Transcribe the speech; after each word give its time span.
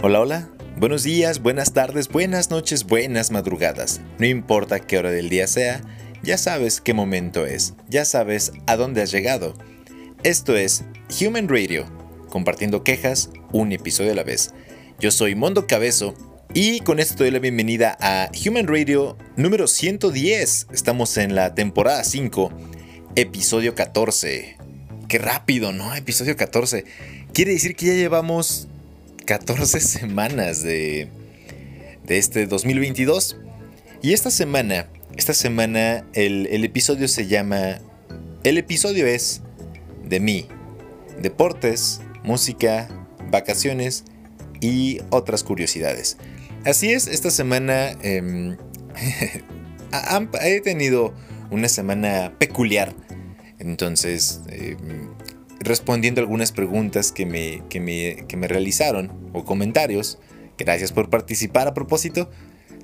Hola, 0.00 0.20
hola. 0.20 0.48
Buenos 0.76 1.02
días, 1.02 1.42
buenas 1.42 1.72
tardes, 1.72 2.06
buenas 2.06 2.50
noches, 2.50 2.84
buenas 2.84 3.32
madrugadas. 3.32 4.00
No 4.20 4.26
importa 4.26 4.78
qué 4.78 4.96
hora 4.96 5.10
del 5.10 5.28
día 5.28 5.48
sea, 5.48 5.80
ya 6.22 6.38
sabes 6.38 6.80
qué 6.80 6.94
momento 6.94 7.46
es, 7.46 7.74
ya 7.88 8.04
sabes 8.04 8.52
a 8.68 8.76
dónde 8.76 9.02
has 9.02 9.10
llegado. 9.10 9.54
Esto 10.22 10.56
es 10.56 10.84
Human 11.20 11.48
Radio, 11.48 11.84
compartiendo 12.28 12.84
quejas 12.84 13.30
un 13.50 13.72
episodio 13.72 14.12
a 14.12 14.14
la 14.14 14.22
vez. 14.22 14.54
Yo 15.00 15.10
soy 15.10 15.34
Mondo 15.34 15.66
Cabezo 15.66 16.14
y 16.54 16.78
con 16.80 17.00
esto 17.00 17.24
doy 17.24 17.32
la 17.32 17.40
bienvenida 17.40 17.98
a 18.00 18.30
Human 18.46 18.68
Radio 18.68 19.18
número 19.34 19.66
110. 19.66 20.68
Estamos 20.72 21.16
en 21.16 21.34
la 21.34 21.56
temporada 21.56 22.04
5, 22.04 22.52
episodio 23.16 23.74
14. 23.74 24.58
Qué 25.08 25.18
rápido, 25.18 25.72
¿no? 25.72 25.92
Episodio 25.92 26.36
14. 26.36 26.84
Quiere 27.32 27.50
decir 27.50 27.74
que 27.74 27.86
ya 27.86 27.94
llevamos 27.94 28.68
14 29.28 29.80
semanas 29.80 30.62
de, 30.62 31.08
de 32.06 32.18
este 32.18 32.46
2022. 32.46 33.36
Y 34.00 34.14
esta 34.14 34.30
semana, 34.30 34.88
esta 35.16 35.34
semana 35.34 36.06
el, 36.14 36.46
el 36.46 36.64
episodio 36.64 37.06
se 37.08 37.26
llama... 37.26 37.80
El 38.42 38.56
episodio 38.56 39.06
es 39.06 39.42
de 40.08 40.18
mí. 40.18 40.46
Deportes, 41.20 42.00
música, 42.24 42.88
vacaciones 43.30 44.04
y 44.62 45.00
otras 45.10 45.44
curiosidades. 45.44 46.16
Así 46.64 46.92
es, 46.92 47.06
esta 47.06 47.30
semana 47.30 47.90
em, 48.02 48.56
he 50.40 50.60
tenido 50.62 51.12
una 51.50 51.68
semana 51.68 52.32
peculiar. 52.38 52.94
Entonces, 53.58 54.40
em, 54.48 55.10
respondiendo 55.68 56.20
algunas 56.20 56.52
preguntas 56.52 57.12
que 57.12 57.26
me, 57.26 57.62
que 57.68 57.80
me, 57.80 58.26
que 58.26 58.36
me 58.36 58.48
realizaron 58.48 59.30
o 59.32 59.44
comentarios, 59.44 60.18
gracias 60.56 60.92
por 60.92 61.10
participar 61.10 61.68
a 61.68 61.74
propósito. 61.74 62.30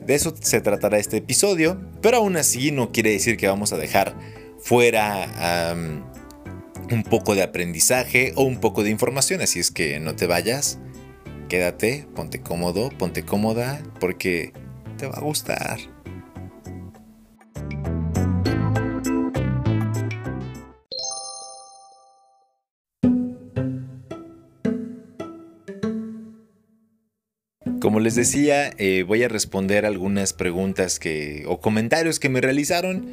De 0.04 0.14
eso 0.14 0.34
se 0.38 0.60
tratará 0.60 0.98
este 0.98 1.16
episodio, 1.16 1.80
pero 2.02 2.18
aún 2.18 2.36
así 2.36 2.70
no 2.70 2.92
quiere 2.92 3.10
decir 3.10 3.36
que 3.36 3.48
vamos 3.48 3.72
a 3.72 3.78
dejar 3.78 4.14
fuera 4.60 5.74
un 6.90 7.02
poco 7.02 7.34
de 7.34 7.42
aprendizaje 7.42 8.32
o 8.36 8.42
un 8.42 8.60
poco 8.60 8.82
de 8.82 8.90
información, 8.90 9.40
así 9.40 9.60
es 9.60 9.70
que 9.70 10.00
no 10.00 10.14
te 10.14 10.26
vayas, 10.26 10.78
quédate, 11.48 12.06
ponte 12.14 12.40
cómodo, 12.40 12.90
ponte 12.90 13.24
cómoda, 13.24 13.82
porque 14.00 14.52
te 14.98 15.06
va 15.06 15.14
a 15.14 15.20
gustar. 15.20 15.78
Como 27.84 28.00
les 28.00 28.14
decía, 28.14 28.70
eh, 28.78 29.04
voy 29.06 29.22
a 29.24 29.28
responder 29.28 29.84
algunas 29.84 30.32
preguntas 30.32 30.98
que, 30.98 31.44
o 31.46 31.60
comentarios 31.60 32.18
que 32.18 32.30
me 32.30 32.40
realizaron. 32.40 33.06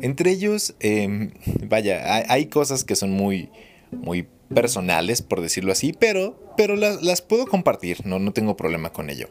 Entre 0.00 0.32
ellos, 0.32 0.74
em, 0.80 1.30
vaya, 1.68 2.24
hay, 2.28 2.46
cosas 2.46 2.82
que 2.82 2.96
son 2.96 3.12
muy, 3.12 3.48
muy 3.92 4.26
personales, 4.52 5.22
por 5.22 5.40
decirlo 5.40 5.70
así, 5.70 5.92
pero, 5.96 6.52
pero 6.56 6.74
las, 6.74 7.22
puedo 7.22 7.46
compartir, 7.46 8.04
no, 8.06 8.18
no 8.18 8.32
tengo 8.32 8.56
problema 8.56 8.92
con 8.92 9.08
ello. 9.08 9.28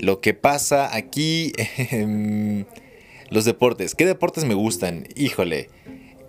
Lo 0.00 0.22
que 0.22 0.32
pasa 0.32 0.96
aquí, 0.96 1.52
em, 1.90 2.64
los 3.28 3.44
deportes. 3.44 3.94
¿Qué 3.94 4.06
deportes 4.06 4.46
me 4.46 4.54
gustan? 4.54 5.06
Híjole, 5.16 5.68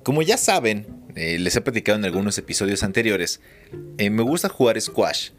como 0.04 0.22
ya 0.22 0.36
saben, 0.36 0.86
eh, 1.16 1.40
les 1.40 1.56
he 1.56 1.62
platicado 1.62 1.98
en 1.98 2.04
algunos 2.04 2.38
episodios 2.38 2.84
anteriores, 2.84 3.40
eh, 4.00 4.10
me 4.10 4.22
gusta 4.22 4.50
jugar 4.50 4.82
squash. 4.82 5.30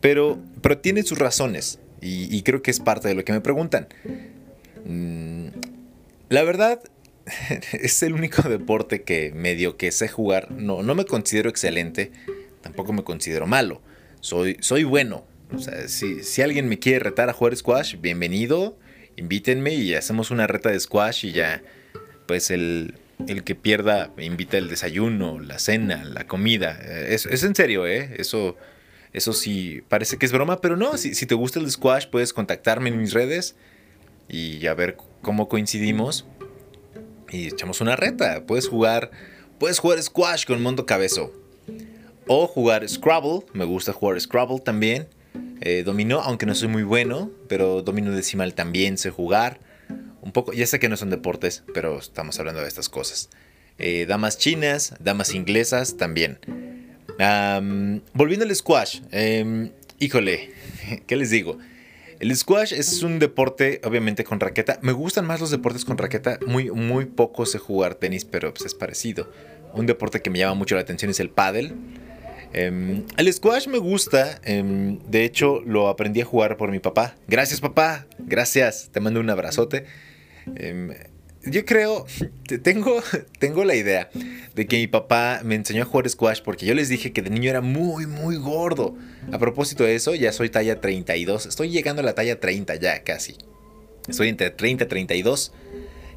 Pero, 0.00 0.38
pero 0.62 0.78
tiene 0.78 1.02
sus 1.02 1.18
razones 1.18 1.80
y, 2.00 2.42
creo 2.42 2.62
que 2.62 2.70
es 2.70 2.80
parte 2.80 3.08
de 3.08 3.14
lo 3.14 3.24
que 3.24 3.32
me 3.32 3.40
preguntan. 3.40 3.88
Mm, 4.84 5.48
la 6.28 6.42
verdad, 6.44 6.80
es 7.72 8.02
el 8.02 8.12
único 8.12 8.48
deporte 8.48 9.02
que 9.02 9.32
medio 9.34 9.76
que 9.76 9.90
sé 9.90 10.08
jugar. 10.08 10.50
No, 10.52 10.82
no 10.82 10.94
me 10.94 11.04
considero 11.04 11.50
excelente, 11.50 12.12
tampoco 12.62 12.92
me 12.92 13.02
considero 13.02 13.46
malo. 13.46 13.80
Soy, 14.20 14.56
soy 14.60 14.84
bueno. 14.84 15.24
O 15.54 15.58
sea, 15.58 15.88
si, 15.88 16.22
si 16.22 16.42
alguien 16.42 16.68
me 16.68 16.78
quiere 16.78 16.98
retar 16.98 17.30
a 17.30 17.32
jugar 17.32 17.56
squash, 17.56 17.96
bienvenido. 18.00 18.78
Invítenme 19.16 19.74
y 19.74 19.94
hacemos 19.94 20.30
una 20.30 20.46
reta 20.46 20.70
de 20.70 20.78
squash 20.78 21.26
y 21.26 21.32
ya, 21.32 21.62
pues 22.26 22.50
el, 22.50 22.94
el 23.26 23.42
que 23.42 23.56
pierda 23.56 24.12
invita 24.18 24.58
el 24.58 24.68
desayuno, 24.68 25.40
la 25.40 25.58
cena, 25.58 26.04
la 26.04 26.26
comida. 26.26 26.78
Es, 27.08 27.26
es 27.26 27.42
en 27.42 27.54
serio, 27.54 27.86
¿eh? 27.86 28.14
Eso 28.18 28.56
eso 29.12 29.32
sí, 29.32 29.82
parece 29.88 30.18
que 30.18 30.26
es 30.26 30.32
broma, 30.32 30.60
pero 30.60 30.76
no, 30.76 30.96
si, 30.96 31.14
si 31.14 31.26
te 31.26 31.34
gusta 31.34 31.60
el 31.60 31.70
squash 31.70 32.06
puedes 32.08 32.32
contactarme 32.32 32.90
en 32.90 32.98
mis 32.98 33.12
redes 33.12 33.56
y 34.28 34.66
a 34.66 34.74
ver 34.74 34.96
cómo 35.22 35.48
coincidimos 35.48 36.26
y 37.30 37.48
echamos 37.48 37.80
una 37.80 37.96
reta. 37.96 38.44
Puedes 38.46 38.68
jugar, 38.68 39.10
puedes 39.58 39.78
jugar 39.78 40.02
squash 40.02 40.44
con 40.44 40.62
Mondo 40.62 40.86
Cabezo 40.86 41.32
o 42.26 42.46
jugar 42.46 42.88
Scrabble. 42.88 43.40
Me 43.54 43.64
gusta 43.64 43.92
jugar 43.92 44.20
Scrabble 44.20 44.60
también. 44.60 45.08
Eh, 45.60 45.82
dominó, 45.84 46.20
aunque 46.20 46.46
no 46.46 46.54
soy 46.54 46.68
muy 46.68 46.84
bueno, 46.84 47.30
pero 47.48 47.82
dominó 47.82 48.12
decimal 48.12 48.54
también 48.54 48.98
sé 48.98 49.10
jugar. 49.10 49.58
Un 50.20 50.32
poco, 50.32 50.52
ya 50.52 50.66
sé 50.66 50.78
que 50.78 50.88
no 50.88 50.96
son 50.96 51.10
deportes, 51.10 51.64
pero 51.72 51.98
estamos 51.98 52.38
hablando 52.38 52.60
de 52.60 52.68
estas 52.68 52.88
cosas. 52.88 53.30
Eh, 53.78 54.06
damas 54.06 54.38
chinas, 54.38 54.94
damas 55.00 55.34
inglesas 55.34 55.96
también 55.96 56.77
volviendo 58.12 58.44
al 58.44 58.54
squash, 58.54 59.00
em, 59.10 59.70
híjole, 59.98 60.50
¿qué 61.06 61.16
les 61.16 61.30
digo? 61.30 61.58
El 62.20 62.34
squash 62.36 62.72
es 62.72 63.02
un 63.02 63.18
deporte, 63.18 63.80
obviamente, 63.84 64.24
con 64.24 64.40
raqueta. 64.40 64.78
Me 64.82 64.92
gustan 64.92 65.24
más 65.24 65.40
los 65.40 65.50
deportes 65.50 65.84
con 65.84 65.98
raqueta. 65.98 66.38
Muy, 66.46 66.70
muy 66.70 67.04
poco 67.06 67.46
sé 67.46 67.58
jugar 67.58 67.94
tenis, 67.94 68.24
pero 68.24 68.52
pues, 68.52 68.66
es 68.66 68.74
parecido. 68.74 69.30
Un 69.72 69.86
deporte 69.86 70.20
que 70.20 70.30
me 70.30 70.40
llama 70.40 70.54
mucho 70.54 70.74
la 70.74 70.80
atención 70.80 71.12
es 71.12 71.20
el 71.20 71.30
paddle. 71.30 71.74
Em, 72.52 73.04
el 73.16 73.32
squash 73.32 73.68
me 73.68 73.78
gusta. 73.78 74.40
Em, 74.42 74.98
de 75.08 75.24
hecho, 75.24 75.60
lo 75.64 75.88
aprendí 75.88 76.20
a 76.20 76.24
jugar 76.24 76.56
por 76.56 76.72
mi 76.72 76.80
papá. 76.80 77.14
Gracias, 77.28 77.60
papá. 77.60 78.06
Gracias. 78.18 78.90
Te 78.90 78.98
mando 78.98 79.20
un 79.20 79.30
abrazote 79.30 79.84
yo 81.50 81.64
creo, 81.64 82.06
tengo, 82.62 83.02
tengo 83.38 83.64
la 83.64 83.74
idea 83.74 84.10
de 84.54 84.66
que 84.66 84.76
mi 84.76 84.86
papá 84.86 85.40
me 85.44 85.54
enseñó 85.54 85.82
a 85.82 85.86
jugar 85.86 86.08
squash 86.08 86.40
porque 86.42 86.66
yo 86.66 86.74
les 86.74 86.88
dije 86.88 87.12
que 87.12 87.22
de 87.22 87.30
niño 87.30 87.50
era 87.50 87.60
muy, 87.60 88.06
muy 88.06 88.36
gordo. 88.36 88.96
A 89.32 89.38
propósito 89.38 89.84
de 89.84 89.94
eso, 89.94 90.14
ya 90.14 90.32
soy 90.32 90.50
talla 90.50 90.80
32. 90.80 91.46
Estoy 91.46 91.70
llegando 91.70 92.00
a 92.00 92.04
la 92.04 92.14
talla 92.14 92.40
30 92.40 92.76
ya 92.76 93.02
casi. 93.02 93.36
Estoy 94.08 94.28
entre 94.28 94.50
30 94.50 94.84
y 94.84 94.88
32 94.88 95.52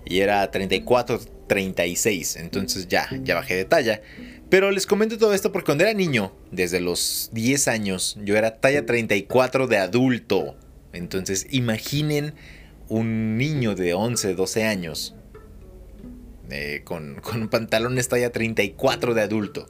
y 0.06 0.20
era 0.20 0.50
34, 0.50 1.20
36. 1.48 2.38
Entonces 2.38 2.88
ya, 2.88 3.10
ya 3.24 3.36
bajé 3.36 3.56
de 3.56 3.66
talla. 3.66 4.02
Pero 4.50 4.72
les 4.72 4.86
comento 4.86 5.18
todo 5.18 5.34
esto 5.34 5.52
porque 5.52 5.68
cuando 5.68 5.84
era 5.84 5.94
niño, 5.94 6.34
desde 6.52 6.82
los 6.82 7.30
10 7.34 7.68
años, 7.68 8.18
yo 8.24 8.36
era 8.36 8.60
talla 8.60 8.86
34 8.86 9.68
de 9.68 9.78
adulto. 9.78 10.56
Entonces 10.94 11.48
imaginen 11.52 12.34
un 12.90 13.38
niño 13.38 13.76
de 13.76 13.94
11, 13.94 14.34
12 14.36 14.64
años 14.66 15.16
eh, 16.52 16.82
con, 16.84 17.16
con 17.22 17.50
pantalones 17.50 18.08
talla 18.08 18.32
34 18.32 19.14
de 19.14 19.22
adulto. 19.22 19.68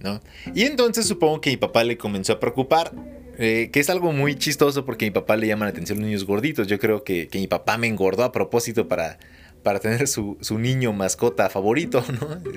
¿no? 0.00 0.20
Y 0.54 0.62
entonces 0.62 1.06
supongo 1.06 1.40
que 1.40 1.50
mi 1.50 1.56
papá 1.56 1.84
le 1.84 1.98
comenzó 1.98 2.34
a 2.34 2.40
preocupar, 2.40 2.92
eh, 3.38 3.70
que 3.72 3.80
es 3.80 3.90
algo 3.90 4.12
muy 4.12 4.36
chistoso 4.36 4.84
porque 4.84 5.06
a 5.06 5.08
mi 5.08 5.12
papá 5.12 5.36
le 5.36 5.46
llama 5.46 5.64
la 5.64 5.70
atención 5.70 5.98
los 5.98 6.06
niños 6.06 6.24
gorditos. 6.24 6.66
Yo 6.66 6.78
creo 6.78 7.04
que, 7.04 7.28
mi 7.34 7.46
papá 7.46 7.78
me 7.78 7.86
engordó 7.86 8.24
a 8.24 8.32
propósito 8.32 8.88
para, 8.88 9.18
para 9.62 9.80
tener 9.80 10.08
su, 10.08 10.36
niño 10.50 10.92
mascota 10.92 11.48
favorito, 11.48 12.04
¿no? 12.20 12.40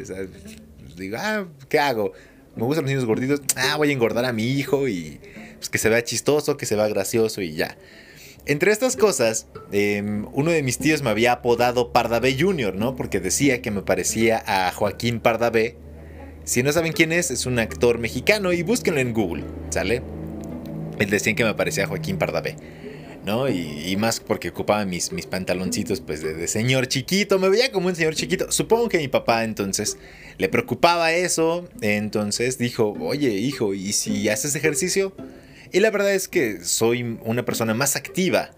Pues, 0.82 0.96
digo, 0.98 1.18
ah, 1.20 1.46
¿qué 1.70 1.80
hago? 1.80 2.12
Me 2.56 2.64
gustan 2.64 2.84
los 2.84 2.92
niños 2.92 3.06
gorditos, 3.06 3.42
ah, 3.56 3.78
voy 3.78 3.90
a 3.90 3.94
engordar 3.94 4.26
a 4.26 4.34
mi 4.34 4.44
hijo 4.44 4.88
y 4.90 5.20
pues, 5.56 5.70
que 5.70 5.78
se 5.78 5.90
vea 5.90 6.04
chistoso, 6.04 6.58
que 6.58 6.66
se 6.66 6.76
vea 6.76 6.88
gracioso 6.88 7.42
y 7.42 7.54
ya. 7.54 7.78
Entre 8.48 8.72
estas 8.72 8.98
cosas, 8.98 9.48
em, 9.72 10.26
uno 10.34 10.50
de 10.50 10.64
mis 10.64 10.80
tíos 10.80 11.04
me 11.04 11.12
había 11.12 11.34
apodado 11.34 11.92
Pardavé 11.92 12.36
Jr., 12.40 12.76
¿no? 12.76 12.96
Porque 12.96 13.20
decía 13.20 13.62
que 13.62 13.70
me 13.70 13.84
parecía 13.84 14.44
a 14.46 14.72
Joaquín 14.72 15.20
Pardavé. 15.20 15.76
Si 16.44 16.64
no 16.64 16.72
saben 16.72 16.94
quién 16.94 17.12
es, 17.12 17.30
es 17.30 17.46
un 17.46 17.60
actor 17.60 18.00
mexicano 18.00 18.52
y 18.52 18.64
búsquenlo 18.64 19.00
en 19.00 19.14
Google, 19.14 19.44
¿sale? 19.70 20.02
Él 20.98 21.10
decía 21.12 21.36
que 21.36 21.44
me 21.44 21.54
parecía 21.54 21.84
a 21.84 21.88
Joaquín 21.88 22.18
Pardavé, 22.18 22.56
¿no? 23.26 23.48
Y, 23.48 23.96
más 23.98 24.20
porque 24.20 24.50
ocupaba 24.50 24.86
mis, 24.86 25.12
mis 25.12 25.28
pantaloncitos, 25.28 26.02
pues, 26.02 26.24
de, 26.24 26.34
de, 26.34 26.48
señor 26.48 26.88
chiquito. 26.88 27.38
Me 27.38 27.48
veía 27.48 27.72
como 27.72 27.90
un 27.90 27.96
señor 27.96 28.16
chiquito. 28.16 28.52
Supongo 28.52 28.90
que 28.90 28.98
mi 28.98 29.08
papá 29.08 29.44
entonces 29.44 29.98
le 30.40 30.50
preocupaba 30.50 31.14
eso. 31.14 31.70
Entonces 31.82 32.58
dijo, 32.58 32.96
oye, 33.00 33.30
hijo, 33.30 33.76
¿y 33.76 33.94
si 33.94 34.30
haces 34.30 34.56
ejercicio? 34.56 35.14
Y 35.72 35.80
la 35.80 35.90
verdad 35.92 36.14
es 36.14 36.28
que 36.28 36.64
soy 36.64 37.18
una 37.24 37.46
persona 37.46 37.74
más 37.74 37.96
activa 37.96 38.52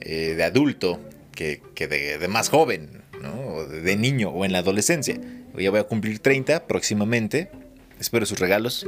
eh, 0.00 0.34
de 0.36 0.44
adulto 0.44 1.00
que, 1.34 1.60
de, 1.76 2.28
más 2.28 2.48
joven, 2.48 3.02
¿no? 3.20 3.64
de, 3.64 3.96
niño 3.96 4.30
o 4.30 4.44
en 4.44 4.52
la 4.52 4.58
adolescencia. 4.58 5.18
Ya 5.56 5.70
voy 5.70 5.80
a 5.80 5.84
cumplir 5.84 6.20
30 6.20 6.66
próximamente. 6.66 7.50
Espero 7.98 8.24
sus 8.26 8.38
regalos. 8.38 8.86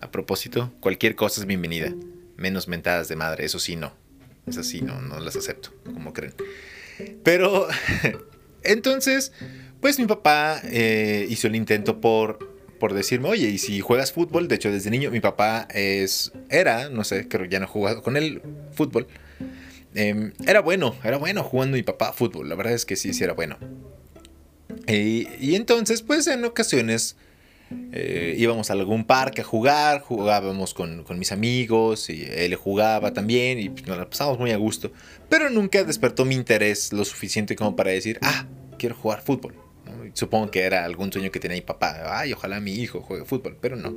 A 0.00 0.10
propósito, 0.10 0.72
cualquier 0.80 1.14
cosa 1.14 1.40
es 1.40 1.46
bienvenida. 1.46 1.92
Menos 2.36 2.68
mentadas 2.68 3.08
de 3.08 3.16
madre, 3.16 3.44
eso 3.44 3.58
sí 3.58 3.76
no. 3.76 3.92
Eso 4.46 4.62
sí, 4.62 4.82
no, 4.82 5.00
no 5.00 5.20
las 5.20 5.36
acepto, 5.36 5.70
como 5.84 6.12
creen. 6.12 6.34
Pero, 7.22 7.66
entonces, 8.62 9.32
pues 9.80 9.98
mi 9.98 10.06
papá 10.06 10.60
eh, 10.64 11.26
hizo 11.28 11.46
el 11.46 11.56
intento 11.56 12.00
por, 12.00 12.53
por 12.84 12.92
decirme, 12.92 13.30
oye, 13.30 13.48
¿y 13.48 13.56
si 13.56 13.80
juegas 13.80 14.12
fútbol? 14.12 14.46
De 14.46 14.56
hecho, 14.56 14.70
desde 14.70 14.90
niño 14.90 15.10
mi 15.10 15.20
papá 15.20 15.66
es, 15.70 16.32
era, 16.50 16.90
no 16.90 17.02
sé, 17.02 17.28
creo 17.28 17.44
que 17.44 17.48
ya 17.48 17.58
no 17.58 17.66
jugado 17.66 18.02
con 18.02 18.18
él 18.18 18.42
fútbol. 18.74 19.06
Em, 19.94 20.34
era 20.46 20.60
bueno, 20.60 20.94
era 21.02 21.16
bueno 21.16 21.42
jugando 21.42 21.78
mi 21.78 21.82
papá 21.82 22.12
fútbol, 22.12 22.46
la 22.46 22.56
verdad 22.56 22.74
es 22.74 22.84
que 22.84 22.96
sí, 22.96 23.14
sí 23.14 23.24
era 23.24 23.32
bueno. 23.32 23.56
y 24.86 25.54
entonces, 25.54 26.02
pues 26.02 26.26
en 26.26 26.44
ocasiones 26.44 27.16
eh, 27.92 28.34
íbamos 28.36 28.68
a 28.68 28.74
algún 28.74 29.06
parque 29.06 29.40
a 29.40 29.44
jugar, 29.44 30.02
jugábamos 30.02 30.74
con, 30.74 31.06
mis 31.16 31.32
amigos 31.32 32.10
y 32.10 32.28
él 32.36 32.54
jugaba 32.54 33.14
también 33.14 33.58
y 33.58 33.70
nos 33.70 33.96
la 33.96 34.10
pasábamos 34.10 34.38
muy 34.38 34.50
a 34.50 34.58
gusto. 34.58 34.92
Pero 35.30 35.48
nunca 35.48 35.84
despertó 35.84 36.26
mi 36.26 36.34
interés 36.34 36.92
lo 36.92 37.06
suficiente 37.06 37.56
como 37.56 37.76
para 37.76 37.92
decir, 37.92 38.18
ah, 38.20 38.44
quiero 38.78 38.94
jugar 38.94 39.22
fútbol. 39.22 39.63
Supongo 40.14 40.50
que 40.50 40.62
era 40.62 40.84
algún 40.84 41.12
sueño 41.12 41.30
que 41.30 41.40
tenía 41.40 41.56
mi 41.56 41.60
papá, 41.60 42.18
ay, 42.18 42.32
ojalá 42.32 42.60
mi 42.60 42.72
hijo 42.72 43.00
juegue 43.02 43.24
fútbol, 43.24 43.58
pero 43.60 43.76
no. 43.76 43.94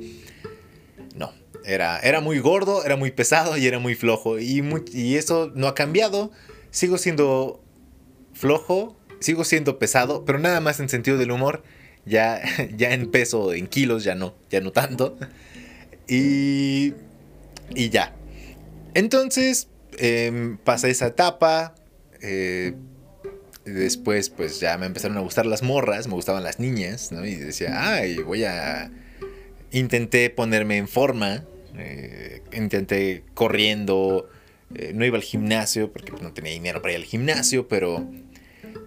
No, 1.14 1.32
era, 1.64 2.00
era 2.00 2.20
muy 2.20 2.40
gordo, 2.40 2.84
era 2.84 2.96
muy 2.96 3.12
pesado 3.12 3.56
y 3.56 3.66
era 3.66 3.78
muy 3.78 3.94
flojo. 3.94 4.38
Y, 4.38 5.16
eso 5.16 5.52
no 5.54 5.68
ha 5.68 5.74
cambiado. 5.74 6.30
Sigo 6.70 6.98
siendo 6.98 7.62
flojo, 8.34 8.96
sigo 9.20 9.44
siendo 9.44 9.78
pesado, 9.78 10.24
pero 10.24 10.38
nada 10.38 10.60
más 10.60 10.80
en 10.80 10.88
sentido 10.88 11.18
del 11.18 11.30
humor 11.30 11.62
ya, 12.04 12.42
ya 12.76 12.92
en 12.92 13.10
peso, 13.10 13.52
en 13.52 13.68
kilos, 13.68 14.02
ya 14.04 14.14
no, 14.14 14.34
ya 14.50 14.60
no 14.60 14.72
tanto. 14.72 15.16
Y, 16.08 16.94
y 17.74 17.90
ya. 17.90 18.14
Entonces, 18.94 19.68
eh, 19.98 20.56
pasé 20.64 20.90
esa 20.90 21.06
etapa. 21.06 21.74
Eh, 22.22 22.74
después, 23.72 24.30
pues 24.30 24.60
ya 24.60 24.76
me 24.78 24.86
empezaron 24.86 25.16
a 25.16 25.20
gustar 25.20 25.46
las 25.46 25.62
morras, 25.62 26.06
me 26.06 26.14
gustaban 26.14 26.42
las 26.42 26.58
niñas, 26.58 27.12
¿no? 27.12 27.24
Y 27.24 27.34
decía, 27.34 27.92
ay, 27.92 28.18
voy 28.18 28.44
a... 28.44 28.90
Intenté 29.70 30.30
ponerme 30.30 30.78
en 30.78 30.88
forma, 30.88 31.44
eh, 31.76 32.42
intenté 32.52 33.22
corriendo, 33.34 34.30
eh, 34.74 34.92
no 34.94 35.04
iba 35.04 35.16
al 35.16 35.22
gimnasio 35.22 35.92
porque 35.92 36.12
no 36.22 36.32
tenía 36.32 36.52
dinero 36.52 36.80
para 36.80 36.94
ir 36.94 37.00
al 37.00 37.04
gimnasio, 37.04 37.68
pero 37.68 38.06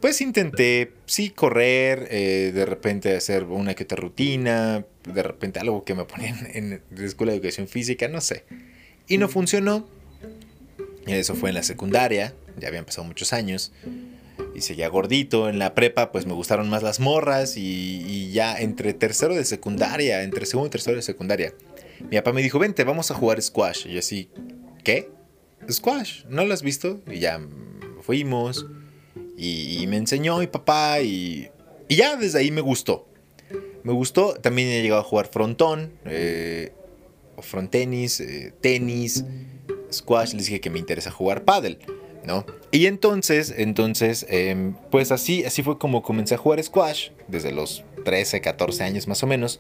pues 0.02 0.20
intenté, 0.22 0.94
sí, 1.06 1.30
correr, 1.30 2.08
eh, 2.10 2.52
de 2.54 2.66
repente 2.66 3.16
hacer 3.16 3.44
una 3.44 3.76
que 3.76 3.84
otra 3.84 3.98
rutina, 3.98 4.84
de 5.04 5.24
repente 5.24 5.60
algo 5.60 5.84
que 5.84 5.94
me 5.94 6.06
ponían 6.06 6.48
en 6.54 6.82
la 6.90 7.06
escuela 7.06 7.32
de 7.32 7.38
educación 7.38 7.68
física, 7.68 8.08
no 8.08 8.20
sé. 8.20 8.44
Y 9.08 9.20
no 9.20 9.30
funcionó. 9.30 9.88
Eso 11.06 11.36
fue 11.36 11.50
en 11.50 11.56
la 11.56 11.64
secundaria, 11.64 12.34
ya 12.60 12.68
habían 12.68 12.86
pasado 12.86 13.08
muchos 13.08 13.32
años. 13.34 13.72
Y 14.54 14.62
seguía 14.62 14.90
gordito. 14.90 15.50
En 15.50 15.60
la 15.60 15.74
prepa, 15.74 16.12
pues 16.12 16.26
me 16.26 16.34
gustaron 16.34 16.70
más 16.70 16.84
las 16.84 17.00
morras. 17.00 17.56
Y, 17.58 18.32
ya 18.32 18.60
entre 18.60 18.94
tercero 18.94 19.36
de 19.36 19.46
secundaria, 19.46 20.24
entre 20.24 20.46
segundo 20.46 20.68
y 20.68 20.72
tercero 20.72 20.96
de 20.98 21.02
secundaria, 21.02 21.54
mi 22.10 22.18
papá 22.18 22.34
me 22.34 22.42
dijo: 22.42 22.60
Vente, 22.60 22.84
vamos 22.84 23.12
a 23.12 23.16
jugar 23.16 23.42
squash. 23.42 23.88
Y 23.88 23.94
yo 23.94 24.00
así, 24.00 24.30
¿qué? 24.84 25.10
Squash, 25.70 26.26
¿no 26.28 26.46
lo 26.46 26.54
has 26.54 26.64
visto? 26.64 27.02
Y 27.10 27.20
ya 27.20 27.40
fuimos. 28.02 28.66
Y, 29.38 29.86
me 29.88 29.98
enseñó 29.98 30.38
mi 30.38 30.48
papá 30.48 31.02
y, 31.02 31.50
y, 31.88 31.96
ya 31.96 32.16
desde 32.16 32.40
ahí 32.40 32.52
me 32.52 32.62
gustó. 32.62 33.08
Me 33.84 33.94
gustó, 33.94 34.36
también 34.36 34.68
he 34.68 34.84
llegado 34.84 35.02
a 35.02 35.04
jugar 35.04 35.28
frontón, 35.28 35.92
eh, 36.06 36.72
frontenis, 37.40 38.20
eh, 38.20 38.54
tenis, 38.62 39.26
squash, 39.92 40.34
les 40.34 40.46
dije 40.46 40.62
que 40.62 40.70
me 40.70 40.78
interesa 40.78 41.10
jugar 41.10 41.44
paddle, 41.44 41.80
¿no? 42.26 42.46
Y 42.72 42.86
entonces, 42.86 43.54
entonces, 43.58 44.26
em, 44.30 44.76
pues 44.90 45.12
así, 45.12 45.44
así 45.44 45.64
fue 45.64 45.78
como 45.78 46.02
comencé 46.04 46.36
a 46.36 46.38
jugar 46.38 46.64
squash, 46.64 47.10
desde 47.28 47.52
los 47.52 47.84
13, 48.06 48.42
14 48.42 48.84
años 48.84 49.08
más 49.08 49.24
o 49.24 49.28
menos, 49.28 49.60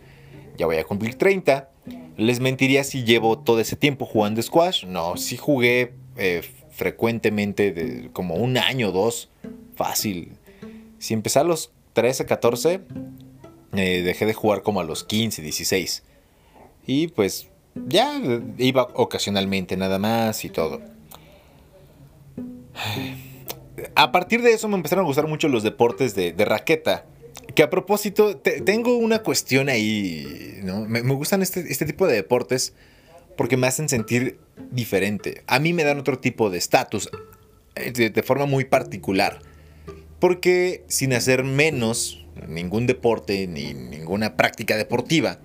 ya 0.57 0.65
voy 0.65 0.77
a 0.77 0.83
cumplir 0.83 1.15
30. 1.15 1.69
Les 2.17 2.39
mentiría 2.39 2.83
si 2.83 3.03
llevo 3.03 3.39
todo 3.39 3.59
ese 3.59 3.75
tiempo 3.75 4.05
jugando 4.05 4.41
squash, 4.41 4.85
no, 4.85 5.17
sí 5.17 5.37
jugué 5.37 5.93
eh, 6.17 6.41
frecuentemente, 6.71 7.71
de, 7.71 8.09
como 8.11 8.35
un 8.35 8.57
año 8.57 8.89
o 8.89 8.91
dos, 8.91 9.29
fácil. 9.75 10.33
Si 10.99 11.13
empecé 11.13 11.39
a 11.39 11.43
los 11.43 11.71
13, 11.93 12.25
14, 12.25 12.81
eh, 13.73 14.01
dejé 14.03 14.25
de 14.25 14.33
jugar 14.33 14.61
como 14.61 14.81
a 14.81 14.83
los 14.83 15.03
15, 15.03 15.41
16. 15.41 16.03
Y 16.85 17.07
pues 17.07 17.47
ya 17.87 18.21
iba 18.57 18.83
ocasionalmente 18.93 19.77
nada 19.77 19.99
más 19.99 20.43
y 20.45 20.49
todo. 20.49 20.81
A 23.95 24.11
partir 24.11 24.41
de 24.41 24.53
eso 24.53 24.67
me 24.67 24.75
empezaron 24.75 25.05
a 25.05 25.07
gustar 25.07 25.27
mucho 25.27 25.47
los 25.47 25.63
deportes 25.63 26.15
de, 26.15 26.33
raqueta. 26.45 27.05
Que 27.55 27.63
a 27.63 27.69
propósito, 27.69 28.37
tengo 28.37 28.95
una 28.95 29.19
cuestión 29.19 29.69
ahí, 29.69 30.59
¿no? 30.63 30.85
Me, 30.85 31.01
gustan 31.01 31.41
este, 31.41 31.61
este, 31.71 31.85
tipo 31.85 32.07
de 32.07 32.15
deportes 32.15 32.73
porque 33.35 33.57
me 33.57 33.67
hacen 33.67 33.89
sentir 33.89 34.39
diferente. 34.71 35.43
A 35.47 35.59
mí 35.59 35.73
me 35.73 35.83
dan 35.83 35.99
otro 35.99 36.19
tipo 36.19 36.49
de 36.49 36.57
estatus, 36.57 37.09
eh, 37.75 37.91
de 37.91 38.23
forma 38.23 38.45
muy 38.45 38.65
particular. 38.65 39.39
Porque 40.19 40.83
sin 40.87 41.13
hacer 41.13 41.43
menos 41.43 42.25
ningún 42.47 42.87
deporte 42.87 43.47
ni 43.47 43.73
ninguna 43.73 44.37
práctica 44.37 44.77
deportiva, 44.77 45.39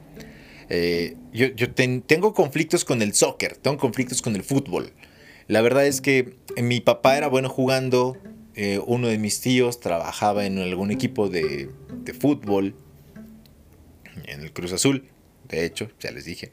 eh, 0.69 1.17
yo, 1.32 1.73
tengo 1.75 2.34
conflictos 2.34 2.84
con 2.84 3.02
el 3.02 3.14
soccer, 3.14 3.56
tengo 3.56 3.78
conflictos 3.78 4.23
con 4.23 4.34
el 4.37 4.43
fútbol. 4.43 4.93
La 5.48 5.62
verdad 5.62 5.87
es 5.87 6.00
que 6.00 6.34
mi 6.60 6.81
papá 6.81 7.16
era 7.16 7.28
bueno 7.28 7.48
jugando, 7.48 8.16
eh, 8.54 8.81
uno 8.84 9.08
de 9.08 9.19
mis 9.19 9.40
tíos 9.40 9.81
trabajaba 9.81 10.44
en 10.44 10.58
algún 10.58 10.90
equipo 10.90 11.28
de, 11.28 11.70
fútbol, 12.19 12.75
en 14.25 14.40
el 14.40 14.52
Cruz 14.52 14.72
Azul, 14.72 15.04
de 15.48 15.64
hecho, 15.64 15.90
ya 16.00 16.10
les 16.10 16.25
dije. 16.25 16.50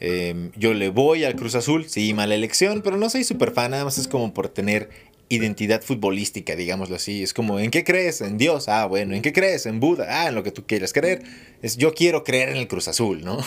Em, 0.00 0.50
yo 0.56 0.74
le 0.74 0.90
voy 0.90 1.24
al 1.24 1.36
Cruz 1.36 1.54
Azul, 1.54 1.88
sí, 1.88 2.12
mala 2.12 2.34
elección, 2.34 2.82
pero 2.82 2.96
no 2.96 3.08
soy 3.08 3.24
súper 3.24 3.52
fan, 3.52 3.70
nada 3.70 3.84
más 3.84 3.96
es 3.96 4.08
como 4.08 4.34
por 4.34 4.48
tener 4.48 4.90
identidad 5.30 5.80
futbolística, 5.80 6.56
digámoslo 6.56 6.96
así. 6.96 7.22
Es 7.22 7.32
como, 7.32 7.60
¿en 7.60 7.70
qué 7.70 7.84
crees? 7.84 8.20
En 8.20 8.36
Dios. 8.36 8.68
Ah, 8.68 8.84
bueno, 8.86 9.14
¿en 9.14 9.22
qué 9.22 9.32
crees? 9.32 9.64
En 9.64 9.78
Buda. 9.78 10.06
Ah, 10.08 10.28
en 10.28 10.34
lo 10.34 10.42
que 10.42 10.50
tú 10.50 10.66
quieras 10.66 10.92
creer. 10.92 11.22
Es 11.62 11.76
yo 11.76 11.94
quiero 11.94 12.24
creer 12.24 12.50
en 12.50 12.56
el 12.56 12.66
Cruz 12.66 12.88
Azul, 12.88 13.22
¿no? 13.24 13.38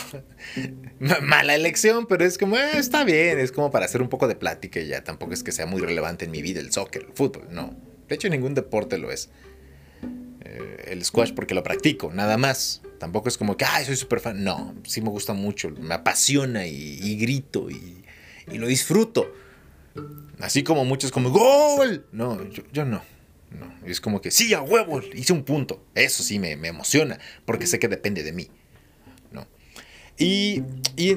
Mala 1.22 1.54
elección, 1.54 2.06
pero 2.06 2.24
es 2.24 2.38
como, 2.38 2.56
eh, 2.56 2.78
está 2.78 3.04
bien, 3.04 3.38
es 3.38 3.52
como 3.52 3.70
para 3.70 3.84
hacer 3.84 4.00
un 4.00 4.08
poco 4.08 4.26
de 4.26 4.34
plática 4.34 4.80
y 4.80 4.88
ya. 4.88 5.04
Tampoco 5.04 5.34
es 5.34 5.44
que 5.44 5.52
sea 5.52 5.66
muy 5.66 5.80
relevante 5.82 6.24
en 6.24 6.30
mi 6.30 6.40
vida 6.40 6.60
el 6.60 6.72
soccer, 6.72 7.04
el 7.06 7.12
fútbol, 7.12 7.46
no. 7.50 7.76
De 8.08 8.14
hecho, 8.14 8.30
ningún 8.30 8.54
deporte 8.54 8.96
lo 8.96 9.12
es. 9.12 9.28
Eh, 10.42 10.86
el 10.88 11.04
squash 11.04 11.34
porque 11.34 11.54
lo 11.54 11.62
practico, 11.62 12.10
nada 12.14 12.38
más. 12.38 12.80
Tampoco 12.98 13.28
es 13.28 13.36
como 13.36 13.58
que, 13.58 13.66
ay, 13.66 13.84
soy 13.84 13.96
súper 13.96 14.20
fan. 14.20 14.42
No, 14.42 14.74
sí 14.84 15.02
me 15.02 15.10
gusta 15.10 15.34
mucho, 15.34 15.68
me 15.68 15.94
apasiona 15.94 16.66
y, 16.66 17.16
grito 17.16 17.68
y 17.70 18.02
lo 18.56 18.66
disfruto 18.66 19.43
Así 20.40 20.62
como 20.62 20.84
muchos 20.84 21.10
como 21.10 21.30
¡Gol! 21.30 22.06
No, 22.12 22.38
yo, 22.72 22.84
no. 22.84 23.02
No, 23.50 23.72
es 23.86 24.00
como 24.00 24.20
que 24.20 24.32
sí, 24.32 24.52
a 24.52 24.62
huevo, 24.62 25.00
hice 25.14 25.32
un 25.32 25.44
punto. 25.44 25.82
Eso 25.94 26.22
sí 26.22 26.38
me, 26.38 26.52
emociona, 26.52 27.20
porque 27.44 27.66
sé 27.66 27.78
que 27.78 27.86
depende 27.86 28.22
de 28.24 28.32
mí. 28.32 28.48
¿no? 29.30 29.46
Y, 30.18 30.62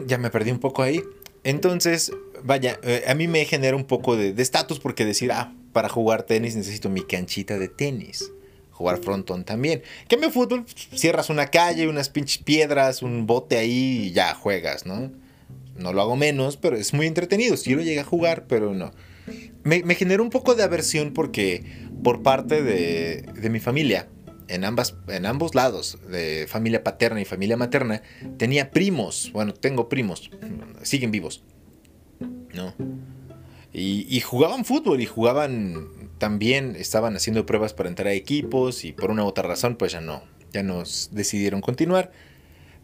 ya 0.05 0.17
me 0.17 0.29
perdí 0.29 0.51
un 0.51 0.59
poco 0.59 0.83
ahí. 0.83 1.01
Entonces, 1.43 2.11
vaya, 2.43 2.79
eh, 2.83 3.05
a 3.07 3.15
mí 3.15 3.27
me 3.27 3.43
genera 3.45 3.75
un 3.75 3.85
poco 3.85 4.15
de 4.15 4.39
estatus 4.41 4.79
porque 4.79 5.05
decir, 5.05 5.31
ah, 5.31 5.51
para 5.77 5.89
jugar 5.89 6.23
tenis 6.23 6.55
necesito 6.55 6.89
mi 6.89 7.01
canchita 7.01 7.57
de 7.57 7.67
tenis. 7.67 8.31
Jugar 8.71 8.97
frontón 8.97 9.43
también. 9.43 9.83
Que 10.07 10.17
me 10.17 10.31
fútbol, 10.31 10.65
cierras 10.93 11.29
una 11.29 11.47
calle, 11.47 11.87
unas 11.87 12.09
pinches 12.09 12.39
piedras, 12.39 13.01
un 13.01 13.25
bote 13.25 13.57
ahí 13.57 14.07
y 14.07 14.11
ya 14.11 14.33
juegas, 14.35 14.85
¿no? 14.85 15.11
No 15.77 15.93
lo 15.93 16.01
hago 16.01 16.15
menos, 16.15 16.57
pero 16.57 16.75
es 16.75 16.93
muy 16.93 17.07
entretenido. 17.07 17.57
Sí 17.57 17.75
lo 17.75 17.81
llegué 17.81 17.99
a 17.99 18.03
jugar, 18.03 18.45
pero 18.47 18.73
no. 18.73 18.91
Me, 19.63 19.95
generó 19.95 20.23
un 20.23 20.29
poco 20.29 20.55
de 20.55 20.63
aversión 20.63 21.13
porque 21.13 21.63
por 22.03 22.23
parte 22.23 22.63
de, 22.63 23.49
mi 23.49 23.59
familia, 23.59 24.07
en, 24.47 24.63
ambas, 24.63 24.95
en 25.07 25.25
ambos 25.25 25.55
lados, 25.55 25.97
de 26.09 26.45
familia 26.47 26.83
paterna 26.83 27.21
y 27.21 27.25
familia 27.25 27.57
materna, 27.57 28.01
tenía 28.37 28.71
primos. 28.71 29.31
Bueno, 29.33 29.53
tengo 29.53 29.89
primos. 29.89 30.31
Siguen 30.83 31.11
vivos. 31.11 31.43
¿No? 32.53 32.73
Y, 33.73 34.07
y, 34.09 34.21
jugaban 34.21 34.65
fútbol 34.65 35.01
y 35.01 35.05
jugaban 35.05 36.09
también, 36.17 36.75
estaban 36.75 37.15
haciendo 37.15 37.45
pruebas 37.45 37.73
para 37.73 37.89
entrar 37.89 38.07
a 38.07 38.13
equipos 38.13 38.85
y 38.85 38.93
por 38.93 39.11
una 39.11 39.23
u 39.23 39.27
otra 39.27 39.47
razón 39.47 39.75
pues 39.75 39.91
ya 39.91 40.01
no, 40.01 40.23
ya 40.51 40.63
nos 40.63 41.09
decidieron 41.11 41.61
continuar. 41.61 42.11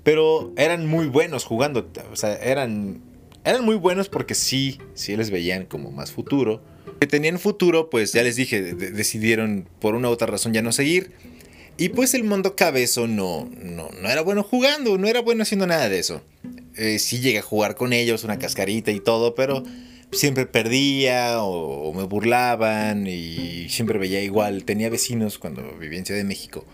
Pero 0.04 0.54
eran 0.58 0.86
muy 0.86 1.08
buenos 1.08 1.46
jugando. 1.46 1.90
O 2.12 2.16
sea, 2.16 2.36
eran, 2.36 3.02
eran 3.44 3.64
muy 3.64 3.76
buenos 3.76 4.10
porque 4.10 4.36
sí, 4.36 4.80
sí 4.94 5.16
les 5.16 5.32
veían 5.32 5.66
como 5.66 5.92
más 5.92 6.12
futuro. 6.12 6.62
Que 7.00 7.08
tenían 7.08 7.40
futuro, 7.40 7.90
pues 7.90 8.14
ya 8.14 8.24
les 8.24 8.36
dije, 8.36 8.62
decidieron 8.62 9.68
por 9.80 9.96
una 9.96 10.10
u 10.10 10.12
otra 10.12 10.28
razón 10.28 10.54
ya 10.54 10.62
no 10.62 10.72
seguir. 10.72 11.12
Y 11.78 11.90
pues 11.90 12.14
el 12.14 12.24
mundo 12.24 12.56
cabezo 12.56 13.08
no, 13.08 13.50
no, 13.58 13.90
no 14.02 14.10
era 14.10 14.22
bueno 14.22 14.44
jugando, 14.44 14.98
no 14.98 15.08
era 15.08 15.22
bueno 15.22 15.42
haciendo 15.42 15.66
nada 15.66 15.90
de 15.90 16.00
eso. 16.00 16.22
eh, 16.76 17.00
sí 17.00 17.20
llegué 17.20 17.40
a 17.40 17.42
jugar 17.42 17.76
con 17.76 17.94
ellos, 17.94 18.24
una 18.24 18.38
cascarita 18.40 18.92
y 18.92 19.00
todo, 19.00 19.36
pero 19.36 19.64
siempre 20.12 20.46
perdía 20.46 21.42
o, 21.42 21.92
me 21.94 22.04
burlaban 22.04 23.08
y 23.08 23.70
siempre 23.70 23.98
veía 23.98 24.22
igual. 24.22 24.66
Tenía 24.66 24.90
vecinos 24.90 25.40
cuando 25.40 25.76
vivía 25.78 26.00
en 26.00 26.06
Ciudad 26.06 26.20
de 26.20 26.26
México 26.26 26.66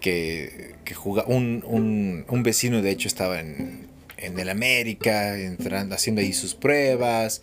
que, 0.00 0.74
que 0.84 0.94
jugaba. 0.94 1.28
Un, 1.28 2.42
vecino, 2.42 2.82
de 2.82 2.90
hecho, 2.90 3.08
estaba 3.08 3.40
en, 3.40 3.88
en 4.16 4.38
el 4.38 4.48
América, 4.48 5.38
entrando, 5.38 5.94
haciendo 5.94 6.20
ahí 6.20 6.32
sus 6.32 6.54
pruebas. 6.54 7.42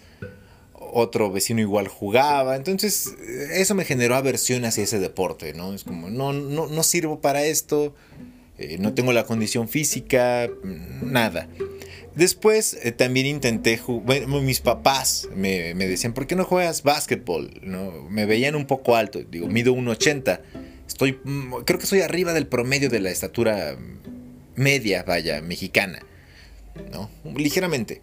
Otro 0.73 1.31
vecino 1.31 1.61
igual 1.61 1.87
jugaba. 1.87 2.55
Entonces, 2.55 3.15
eso 3.53 3.75
me 3.75 3.85
generó 3.85 4.15
aversión 4.15 4.65
hacia 4.65 4.83
ese 4.83 4.99
deporte, 4.99 5.53
¿no? 5.53 5.73
Es 5.73 5.83
como, 5.83 6.09
no, 6.09 6.33
no, 6.33 6.67
no 6.67 6.83
sirvo 6.83 7.21
para 7.21 7.43
esto. 7.43 7.93
Eh, 8.57 8.77
no 8.79 8.93
tengo 8.93 9.11
la 9.11 9.25
condición 9.25 9.67
física, 9.67 10.49
nada. 11.01 11.49
Después 12.15 12.77
eh, 12.81 12.93
también 12.93 13.25
intenté 13.25 13.77
jugar, 13.77 14.27
mis 14.27 14.61
papás 14.61 15.27
me, 15.35 15.73
decían, 15.73 16.13
¿por 16.13 16.27
qué 16.27 16.35
no 16.35 16.45
juegas 16.45 16.83
básquetbol? 16.83 17.51
¿No? 17.61 17.91
Me 18.09 18.25
veían 18.25 18.55
un 18.55 18.65
poco 18.65 18.95
alto, 18.95 19.21
digo, 19.29 19.47
mido 19.47 19.73
1,80. 19.73 20.39
Estoy, 20.95 21.19
mm, 21.25 21.55
creo 21.65 21.77
que 21.77 21.87
soy 21.87 21.99
arriba 21.99 22.31
del 22.31 22.47
promedio 22.47 22.87
de 22.87 23.01
la 23.01 23.09
estatura 23.09 23.75
media, 24.55 25.03
vaya, 25.03 25.41
mexicana. 25.41 25.99
¿No? 26.89 27.09
Ligeramente. 27.35 27.99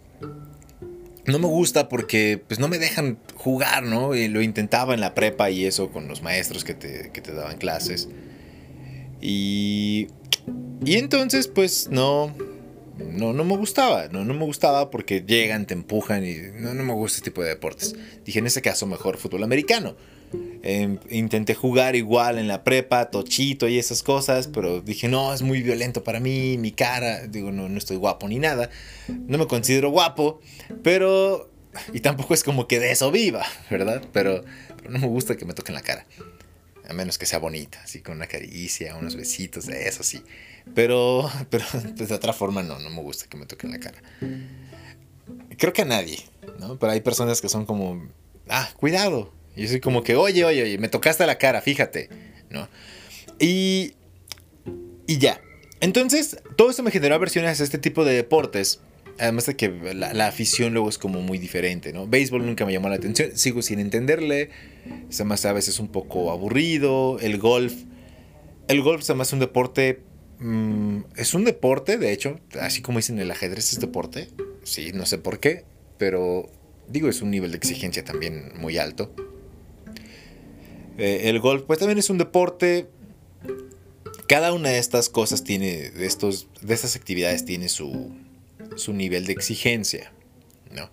No 1.25 1.39
me 1.39 1.47
gusta 1.47 1.89
porque 1.89 2.43
pues 2.47 2.61
no 2.61 2.69
me 2.69 2.79
dejan 2.79 3.19
jugar, 3.35 3.85
¿no? 3.85 4.13
Lo 4.13 4.43
intentaba 4.43 4.93
en 4.93 5.01
la 5.01 5.15
prepa 5.15 5.49
y 5.49 5.65
eso 5.65 5.91
con 5.91 6.07
los 6.07 6.21
maestros 6.21 6.65
que 6.65 6.75
te, 6.75 7.11
que 7.15 7.23
te 7.23 7.33
daban 7.33 7.57
clases. 7.57 8.11
Y, 9.23 10.09
y 10.85 10.97
entonces 10.97 11.49
pues 11.49 11.89
no, 11.91 12.37
no, 12.99 13.33
no 13.33 13.45
me 13.45 13.57
gustaba, 13.57 14.09
no, 14.09 14.27
no 14.27 14.35
me 14.35 14.45
gustaba 14.45 14.91
porque 14.91 15.25
llegan, 15.27 15.65
te 15.65 15.73
empujan 15.73 16.27
y 16.27 16.37
no, 16.61 16.75
no 16.75 16.83
me 16.83 16.93
gusta 16.93 17.17
este 17.17 17.31
tipo 17.31 17.43
de 17.43 17.49
deportes. 17.49 17.95
Dije, 18.27 18.41
en 18.41 18.47
ese 18.47 18.61
caso, 18.61 18.87
mejor 18.87 19.17
fútbol 19.17 19.45
americano. 19.45 19.97
Em, 20.65 21.01
intenté 21.11 21.55
jugar 21.55 21.97
igual 21.97 22.39
en 22.39 22.47
la 22.47 22.63
prepa, 22.63 23.11
tochito 23.11 23.67
y 23.67 23.79
esas 23.79 24.05
cosas, 24.05 24.47
pero 24.47 24.81
dije, 24.81 25.09
no, 25.09 25.35
es 25.35 25.43
muy 25.43 25.61
violento 25.61 26.05
para 26.05 26.21
mí, 26.21 26.57
mi 26.57 26.71
cara, 26.71 27.27
digo, 27.27 27.51
no, 27.51 27.69
no 27.69 27.79
estoy 27.79 27.97
guapo 27.97 28.29
ni 28.29 28.39
nada, 28.39 28.71
no 29.09 29.39
me 29.39 29.49
considero 29.49 29.91
guapo, 29.91 30.41
pero, 30.85 31.51
y 31.93 31.99
tampoco 31.99 32.33
es 32.33 32.45
como 32.45 32.69
que 32.69 32.79
de 32.79 32.93
eso 32.93 33.11
viva, 33.11 33.45
¿verdad? 33.71 34.03
Pero, 34.13 34.45
pero 34.77 34.91
no 34.91 35.01
me 35.01 35.09
gusta 35.09 35.37
que 35.37 35.45
me 35.45 35.53
toquen 35.53 35.75
la 35.75 35.83
cara, 35.83 36.07
a 36.89 36.93
menos 36.93 37.19
que 37.19 37.27
sea 37.27 37.41
bonita, 37.41 37.81
así 37.83 38.01
con 38.01 38.15
una 38.15 38.29
caricia, 38.29 38.95
unos 38.95 39.17
besitos, 39.17 39.67
eso 39.67 40.05
sí. 40.05 40.23
Pero, 40.77 41.29
pero 41.51 41.65
pues, 41.97 42.09
de 42.09 42.15
otra 42.15 42.33
forma 42.33 42.63
no, 42.63 42.79
no 42.79 42.89
me 42.89 43.03
gusta 43.03 43.27
que 43.27 43.37
me 43.37 43.47
toquen 43.47 43.73
la 43.73 43.81
cara. 43.81 44.01
Creo 45.59 45.73
que 45.73 45.83
a 45.83 45.87
nadie, 45.87 46.21
¿no? 46.61 46.79
Pero 46.79 46.93
hay 46.93 47.01
personas 47.01 47.41
que 47.41 47.49
son 47.49 47.67
como, 47.67 48.09
ah, 48.49 48.69
cuidado. 48.77 49.33
Y 49.57 49.63
yo 49.63 49.69
soy 49.69 49.81
como 49.81 50.03
que, 50.03 50.17
oye, 50.17 50.45
oye, 50.45 50.63
oye, 50.63 50.79
me 50.79 50.89
tocaste 50.89 51.27
la 51.27 51.39
cara, 51.39 51.61
fíjate, 51.61 52.09
¿no? 52.51 52.69
Y, 53.39 53.95
y 55.07 55.19
ya. 55.19 55.41
Entonces, 55.81 56.39
todo 56.57 56.71
esto 56.71 56.83
me 56.83 56.91
generó 56.91 57.15
aversiones 57.15 57.61
a 57.61 57.65
este 57.65 57.79
tipo 57.79 58.05
de 58.05 58.15
deportes. 58.15 58.81
Además 59.19 59.47
de 59.47 59.57
que 59.57 59.69
la, 59.69 60.15
la, 60.15 60.27
afición 60.27 60.73
luego 60.73 60.89
es 60.89 60.97
como 60.97 61.21
muy 61.21 61.39
diferente, 61.39 61.93
¿no? 61.93 62.07
Béisbol 62.07 62.47
nunca 62.47 62.65
me 62.65 62.73
llamó 62.73 62.89
la 62.89 62.95
atención, 62.95 63.31
sigo 63.35 63.61
sin 63.61 63.79
entenderle. 63.79 64.51
Se 65.11 65.25
me 65.25 65.35
hace 65.35 65.49
a 65.49 65.53
veces 65.53 65.79
un 65.81 65.89
poco 65.89 66.31
aburrido. 66.31 67.19
El 67.21 67.39
golf. 67.39 67.75
El 68.69 68.81
golf 68.81 69.03
se 69.03 69.15
me 69.15 69.23
hace 69.23 69.35
un 69.35 69.41
deporte 69.41 70.01
Mm, 70.43 71.05
es 71.15 71.35
un 71.35 71.45
deporte, 71.45 71.99
de 71.99 72.13
hecho, 72.13 72.41
así 72.61 72.83
como 72.83 72.99
dicen 72.99 73.21
el 73.21 73.31
ajedrez 73.31 73.73
es 73.73 73.81
deporte. 73.81 74.29
Sí, 74.65 74.91
no 74.93 75.07
sé 75.07 75.19
por 75.19 75.39
qué, 75.39 75.65
pero 75.99 76.51
digo, 76.89 77.09
es 77.09 77.23
un 77.23 77.31
nivel 77.31 77.53
de 77.53 77.59
exigencia 77.59 78.05
también 78.05 78.53
muy 78.57 78.77
alto. 78.77 79.15
Eh, 81.03 81.29
el 81.29 81.41
golf, 81.41 81.65
pues 81.67 81.81
también 81.81 81.99
es 81.99 82.11
un 82.11 82.19
deporte. 82.19 82.87
Cada 84.29 84.53
una 84.53 84.69
de 84.69 84.79
estas 84.79 85.09
cosas 85.09 85.43
tiene, 85.43 85.91
de, 85.91 86.07
estos, 86.07 86.47
de 86.61 86.73
estas 86.73 86.95
actividades 86.95 87.45
tiene 87.45 87.69
su, 87.69 88.13
su 88.77 88.93
nivel 88.93 89.27
de 89.27 89.33
exigencia, 89.33 90.13
¿no? 90.71 90.91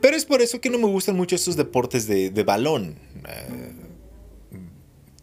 Pero 0.00 0.16
es 0.16 0.24
por 0.24 0.40
eso 0.40 0.60
que 0.60 0.70
no 0.70 0.78
me 0.78 0.86
gustan 0.86 1.16
mucho 1.16 1.34
estos 1.34 1.56
deportes 1.56 2.06
de, 2.06 2.30
de 2.30 2.44
balón. 2.44 2.94
Eh, 3.28 3.72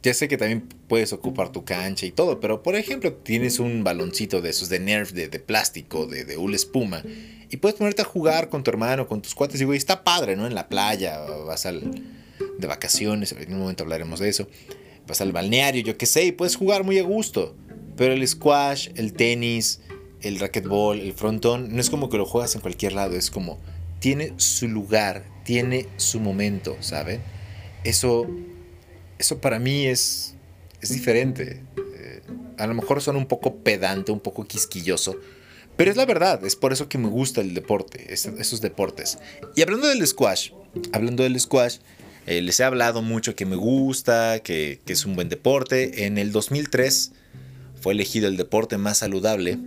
ya 0.04 0.14
sé 0.14 0.28
que 0.28 0.36
también 0.36 0.68
puedes 0.90 1.14
ocupar 1.14 1.54
tu 1.54 1.64
cancha 1.64 2.06
y 2.06 2.12
todo, 2.12 2.42
pero 2.42 2.64
por 2.64 2.76
ejemplo 2.76 3.14
tienes 3.14 3.60
un 3.60 3.86
baloncito 3.86 4.42
de 4.42 4.50
esos 4.50 4.68
de 4.68 4.82
Nerf, 4.82 5.14
de, 5.14 5.30
plástico, 5.40 6.06
de, 6.06 6.26
de 6.26 6.36
espuma, 6.54 7.02
y 7.50 7.58
puedes 7.58 7.78
ponerte 7.78 8.02
a 8.02 8.06
jugar 8.06 8.50
con 8.50 8.62
tu 8.62 8.72
hermano, 8.72 9.08
con 9.08 9.22
tus 9.22 9.34
cuates, 9.34 9.62
y 9.62 9.64
güey, 9.64 9.78
está 9.78 10.04
padre, 10.04 10.36
¿no? 10.36 10.46
En 10.46 10.54
la 10.54 10.68
playa, 10.68 11.20
vas 11.20 11.66
al, 11.66 11.92
de 12.58 12.68
vacaciones, 12.68 13.32
en 13.32 13.54
un 13.54 13.60
momento 13.60 13.84
hablaremos 13.84 14.20
de 14.20 14.30
eso, 14.30 14.48
vas 15.08 15.22
al 15.22 15.32
balneario, 15.32 15.84
yo 15.84 15.98
qué 15.98 16.06
sé, 16.06 16.26
y 16.26 16.32
puedes 16.32 16.56
jugar 16.56 16.84
muy 16.84 17.00
a 17.00 17.04
gusto. 17.04 17.56
Pero 17.96 18.14
el 18.14 18.28
squash, 18.28 18.90
el 18.96 19.14
tenis, 19.14 19.82
el 20.22 20.40
racquetball, 20.40 21.00
el 21.00 21.14
frontón, 21.14 21.74
no 21.74 21.82
es 21.82 21.90
como 21.90 22.10
que 22.10 22.18
lo 22.18 22.26
juegas 22.26 22.56
en 22.56 22.62
cualquier 22.62 22.94
lado, 22.94 23.16
es 23.16 23.32
como 23.32 23.60
tiene 24.00 24.34
su 24.38 24.68
lugar, 24.68 25.26
tiene 25.44 25.88
su 25.98 26.20
momento, 26.20 26.78
¿saben? 26.82 27.22
Eso 27.84 28.28
eso 29.18 29.40
para 29.40 29.60
mí 29.60 29.86
es, 29.86 30.36
es 30.82 30.90
diferente. 30.90 31.62
Eh, 31.96 32.22
a 32.58 32.68
lo 32.68 32.74
mejor 32.74 33.02
son 33.02 33.16
un 33.16 33.26
poco 33.26 33.56
pedante, 33.58 34.12
un 34.12 34.20
poco 34.20 34.46
quisquilloso, 34.46 35.18
pero 35.76 35.92
es 35.92 35.98
la 35.98 36.06
verdad, 36.06 36.44
es 36.46 36.56
por 36.56 36.74
eso 36.74 36.90
que 36.90 36.98
me 36.98 37.08
gusta 37.08 37.42
el 37.42 37.54
deporte, 37.54 38.12
esos 38.12 38.62
deportes. 38.62 39.20
Y 39.56 39.62
hablando 39.62 39.88
del 39.88 40.06
squash, 40.06 40.52
hablando 40.92 41.24
del 41.24 41.40
squash, 41.40 41.78
eh, 42.28 42.42
les 42.42 42.60
he 42.60 42.64
hablado 42.64 43.02
mucho 43.02 43.36
que 43.36 43.46
me 43.46 43.56
gusta, 43.56 44.42
que, 44.42 44.82
es 44.86 45.06
un 45.06 45.16
buen 45.16 45.30
deporte. 45.30 46.06
En 46.06 46.18
el 46.18 46.32
2003 46.32 47.14
fue 47.82 47.94
elegido 47.94 48.28
el 48.28 48.38
deporte 48.38 48.78
más 48.78 49.00
saludable 49.00 49.58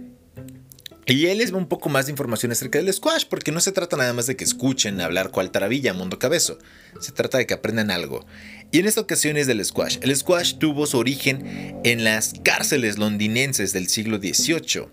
y 1.11 1.27
él 1.27 1.39
les 1.39 1.53
va 1.53 1.59
un 1.59 1.67
poco 1.67 1.89
más 1.89 2.07
de 2.07 2.13
información 2.13 2.53
acerca 2.53 2.79
del 2.79 2.93
squash, 2.93 3.25
porque 3.29 3.51
no 3.51 3.61
se 3.61 3.73
trata 3.73 3.97
nada 3.97 4.13
más 4.13 4.27
de 4.27 4.37
que 4.37 4.45
escuchen 4.45 5.01
hablar 5.01 5.31
cual 5.31 5.51
taravilla, 5.51 5.93
mundo 5.93 6.21
cabezo. 6.21 6.59
Se 7.01 7.11
trata 7.11 7.39
de 7.39 7.47
que 7.47 7.55
aprendan 7.55 7.91
algo. 7.91 8.25
Y 8.71 8.79
en 8.79 8.87
esta 8.87 9.01
ocasión 9.01 9.37
es 9.37 9.49
del 9.49 9.65
squash. 9.65 9.99
El 10.03 10.15
squash 10.15 10.59
tuvo 10.59 10.87
su 10.87 10.99
origen 10.99 11.81
en 11.83 12.05
las 12.05 12.35
cárceles 12.45 12.97
londinenses 12.99 13.73
del 13.73 13.89
siglo 13.89 14.19
XVIII. 14.19 14.87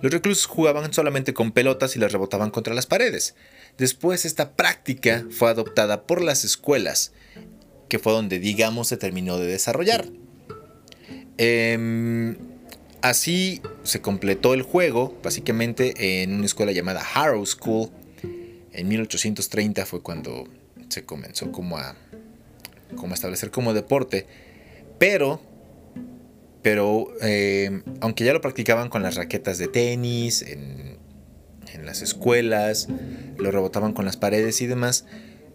Los 0.00 0.12
reclusos 0.12 0.46
jugaban 0.46 0.94
solamente 0.94 1.34
con 1.34 1.52
pelotas 1.52 1.94
y 1.94 1.98
las 1.98 2.12
rebotaban 2.12 2.50
contra 2.50 2.72
las 2.72 2.86
paredes. 2.86 3.34
Después 3.80 4.24
esta 4.24 4.52
práctica 4.52 5.26
fue 5.30 5.50
adoptada 5.50 6.06
por 6.06 6.22
las 6.22 6.44
escuelas, 6.44 7.12
que 7.88 7.98
fue 7.98 8.12
donde 8.12 8.38
digamos 8.38 8.86
se 8.86 8.96
terminó 8.96 9.38
de 9.38 9.46
desarrollar. 9.46 10.06
Eh, 11.38 12.36
Así 13.02 13.62
se 13.82 14.02
completó 14.02 14.52
el 14.52 14.62
juego, 14.62 15.18
básicamente 15.22 16.22
en 16.22 16.34
una 16.34 16.44
escuela 16.44 16.72
llamada 16.72 17.02
Harrow 17.14 17.44
School. 17.46 17.88
En 18.72 18.88
1830 18.88 19.86
fue 19.86 20.02
cuando 20.02 20.46
se 20.90 21.04
comenzó 21.04 21.50
como 21.50 21.78
a, 21.78 21.96
como 22.96 23.12
a 23.12 23.14
establecer 23.14 23.50
como 23.50 23.72
deporte. 23.72 24.26
Pero, 24.98 25.40
pero 26.60 27.08
eh, 27.22 27.82
aunque 28.00 28.24
ya 28.24 28.34
lo 28.34 28.42
practicaban 28.42 28.90
con 28.90 29.02
las 29.02 29.14
raquetas 29.14 29.56
de 29.56 29.68
tenis, 29.68 30.42
en, 30.42 30.98
en 31.74 31.86
las 31.86 32.02
escuelas, 32.02 32.88
lo 33.38 33.50
rebotaban 33.50 33.92
con 33.92 34.04
las 34.04 34.16
paredes 34.16 34.60
y 34.60 34.66
demás, 34.66 35.04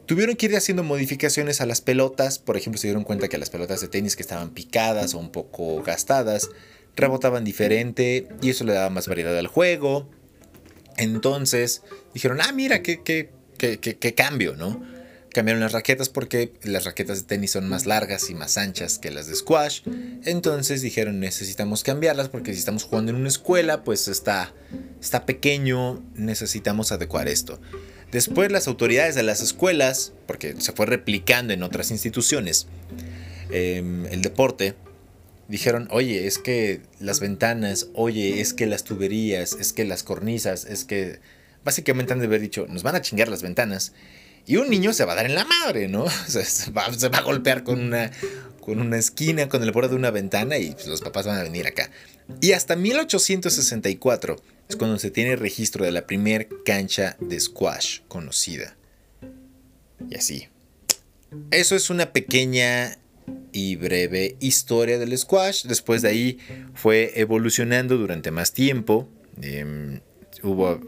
Tuvieron 0.06 0.36
que 0.36 0.46
ir 0.46 0.56
haciendo 0.56 0.84
modificaciones 0.84 1.62
a 1.62 1.66
las 1.66 1.82
pelotas, 1.82 2.38
por 2.38 2.58
ejemplo 2.58 2.80
se 2.80 2.88
dieron 2.88 3.04
cuenta 3.04 3.28
que 3.28 3.40
las 3.40 3.50
pelotas 3.50 3.82
de 3.82 3.88
tenis 3.88 4.16
que 4.16 4.22
estaban 4.22 4.52
picadas 4.52 5.16
o 5.16 5.20
un 5.20 5.32
poco 5.32 5.82
gastadas 5.82 6.50
rebotaban 6.96 7.44
diferente 7.44 8.28
y 8.42 8.52
eso 8.52 8.64
le 8.66 8.74
daba 8.74 8.92
más 8.92 9.08
variedad 9.08 9.36
al 9.38 9.48
juego. 9.48 10.08
Entonces 10.98 11.82
dijeron, 12.14 12.40
ah, 12.42 12.52
mira, 12.54 12.84
qué, 12.84 13.02
qué, 13.02 13.32
qué, 13.58 13.80
qué, 13.80 14.14
cambio, 14.14 14.56
¿no? 14.56 14.82
Cambiaron 15.34 15.62
las 15.62 15.74
raquetas 15.74 16.10
porque 16.10 16.54
las 16.62 16.86
raquetas 16.86 17.22
de 17.22 17.28
tenis 17.28 17.52
son 17.52 17.68
más 17.68 17.88
largas 17.88 18.30
y 18.30 18.36
más 18.36 18.58
anchas 18.58 19.00
que 19.00 19.10
las 19.10 19.26
de 19.28 19.36
squash. 19.36 19.82
Entonces 20.24 20.84
dijeron, 20.84 21.20
necesitamos 21.20 21.84
cambiarlas 21.84 22.30
porque 22.30 22.54
si 22.54 22.60
estamos 22.60 22.84
jugando 22.84 23.12
en 23.12 23.18
una 23.18 23.28
escuela, 23.28 23.84
pues 23.84 24.08
está, 24.08 24.54
está 25.06 25.26
pequeño, 25.26 26.04
necesitamos 26.16 26.92
adecuar 26.92 27.28
esto. 27.28 27.60
Después 28.12 28.52
las 28.52 28.68
autoridades 28.68 29.16
de 29.16 29.24
las 29.24 29.42
escuelas, 29.42 30.14
porque 30.26 30.56
se 30.60 30.72
fue 30.72 30.86
replicando 30.86 31.54
en 31.54 31.64
otras 31.64 31.92
instituciones, 31.92 32.68
em, 33.52 34.06
el 34.08 34.22
deporte, 34.22 34.76
dijeron, 35.48 35.88
oye, 35.92 36.26
es 36.26 36.40
que 36.40 36.82
las 37.00 37.20
ventanas, 37.20 37.88
oye, 37.94 38.42
es 38.42 38.54
que 38.54 38.66
las 38.66 38.84
tuberías, 38.84 39.54
es 39.54 39.74
que 39.74 39.86
las 39.86 40.04
cornisas, 40.04 40.66
es 40.66 40.86
que 40.86 41.20
básicamente 41.64 42.14
han 42.14 42.20
de 42.20 42.26
haber 42.26 42.42
dicho, 42.42 42.66
nos 42.68 42.84
van 42.84 42.96
a 42.96 43.02
chingar 43.02 43.28
las 43.28 43.44
ventanas. 43.44 43.94
Y 44.48 44.58
un 44.58 44.70
niño 44.70 44.94
se 44.94 45.06
va 45.06 45.14
a 45.14 45.16
dar 45.16 45.26
en 45.26 45.36
la 45.36 45.46
madre, 45.46 45.88
¿no? 45.88 46.08
se, 46.28 46.72
va, 46.72 46.86
a 46.86 47.22
golpear 47.22 47.64
con 47.64 47.80
una, 47.80 48.12
con 48.62 48.80
una 48.80 48.98
esquina, 48.98 49.50
con 49.50 49.62
el 49.62 49.72
borde 49.72 49.90
de 49.90 49.96
una 49.96 50.12
ventana 50.12 50.58
y 50.58 50.72
pues, 50.72 50.88
los 50.88 51.02
papás 51.02 51.28
van 51.28 51.38
a 51.38 51.44
venir 51.44 51.68
acá. 51.68 51.92
Y 52.42 52.54
hasta 52.54 52.76
1864 52.76 54.38
es 54.68 54.76
cuando 54.76 54.98
se 54.98 55.12
tiene 55.12 55.36
registro 55.36 55.86
de 55.86 55.92
la 55.92 56.08
primer 56.08 56.50
cancha 56.64 57.18
de 57.20 57.40
squash 57.40 58.02
conocida. 58.08 58.76
Y 60.10 60.16
así. 60.16 60.48
Eso 61.52 61.76
es 61.76 61.90
una 61.90 62.12
pequeña 62.12 62.98
y 63.52 63.76
breve 63.76 64.38
historia 64.40 64.98
del 64.98 65.18
squash. 65.18 65.66
Después 65.66 66.02
de 66.02 66.10
ahí 66.10 66.40
fue 66.74 67.14
evolucionando 67.16 67.98
durante 67.98 68.32
más 68.32 68.54
tiempo. 68.54 69.10
Em, 69.42 70.02
hubo, 70.44 70.80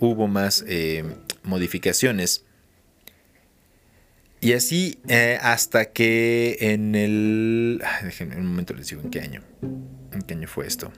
hubo, 0.00 0.28
más 0.28 0.64
em, 0.66 1.14
modificaciones. 1.42 2.44
Y 4.40 4.52
así 4.52 5.00
eh, 5.08 5.38
hasta 5.40 5.86
que 5.92 6.58
en 6.60 6.94
el... 6.94 7.82
déjenme 8.04 8.36
un 8.36 8.46
momento 8.46 8.74
les 8.74 8.88
digo 8.88 9.02
en 9.02 9.10
qué 9.10 9.20
año. 9.20 9.42
¿En 10.12 10.22
qué 10.22 10.34
año 10.34 10.46
fue 10.46 10.66
esto? 10.66 10.92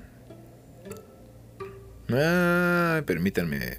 Ah, 2.14 3.02
permítanme. 3.07 3.79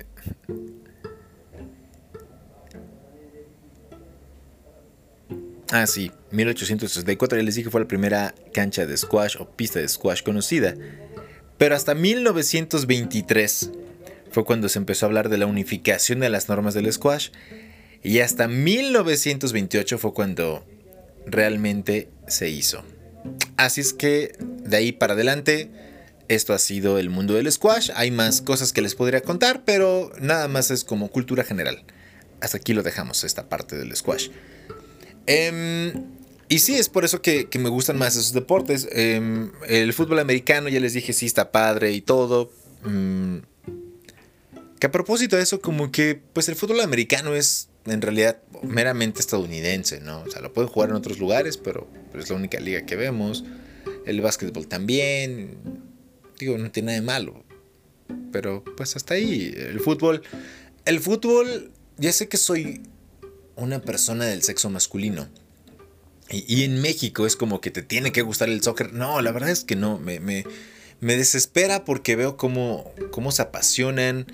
Ah, 5.71 5.87
sí, 5.87 6.11
1864 6.31 7.37
ya 7.37 7.43
les 7.43 7.55
dije 7.55 7.69
fue 7.69 7.81
la 7.81 7.87
primera 7.87 8.35
cancha 8.53 8.85
de 8.85 8.97
squash 8.97 9.37
o 9.39 9.49
pista 9.49 9.79
de 9.79 9.87
squash 9.87 10.21
conocida. 10.21 10.75
Pero 11.57 11.75
hasta 11.75 11.95
1923 11.95 13.71
fue 14.31 14.43
cuando 14.43 14.67
se 14.67 14.79
empezó 14.79 15.05
a 15.05 15.07
hablar 15.07 15.29
de 15.29 15.37
la 15.37 15.45
unificación 15.45 16.19
de 16.19 16.29
las 16.29 16.49
normas 16.49 16.73
del 16.73 16.91
squash. 16.91 17.29
Y 18.03 18.19
hasta 18.19 18.47
1928 18.47 19.97
fue 19.97 20.13
cuando 20.13 20.65
realmente 21.25 22.09
se 22.27 22.49
hizo. 22.49 22.83
Así 23.57 23.79
es 23.81 23.93
que 23.93 24.35
de 24.39 24.75
ahí 24.75 24.91
para 24.91 25.13
adelante, 25.13 25.69
esto 26.35 26.53
ha 26.53 26.59
sido 26.59 26.97
el 26.97 27.09
mundo 27.09 27.33
del 27.33 27.51
squash. 27.51 27.91
Hay 27.95 28.09
más 28.09 28.41
cosas 28.41 28.71
que 28.71 28.81
les 28.81 28.95
podría 28.95 29.21
contar, 29.21 29.63
pero 29.65 30.11
nada 30.19 30.47
más 30.47 30.71
es 30.71 30.83
como 30.85 31.09
cultura 31.09 31.43
general. 31.43 31.83
Hasta 32.39 32.57
aquí 32.57 32.73
lo 32.73 32.83
dejamos, 32.83 33.23
esta 33.23 33.49
parte 33.49 33.77
del 33.77 33.95
squash. 33.95 34.29
Em, 35.27 35.91
y 36.47 36.59
sí, 36.59 36.75
es 36.75 36.87
por 36.87 37.03
eso 37.03 37.21
que, 37.21 37.47
me 37.59 37.69
gustan 37.69 37.97
más 37.97 38.15
esos 38.15 38.31
deportes. 38.31 38.87
Em, 38.91 39.51
el 39.67 39.91
fútbol 39.93 40.19
americano, 40.19 40.69
ya 40.69 40.79
les 40.79 40.93
dije, 40.93 41.11
sí 41.11 41.25
está 41.25 41.51
padre 41.51 41.91
y 41.91 42.01
todo. 42.01 42.51
Mm, 42.83 43.39
que 44.79 44.87
a 44.87 44.91
propósito 44.91 45.35
de 45.35 45.43
eso, 45.43 45.59
como 45.59 45.91
que, 45.91 46.19
pues 46.33 46.47
el 46.47 46.55
fútbol 46.55 46.79
americano 46.79 47.35
es 47.35 47.67
en 47.85 48.01
realidad 48.01 48.41
meramente 48.63 49.19
estadounidense, 49.19 49.99
¿no? 49.99 50.21
O 50.21 50.31
sea, 50.31 50.41
lo 50.41 50.53
pueden 50.53 50.69
jugar 50.69 50.91
en 50.91 50.95
otros 50.95 51.19
lugares, 51.19 51.57
pero, 51.57 51.87
pero 52.11 52.23
es 52.23 52.29
la 52.29 52.37
única 52.37 52.59
liga 52.59 52.85
que 52.85 52.95
vemos. 52.95 53.43
El 54.05 54.21
básquetbol 54.21 54.67
también. 54.67 55.90
Digo, 56.41 56.57
no 56.57 56.71
tiene 56.71 56.87
nada 56.87 56.99
de 56.99 57.05
malo. 57.05 57.43
Pero 58.31 58.63
pues 58.75 58.95
hasta 58.95 59.13
ahí. 59.13 59.53
El 59.55 59.79
fútbol. 59.79 60.23
El 60.85 60.99
fútbol. 60.99 61.71
Ya 61.97 62.11
sé 62.11 62.27
que 62.27 62.37
soy 62.37 62.81
una 63.55 63.79
persona 63.79 64.25
del 64.25 64.41
sexo 64.41 64.71
masculino. 64.71 65.29
Y, 66.31 66.63
en 66.63 66.81
México 66.81 67.27
es 67.27 67.35
como 67.35 67.61
que 67.61 67.69
te 67.69 67.83
tiene 67.83 68.11
que 68.11 68.23
gustar 68.23 68.49
el 68.49 68.63
soccer. 68.63 68.91
No, 68.91 69.21
la 69.21 69.31
verdad 69.31 69.51
es 69.51 69.63
que 69.63 69.75
no. 69.75 69.99
Me, 69.99 70.19
me, 70.19 70.45
desespera 70.99 71.85
porque 71.85 72.15
veo 72.15 72.37
cómo, 72.37 72.91
cómo 73.11 73.31
se 73.31 73.43
apasionan, 73.43 74.25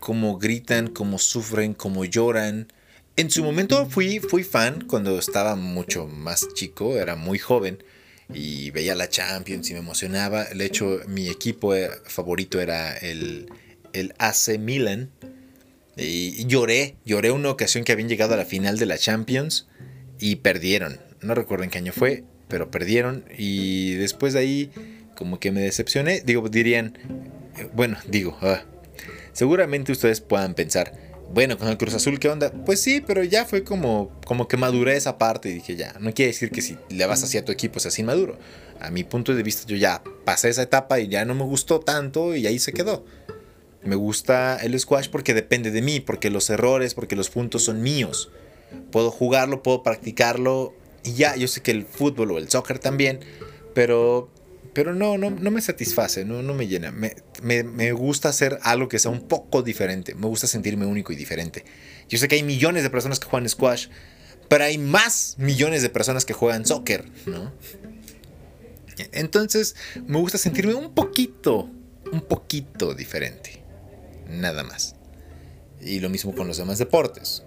cómo 0.00 0.36
gritan, 0.36 0.88
cómo 0.88 1.18
sufren, 1.18 1.72
cómo 1.72 2.04
lloran. 2.04 2.70
En 3.16 3.30
su 3.30 3.42
momento 3.42 3.86
fui, 3.86 4.20
fui 4.20 4.44
fan 4.44 4.84
cuando 4.86 5.18
estaba 5.18 5.54
mucho 5.54 6.06
más 6.06 6.46
chico, 6.52 6.98
era 6.98 7.16
muy 7.16 7.38
joven 7.38 7.82
y 8.32 8.70
veía 8.70 8.94
la 8.94 9.08
Champions 9.08 9.70
y 9.70 9.74
me 9.74 9.80
emocionaba. 9.80 10.44
De 10.44 10.64
hecho, 10.64 11.00
mi 11.06 11.28
equipo 11.28 11.74
eh, 11.74 11.90
favorito 12.04 12.60
era 12.60 12.96
el, 12.96 13.50
el 13.92 14.14
AC 14.18 14.58
Milan. 14.58 15.10
Y 15.96 16.46
lloré, 16.46 16.94
lloré 17.04 17.32
una 17.32 17.50
ocasión 17.50 17.82
que 17.82 17.90
habían 17.90 18.08
llegado 18.08 18.34
a 18.34 18.36
la 18.36 18.44
final 18.44 18.78
de 18.78 18.86
la 18.86 18.98
Champions 18.98 19.66
y 20.20 20.36
perdieron. 20.36 21.00
No 21.22 21.34
recuerdo 21.34 21.64
en 21.64 21.70
qué 21.70 21.78
año 21.78 21.92
fue, 21.92 22.22
pero 22.46 22.70
perdieron 22.70 23.24
y 23.36 23.94
después 23.94 24.32
de 24.32 24.38
ahí 24.38 24.70
como 25.16 25.40
que 25.40 25.50
me 25.50 25.60
decepcioné. 25.60 26.20
Digo, 26.20 26.48
dirían, 26.48 26.96
eh, 27.56 27.68
bueno, 27.74 27.98
digo, 28.06 28.38
ah, 28.40 28.62
seguramente 29.32 29.90
ustedes 29.90 30.20
puedan 30.20 30.54
pensar, 30.54 30.92
bueno, 31.32 31.58
con 31.58 31.68
el 31.68 31.76
Cruz 31.76 31.94
Azul, 31.94 32.18
¿qué 32.18 32.28
onda? 32.28 32.50
Pues 32.50 32.80
sí, 32.80 33.02
pero 33.06 33.22
ya 33.22 33.44
fue 33.44 33.62
como, 33.64 34.10
como 34.24 34.48
que 34.48 34.56
maduré 34.56 34.96
esa 34.96 35.18
parte 35.18 35.50
y 35.50 35.54
dije, 35.54 35.76
ya, 35.76 35.94
no 36.00 36.12
quiere 36.14 36.32
decir 36.32 36.50
que 36.50 36.62
si 36.62 36.76
le 36.88 37.06
vas 37.06 37.22
hacia 37.22 37.44
tu 37.44 37.52
equipo 37.52 37.80
seas 37.80 37.98
inmaduro. 37.98 38.38
A 38.80 38.90
mi 38.90 39.04
punto 39.04 39.34
de 39.34 39.42
vista 39.42 39.66
yo 39.66 39.76
ya 39.76 40.02
pasé 40.24 40.48
esa 40.48 40.62
etapa 40.62 41.00
y 41.00 41.08
ya 41.08 41.24
no 41.24 41.34
me 41.34 41.44
gustó 41.44 41.80
tanto 41.80 42.34
y 42.34 42.46
ahí 42.46 42.58
se 42.58 42.72
quedó. 42.72 43.04
Me 43.82 43.94
gusta 43.94 44.56
el 44.56 44.78
squash 44.78 45.08
porque 45.08 45.34
depende 45.34 45.70
de 45.70 45.82
mí, 45.82 46.00
porque 46.00 46.30
los 46.30 46.50
errores, 46.50 46.94
porque 46.94 47.16
los 47.16 47.30
puntos 47.30 47.64
son 47.64 47.82
míos. 47.82 48.30
Puedo 48.90 49.10
jugarlo, 49.10 49.62
puedo 49.62 49.82
practicarlo 49.82 50.74
y 51.04 51.14
ya, 51.14 51.36
yo 51.36 51.48
sé 51.48 51.62
que 51.62 51.70
el 51.70 51.84
fútbol 51.84 52.32
o 52.32 52.38
el 52.38 52.48
soccer 52.50 52.78
también, 52.78 53.20
pero, 53.74 54.28
pero 54.78 54.94
no, 54.94 55.18
no, 55.18 55.30
no 55.30 55.50
me 55.50 55.60
satisface, 55.60 56.24
no, 56.24 56.40
no 56.40 56.54
me 56.54 56.68
llena. 56.68 56.92
Me, 56.92 57.16
me, 57.42 57.90
gusta 57.90 58.28
hacer 58.28 58.60
algo 58.62 58.86
que 58.86 59.00
sea 59.00 59.10
un 59.10 59.26
poco 59.26 59.64
diferente, 59.64 60.14
me 60.14 60.28
gusta 60.28 60.46
sentirme 60.46 60.86
único 60.86 61.12
y 61.12 61.16
diferente. 61.16 61.64
Yo 62.08 62.16
sé 62.16 62.28
que 62.28 62.36
hay 62.36 62.44
millones 62.44 62.84
de 62.84 62.90
personas 62.90 63.18
que 63.18 63.26
juegan 63.26 63.48
squash, 63.48 63.88
pero 64.48 64.62
hay 64.62 64.78
más 64.78 65.34
millones 65.36 65.82
de 65.82 65.90
personas 65.90 66.24
que 66.24 66.32
juegan 66.32 66.64
soccer, 66.64 67.06
¿no? 67.26 67.52
Entonces, 69.10 69.74
me 70.06 70.18
gusta 70.18 70.38
sentirme 70.38 70.74
un 70.74 70.94
poquito, 70.94 71.68
un 72.12 72.20
poquito 72.20 72.94
diferente 72.94 73.60
nada 74.28 74.62
más. 74.62 74.94
Y 75.80 75.98
lo 75.98 76.08
mismo 76.08 76.36
con 76.36 76.46
los 76.46 76.58
demás 76.58 76.78
deportes. 76.78 77.42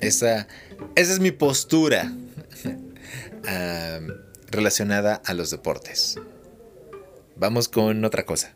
Esa, 0.00 0.46
esa 0.94 1.12
es 1.12 1.18
mi 1.18 1.32
postura 1.32 2.12
relacionada 4.52 5.20
a 5.24 5.34
los 5.34 5.50
deportes. 5.50 6.20
Vamos 7.42 7.68
con 7.68 8.04
otra 8.04 8.24
cosa. 8.24 8.54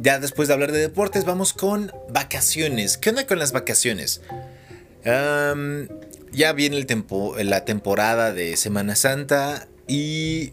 ya 0.00 0.18
después 0.18 0.48
de 0.48 0.54
hablar 0.54 0.72
de 0.72 0.78
deportes, 0.78 1.26
vamos 1.26 1.52
con 1.52 1.92
vacaciones. 2.08 2.96
¿Qué 2.96 3.10
onda 3.10 3.26
con 3.26 3.38
las 3.38 3.52
vacaciones? 3.52 4.22
ya 5.04 6.52
viene 6.54 6.78
el 6.78 6.86
la 7.50 7.64
temporada 7.66 8.32
de 8.32 8.56
Semana 8.56 8.96
Santa 8.96 9.68
y, 9.86 10.52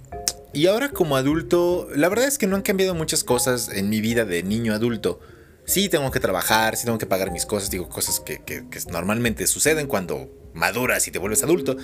y 0.51 0.67
ahora 0.67 0.89
como 0.89 1.15
adulto, 1.15 1.87
la 1.95 2.09
verdad 2.09 2.27
es 2.27 2.37
que 2.37 2.47
no 2.47 2.57
han 2.57 2.61
cambiado 2.61 2.93
muchas 2.93 3.23
cosas 3.23 3.69
en 3.69 3.89
mi 3.89 4.01
vida 4.01 4.25
de 4.25 4.43
niño 4.43 4.73
adulto. 4.73 5.21
Sí 5.65 5.89
tengo 5.89 6.11
que 6.11 6.19
trabajar, 6.19 6.75
sí 6.75 6.85
tengo 6.85 6.97
que 6.97 7.05
pagar 7.05 7.31
mis 7.31 7.45
cosas, 7.45 7.69
digo 7.69 7.87
cosas 7.89 8.19
que, 8.19 8.41
normalmente 8.91 9.47
suceden 9.47 9.87
cuando 9.87 10.29
maduras 10.53 11.07
y 11.07 11.11
te 11.11 11.19
vuelves 11.19 11.43
adulto. 11.43 11.77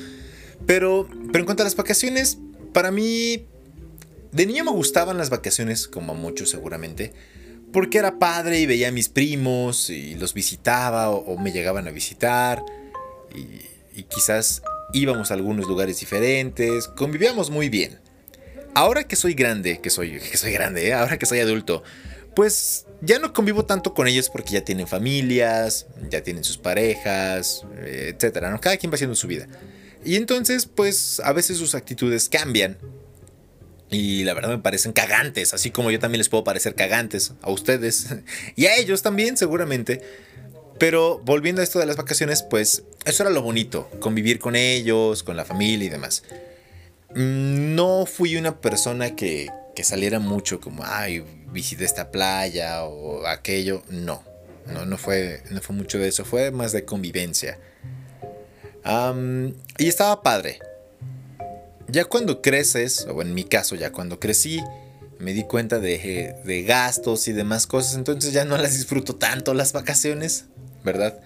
Pero, 0.65 1.07
pero 1.31 1.39
en 1.39 1.45
cuanto 1.45 1.63
a 1.63 1.65
las 1.65 1.75
vacaciones, 1.75 2.37
para 2.73 2.91
mí, 2.91 3.47
de 4.31 4.45
niño 4.45 4.63
me 4.65 4.71
gustaban 4.71 5.17
las 5.17 5.29
vacaciones, 5.29 5.87
como 5.87 6.11
a 6.11 6.15
muchos 6.15 6.49
seguramente 6.49 7.13
porque 7.71 7.97
era 7.97 8.17
padre 8.19 8.59
y 8.59 8.65
veía 8.65 8.89
a 8.89 8.91
mis 8.91 9.09
primos 9.09 9.89
y 9.89 10.15
los 10.15 10.33
visitaba 10.33 11.09
o, 11.09 11.37
me 11.37 11.51
llegaban 11.51 11.87
a 11.87 11.91
visitar 11.91 12.63
y, 13.35 14.03
quizás 14.03 14.61
íbamos 14.93 15.29
a 15.29 15.33
algunos 15.33 15.67
lugares 15.67 15.99
diferentes, 15.99 16.87
convivíamos 16.87 17.49
muy 17.49 17.67
bien. 17.67 17.99
Ahora 18.73 19.03
que 19.03 19.17
soy 19.17 19.33
grande, 19.33 19.81
que 19.81 19.89
soy, 19.89 20.19
que 20.19 20.37
soy 20.37 20.53
grande, 20.53 20.87
¿eh? 20.87 20.93
ahora 20.93 21.19
que 21.19 21.25
soy 21.25 21.39
adulto, 21.39 21.83
pues 22.39 22.85
ya 23.01 23.19
no 23.19 23.33
convivo 23.33 23.65
tanto 23.65 23.93
con 23.93 24.07
ellos 24.07 24.29
porque 24.29 24.53
ya 24.53 24.61
tienen 24.61 24.87
familias, 24.87 25.87
ya 26.09 26.23
tienen 26.23 26.45
sus 26.45 26.57
parejas, 26.57 27.65
etcétera, 27.85 28.49
¿no? 28.49 28.61
Cada 28.61 28.77
quien 28.77 28.89
va 28.89 28.95
haciendo 28.95 29.17
su 29.17 29.27
vida. 29.27 29.49
Y 30.05 30.15
entonces, 30.15 30.65
pues 30.65 31.19
a 31.25 31.33
veces 31.33 31.57
sus 31.57 31.75
actitudes 31.75 32.29
cambian 32.29 32.77
y 33.89 34.23
la 34.23 34.33
verdad 34.33 34.51
me 34.51 34.59
parecen 34.59 34.93
cagantes, 34.93 35.53
así 35.53 35.69
como 35.69 35.91
yo 35.91 35.99
también 35.99 36.19
les 36.19 36.29
puedo 36.29 36.45
parecer 36.45 36.75
cagantes 36.75 37.33
a 37.41 37.51
ustedes 37.51 38.07
y 38.55 38.67
a 38.67 38.77
ellos 38.77 39.01
también 39.01 39.35
seguramente. 39.35 40.01
Pero 40.77 41.19
volviendo 41.25 41.59
a 41.59 41.65
esto 41.65 41.77
de 41.79 41.87
las 41.87 41.97
vacaciones, 41.97 42.41
pues 42.43 42.83
eso 43.03 43.23
era 43.23 43.31
lo 43.31 43.41
bonito, 43.41 43.89
convivir 43.99 44.39
con 44.39 44.55
ellos, 44.55 45.23
con 45.23 45.35
la 45.35 45.43
familia 45.43 45.87
y 45.87 45.89
demás. 45.89 46.23
Mm, 47.15 47.75
no 47.75 48.05
fui 48.05 48.37
una 48.37 48.61
persona 48.61 49.13
que, 49.13 49.49
que 49.79 49.85
saliera 49.85 50.19
mucho 50.19 50.59
como, 50.59 50.83
ay, 50.85 51.23
visité 51.53 51.85
esta 51.85 52.11
playa 52.11 52.83
o 52.83 53.25
aquello. 53.25 53.81
No, 53.89 54.21
no, 54.65 54.85
no, 54.85 54.97
fue, 54.97 55.41
no 55.51 55.61
fue 55.61 55.73
mucho 55.73 55.97
de 55.97 56.09
eso, 56.09 56.25
fue 56.25 56.51
más 56.51 56.73
de 56.73 56.83
convivencia. 56.83 57.57
y 59.77 59.87
estaba 59.87 60.21
padre, 60.21 60.59
ya 61.87 62.03
cuando 62.03 62.41
creces, 62.41 63.07
o 63.09 63.21
en 63.21 63.33
mi 63.33 63.45
caso 63.45 63.77
ya 63.77 63.93
cuando 63.93 64.19
crecí, 64.19 64.61
me 65.17 65.31
di 65.31 65.45
cuenta 65.45 65.79
de, 65.79 66.65
gastos 66.67 67.29
y 67.29 67.31
demás 67.31 67.65
cosas, 67.65 67.95
entonces 67.95 68.33
ya 68.33 68.43
no 68.43 68.57
las 68.57 68.73
disfruto 68.73 69.15
tanto 69.15 69.53
las 69.53 69.71
vacaciones, 69.71 70.43
¿verdad? 70.83 71.21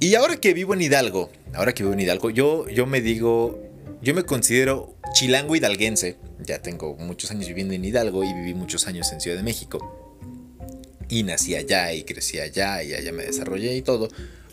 Y 0.00 0.16
ahora 0.16 0.38
que 0.38 0.54
vivo 0.54 0.74
en 0.74 0.82
Hidalgo, 0.82 1.30
ahora 1.54 1.72
que 1.72 1.84
vivo 1.84 1.92
en 1.92 2.00
Hidalgo, 2.00 2.30
yo, 2.30 2.68
yo 2.68 2.84
me 2.86 3.00
digo, 3.00 3.62
yo 4.02 4.12
me 4.12 4.24
considero 4.24 4.96
chilango 5.12 5.54
hidalguense. 5.54 6.16
Ya 6.44 6.60
tengo 6.60 6.96
muchos 6.96 7.30
años 7.30 7.48
viviendo 7.48 7.74
en 7.74 7.84
Hidalgo 7.84 8.24
y 8.24 8.32
viví 8.32 8.54
muchos 8.54 8.86
años 8.86 9.12
en 9.12 9.20
Ciudad 9.20 9.36
de 9.36 9.42
México. 9.42 10.28
Y 11.08 11.22
nací 11.22 11.54
allá 11.54 11.92
y 11.92 12.04
crecí 12.04 12.38
allá 12.38 12.82
y 12.82 12.94
allá 12.94 13.12
me 13.12 13.24
desarrollé 13.24 13.76
y 13.76 13.82
todo. 13.82 14.08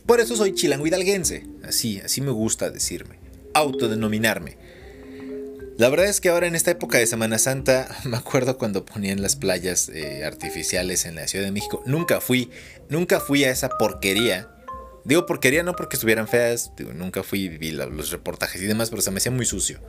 Por 0.06 0.20
eso 0.20 0.36
soy 0.36 0.54
chilango 0.54 0.88
hidalguense. 0.88 1.46
Así, 1.64 2.00
así 2.00 2.22
me 2.22 2.32
gusta 2.32 2.70
decirme. 2.70 3.20
Autodenominarme. 3.54 4.58
La 5.78 5.90
verdad 5.90 6.08
es 6.08 6.22
que 6.22 6.30
ahora 6.30 6.48
en 6.48 6.56
esta 6.56 6.72
época 6.72 6.98
de 6.98 7.08
Semana 7.08 7.38
Santa, 7.40 7.88
me 8.06 8.18
acuerdo 8.18 8.58
cuando 8.58 8.86
ponían 8.86 9.22
las 9.22 9.36
playas 9.36 9.90
eh, 9.90 10.24
artificiales 10.26 11.06
en 11.06 11.16
la 11.16 11.28
Ciudad 11.28 11.46
de 11.46 11.52
México. 11.52 11.82
Nunca 11.86 12.22
fui, 12.22 12.50
nunca 12.90 13.20
fui 13.20 13.44
a 13.44 13.52
esa 13.52 13.70
porquería 13.70 14.50
Digo 15.04 15.26
porquería 15.26 15.64
no 15.64 15.76
porque 15.76 15.96
estuvieran 15.96 16.28
feas, 16.28 16.72
nunca 16.94 17.24
fui 17.24 17.50
vi 17.50 17.72
los 17.72 18.12
reportajes 18.12 18.62
y 18.62 18.68
demás, 18.68 18.90
pero 18.90 19.02
se 19.02 19.12
me 19.12 19.18
hacía 19.18 19.32
muy 19.32 19.46
sucio. 19.46 19.80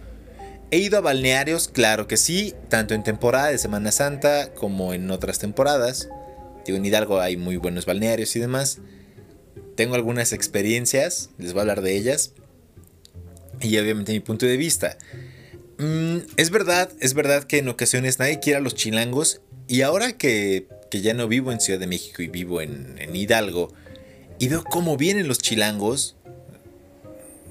He 0.72 0.78
ido 0.78 0.96
a 0.96 1.02
balnearios, 1.02 1.68
claro 1.68 2.08
que 2.08 2.16
sí, 2.16 2.54
tanto 2.70 2.94
en 2.94 3.02
temporada 3.02 3.48
de 3.48 3.58
Semana 3.58 3.92
Santa 3.92 4.54
como 4.54 4.94
en 4.94 5.10
otras 5.10 5.38
temporadas. 5.38 6.08
Digo, 6.64 6.78
en 6.78 6.86
Hidalgo 6.86 7.20
hay 7.20 7.36
muy 7.36 7.58
buenos 7.58 7.84
balnearios 7.84 8.34
y 8.36 8.40
demás. 8.40 8.78
Tengo 9.76 9.96
algunas 9.96 10.32
experiencias, 10.32 11.28
les 11.36 11.52
voy 11.52 11.58
a 11.58 11.62
hablar 11.62 11.82
de 11.82 11.94
ellas. 11.94 12.32
Y 13.60 13.76
obviamente 13.76 14.12
mi 14.12 14.20
punto 14.20 14.46
de 14.46 14.56
vista. 14.56 14.96
Mm, 15.76 16.20
es 16.38 16.48
verdad, 16.48 16.88
es 17.00 17.12
verdad 17.12 17.44
que 17.44 17.58
en 17.58 17.68
ocasiones 17.68 18.18
nadie 18.18 18.40
quiere 18.40 18.56
a 18.56 18.62
los 18.62 18.74
chilangos. 18.74 19.42
Y 19.68 19.82
ahora 19.82 20.16
que, 20.16 20.68
ya 20.90 21.12
no 21.12 21.28
vivo 21.28 21.52
en 21.52 21.60
Ciudad 21.60 21.80
de 21.80 21.86
México 21.86 22.22
y 22.22 22.28
vivo 22.28 22.62
en, 22.62 22.94
en 22.96 23.14
Hidalgo, 23.14 23.74
y 24.38 24.48
veo 24.48 24.64
cómo 24.64 24.96
vienen 24.96 25.28
los 25.28 25.36
chilangos, 25.36 26.16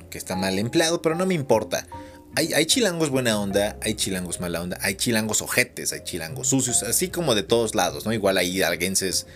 que 0.10 0.18
está 0.18 0.36
mal 0.36 0.58
empleado, 0.58 1.04
pero 1.04 1.14
no 1.14 1.28
me 1.28 1.36
importa. 1.36 1.88
Hay, 2.36 2.66
chilangos 2.66 3.10
buena 3.10 3.40
onda, 3.40 3.78
hay 3.82 3.94
chilangos 3.96 4.40
mala 4.40 4.62
onda, 4.62 4.78
hay 4.82 4.96
chilangos 4.96 5.42
ojetes, 5.42 5.92
hay 5.92 6.02
chilangos 6.04 6.48
sucios, 6.48 6.82
así 6.84 7.10
como 7.10 7.36
de 7.36 7.44
todos 7.44 7.76
lados, 7.76 8.06
¿no? 8.06 8.14
Igual 8.14 8.38
hay 8.38 8.56
hidalguenses 8.56 9.28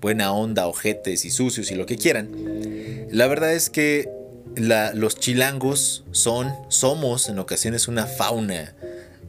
buena 0.00 0.32
onda, 0.32 0.66
ojetes 0.66 1.24
y 1.24 1.30
sucios 1.30 1.70
y 1.70 1.76
lo 1.76 1.86
que 1.86 1.96
quieran. 1.96 2.30
La 3.10 3.26
verdad 3.26 3.52
es 3.54 3.70
que 3.70 4.10
los 4.54 5.16
chilangos 5.18 6.04
son, 6.10 6.52
somos 6.68 7.28
en 7.28 7.38
ocasiones 7.38 7.88
una 7.88 8.06
fauna 8.06 8.74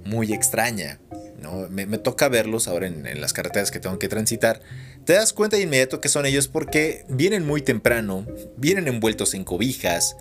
muy 0.03 0.33
extraña. 0.33 0.99
¿no? 1.41 1.67
Me, 1.69 1.85
toca 1.97 2.29
verlos 2.29 2.67
ahora 2.67 2.87
en, 2.87 3.05
en, 3.05 3.19
las 3.21 3.33
carreteras 3.33 3.69
que 3.69 3.79
tengo 3.79 3.99
que 3.99 4.07
transitar 4.07 4.61
te 5.05 5.13
das 5.13 5.33
cuenta 5.33 5.57
de 5.57 5.63
inmediato 5.63 5.99
que 5.99 6.07
son 6.07 6.25
ellos 6.25 6.47
porque 6.47 7.05
vienen 7.09 7.45
muy 7.45 7.61
temprano, 7.61 8.25
vienen 8.57 8.87
envueltos 8.87 9.33
en 9.33 9.43
cobijas. 9.43 10.15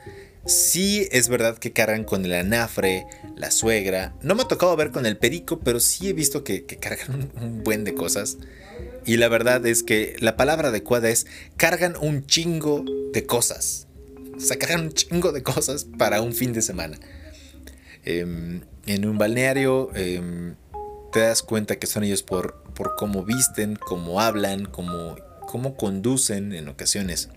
Sí 0.45 1.09
es 1.13 1.29
verdad 1.29 1.59
que 1.59 1.73
cargan 1.73 2.05
con 2.05 2.25
el 2.25 2.35
anafre, 2.35 3.07
la 3.37 3.51
suegra. 3.51 4.15
No 4.23 4.35
me 4.35 4.43
ha 4.43 4.49
tocado 4.49 4.77
ver 4.77 4.91
con 4.91 5.07
el 5.07 5.17
perico, 5.17 5.61
pero 5.61 5.81
sí 5.81 6.09
he 6.09 6.13
visto 6.13 6.43
que, 6.45 6.65
cargan 6.65 7.31
un, 7.41 7.63
buen 7.63 7.85
de 7.85 7.95
cosas. 7.95 8.39
Y 9.05 9.17
la 9.17 9.29
verdad 9.29 9.65
es 9.67 9.83
que 9.83 10.17
la 10.21 10.37
palabra 10.37 10.69
adecuada 10.69 11.09
es 11.09 11.27
cargan 11.57 11.95
un 12.01 12.27
chingo 12.27 12.85
de 13.13 13.25
cosas. 13.27 13.87
O 14.37 14.41
sea, 14.41 14.59
cargan 14.59 14.83
un 14.83 14.93
chingo 14.93 15.33
de 15.33 15.43
cosas 15.43 15.87
para 15.99 16.23
un 16.23 16.33
fin 16.33 16.53
de 16.53 16.63
semana. 16.63 16.99
Em, 18.05 18.63
en 18.87 19.07
un 19.07 19.19
balneario 19.19 19.91
em, 19.95 20.57
te 21.13 21.21
das 21.21 21.43
cuenta 21.43 21.77
que 21.77 21.87
son 21.87 22.03
ellos 22.03 22.23
por 22.25 22.63
por 22.73 22.95
cómo 22.97 23.25
visten, 23.25 23.77
cómo 23.77 24.21
hablan, 24.21 24.67
cómo, 24.67 25.17
cómo 25.47 25.77
conducen 25.77 26.53
en 26.53 26.69
ocasiones. 26.69 27.29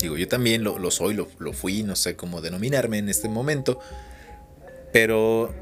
Digo, 0.00 0.16
yo 0.16 0.28
también 0.28 0.64
lo, 0.64 0.90
soy, 0.90 1.14
lo, 1.14 1.52
fui, 1.52 1.82
no 1.82 1.96
sé 1.96 2.16
cómo 2.16 2.40
denominarme 2.40 2.98
en 2.98 3.08
este 3.08 3.28
momento. 3.28 3.78
Pero, 4.92 5.54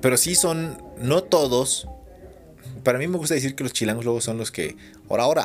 pero 0.00 0.16
sí 0.16 0.34
son, 0.34 0.82
no 0.98 1.22
todos. 1.22 1.88
Para 2.84 2.98
mí 2.98 3.08
me 3.08 3.18
gusta 3.18 3.34
decir 3.34 3.54
que 3.54 3.64
los 3.64 3.72
chilangos 3.72 4.04
luego 4.04 4.20
son 4.20 4.38
los 4.38 4.50
que, 4.50 4.76
ahora, 5.08 5.24
ahora, 5.24 5.44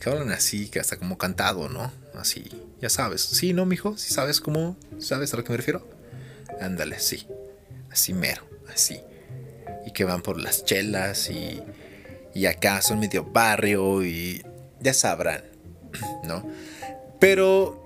que 0.00 0.10
hablan 0.10 0.30
así, 0.30 0.68
que 0.68 0.80
hasta 0.80 0.96
como 0.96 1.18
cantado, 1.18 1.68
¿no? 1.68 1.90
Así, 2.14 2.44
ya 2.80 2.88
sabes. 2.88 3.20
Sí, 3.20 3.52
¿no, 3.52 3.66
mijo? 3.66 3.96
¿Sí 3.96 4.12
sabes 4.12 4.40
cómo? 4.40 4.76
¿Sabes 4.98 5.32
a 5.34 5.36
lo 5.38 5.44
que 5.44 5.50
me 5.50 5.56
refiero? 5.56 5.86
Ándale, 6.60 7.00
sí. 7.00 7.26
Así 7.90 8.12
mero, 8.12 8.42
así. 8.72 9.00
Y 9.86 9.92
que 9.92 10.04
van 10.04 10.22
por 10.22 10.38
las 10.38 10.64
chelas 10.64 11.30
y 11.30 11.62
y 12.38 12.46
acá 12.46 12.80
son 12.82 13.00
medio 13.00 13.24
barrio 13.24 14.04
y 14.04 14.44
ya 14.80 14.94
sabrán, 14.94 15.42
¿no? 16.22 16.48
Pero 17.18 17.84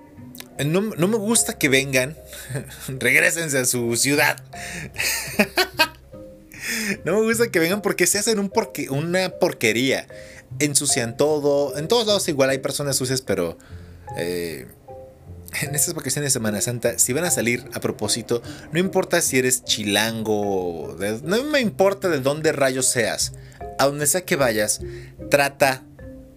no, 0.63 0.81
me 0.81 1.17
gusta 1.17 1.57
que 1.57 1.69
vengan, 1.69 2.15
regresense 2.87 3.57
a 3.59 3.65
su 3.65 3.95
ciudad. 3.95 4.43
no 7.05 7.19
me 7.19 7.21
gusta 7.21 7.49
que 7.49 7.59
vengan 7.59 7.81
porque 7.81 8.07
se 8.07 8.19
hacen 8.19 8.39
un 8.39 8.51
una 8.89 9.29
porquería. 9.29 10.07
Ensucian 10.59 11.17
todo. 11.17 11.77
En 11.77 11.87
todos 11.87 12.05
lados 12.05 12.27
igual 12.27 12.51
hay 12.51 12.59
personas 12.59 12.95
sucias, 12.95 13.21
pero 13.21 13.57
eh, 14.17 14.67
en 15.61 15.75
estas 15.75 15.93
vacaciones 15.93 16.31
de 16.31 16.33
Semana 16.33 16.61
Santa, 16.61 16.97
si 16.99 17.13
van 17.13 17.25
a 17.25 17.31
salir 17.31 17.65
a 17.73 17.79
propósito, 17.79 18.41
no 18.71 18.79
importa 18.79 19.21
si 19.21 19.37
eres 19.39 19.63
chilango, 19.63 20.97
no 21.23 21.43
me 21.45 21.59
importa 21.59 22.09
de 22.09 22.19
dónde 22.19 22.51
rayos 22.51 22.87
seas 22.87 23.33
a 23.79 23.85
donde 23.85 24.07
sea 24.07 24.25
que 24.25 24.35
vayas, 24.35 24.81
trata, 25.29 25.83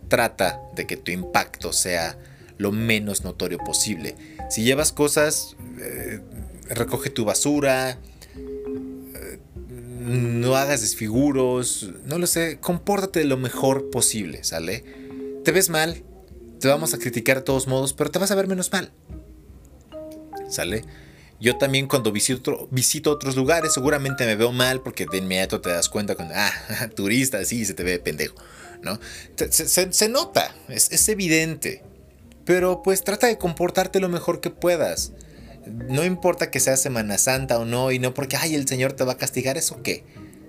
trata 0.09 0.61
de 0.75 0.87
que 0.87 0.97
tu 0.97 1.11
impacto 1.11 1.73
sea 1.73 2.17
lo 2.59 2.73
menos 2.73 3.25
notorio 3.25 3.59
posible. 3.59 4.17
Si 4.51 4.63
llevas 4.63 4.93
cosas, 4.93 5.57
eh, 5.81 6.21
recoge 6.69 7.11
tu 7.11 7.25
basura, 7.25 7.99
eh, 8.35 9.39
no 10.01 10.57
hagas 10.57 10.81
desfiguros, 10.81 11.91
no 12.05 12.19
lo 12.19 12.27
sé, 12.27 12.59
compórtate 12.61 13.25
lo 13.25 13.37
mejor 13.37 13.91
posible, 13.91 14.45
¿sale? 14.45 14.85
Te 15.45 15.53
ves 15.53 15.69
mal, 15.69 16.03
te 16.61 16.69
vamos 16.69 16.95
a 16.95 16.99
criticar 16.99 17.39
de 17.39 17.43
todos 17.43 17.67
modos, 17.67 17.93
pero 17.93 18.11
te 18.11 18.19
vas 18.19 18.31
a 18.31 18.35
ver 18.35 18.49
menos 18.49 18.73
mal, 18.73 18.93
¿sale? 20.49 20.85
Yo 21.39 21.59
también 21.59 21.87
cuando 21.87 22.13
visito, 22.13 22.67
visito 22.71 23.11
otros 23.11 23.37
lugares 23.37 23.75
seguramente 23.75 24.25
me 24.25 24.37
veo 24.37 24.53
mal 24.53 24.81
porque 24.81 25.07
de 25.07 25.19
inmediato 25.19 25.61
te 25.61 25.69
das 25.69 25.89
cuenta 25.89 26.15
cuando, 26.15 26.35
ah, 26.37 26.51
turista, 26.97 27.45
sí, 27.45 27.65
se 27.65 27.75
te 27.75 27.83
ve 27.83 27.99
pendejo, 27.99 28.37
¿no? 28.83 28.99
Se, 29.51 30.09
nota, 30.09 30.55
es, 30.69 30.91
es, 30.93 31.09
evidente. 31.09 31.83
Pero 32.47 32.83
pues 32.83 33.05
trata 33.05 33.27
de 33.27 33.37
comportarte 33.37 34.01
lo 34.01 34.09
mejor 34.09 34.41
que 34.41 34.49
puedas. 34.49 35.13
No 35.67 36.05
importa 36.05 36.51
que 36.51 36.61
sea 36.61 36.79
Semana 36.79 37.19
Santa 37.19 37.59
o 37.59 37.67
no, 37.67 37.93
y 37.93 37.99
no 37.99 38.15
porque, 38.15 38.37
ay, 38.37 38.55
el 38.55 38.67
Señor 38.67 38.95
te 38.95 39.05
va 39.05 39.13
a 39.13 39.19
castigar, 39.19 39.59
¿eso 39.59 39.83
qué? 39.83 40.05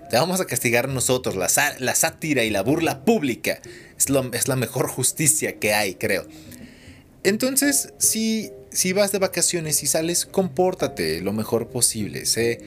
Te 0.08 0.16
vamos 0.16 0.40
a 0.40 0.46
castigar 0.46 0.88
nosotros, 0.88 1.36
la, 1.36 1.48
sátira 1.94 2.44
y 2.44 2.50
la 2.50 2.62
burla 2.62 3.04
pública. 3.04 3.60
Es, 3.98 4.08
lo, 4.08 4.32
es 4.32 4.48
la 4.48 4.56
mejor 4.56 4.88
justicia 4.88 5.58
que 5.58 5.74
hay, 5.74 5.96
creo. 5.96 6.26
Entonces, 7.24 7.92
si 7.98 8.52
si 8.70 8.92
vas 8.92 9.12
de 9.12 9.18
vacaciones 9.18 9.82
y 9.82 9.86
sales, 9.86 10.26
compórtate 10.26 11.20
lo 11.20 11.32
mejor 11.32 11.68
posible. 11.68 12.26
Sé, 12.26 12.60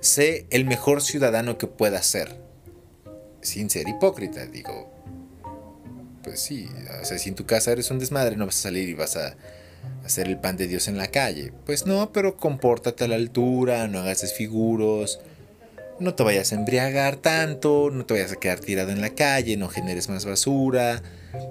sé 0.00 0.46
el 0.50 0.64
mejor 0.64 1.02
ciudadano 1.02 1.58
que 1.58 1.66
puedas 1.66 2.06
ser. 2.06 2.40
Sin 3.40 3.70
ser 3.70 3.88
hipócrita, 3.88 4.46
digo. 4.46 4.92
Pues 6.28 6.40
sí, 6.40 6.68
o 7.00 7.04
sea, 7.04 7.18
si 7.18 7.30
en 7.30 7.34
tu 7.34 7.46
casa 7.46 7.72
eres 7.72 7.90
un 7.90 7.98
desmadre, 7.98 8.36
no 8.36 8.46
vas 8.46 8.58
a 8.58 8.62
salir 8.62 8.88
y 8.88 8.94
vas 8.94 9.16
a 9.16 9.34
hacer 10.04 10.28
el 10.28 10.38
pan 10.38 10.56
de 10.56 10.68
Dios 10.68 10.86
en 10.88 10.98
la 10.98 11.08
calle. 11.08 11.52
Pues 11.66 11.86
no, 11.86 12.12
pero 12.12 12.36
compórtate 12.36 13.04
a 13.04 13.08
la 13.08 13.16
altura, 13.16 13.88
no 13.88 14.00
hagas 14.00 14.20
desfiguros, 14.22 15.20
no 16.00 16.14
te 16.14 16.22
vayas 16.22 16.52
a 16.52 16.56
embriagar 16.56 17.16
tanto, 17.16 17.90
no 17.90 18.04
te 18.04 18.14
vayas 18.14 18.32
a 18.32 18.36
quedar 18.36 18.60
tirado 18.60 18.90
en 18.90 19.00
la 19.00 19.10
calle, 19.10 19.56
no 19.56 19.68
generes 19.68 20.08
más 20.08 20.24
basura 20.24 21.02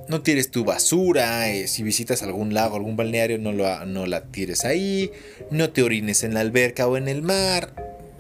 no 0.08 0.22
tires 0.22 0.50
tu 0.52 0.64
basura, 0.64 1.50
eh, 1.50 1.68
si 1.68 1.84
visitas 1.84 2.24
algún 2.24 2.54
lago, 2.54 2.76
algún 2.76 2.96
balneario, 2.96 3.38
no, 3.38 3.52
lo, 3.52 3.86
no 3.86 4.06
la 4.06 4.24
tires 4.26 4.66
ahí, 4.66 5.12
no 5.52 5.70
te 5.70 5.84
orines 5.84 6.24
en 6.24 6.34
la 6.34 6.40
alberca 6.42 6.88
o 6.88 6.98
en 6.98 7.08
el 7.08 7.22
mar, 7.22 7.74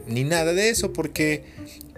ni 0.08 0.24
nada 0.24 0.54
de 0.54 0.70
eso, 0.70 0.94
porque 0.94 1.44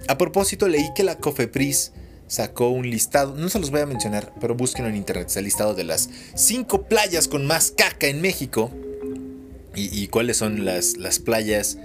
a 0.08 0.18
propósito 0.18 0.68
leí 0.68 0.90
que 0.96 1.04
la 1.04 1.16
Cofepris 1.16 1.92
sacó 2.30 2.70
un 2.70 2.90
listado, 2.90 3.36
no 3.36 3.50
se 3.50 3.60
los 3.60 3.72
voy 3.72 3.82
a 3.82 3.86
mencionar, 3.86 4.32
pero 4.40 4.56
búsquenlo 4.56 4.90
en 4.90 4.96
internet, 4.96 5.28
es 5.28 5.36
el 5.36 5.44
listado 5.44 5.74
de 5.74 5.84
las 5.84 6.10
5 6.36 6.84
playas 6.84 7.28
con 7.28 7.46
más 7.46 7.72
caca 7.72 8.08
en 8.08 8.22
México 8.22 8.72
y, 9.76 10.08
cuáles 10.08 10.38
son 10.38 10.66
las, 10.66 10.98
las 10.98 11.20
playas 11.20 11.78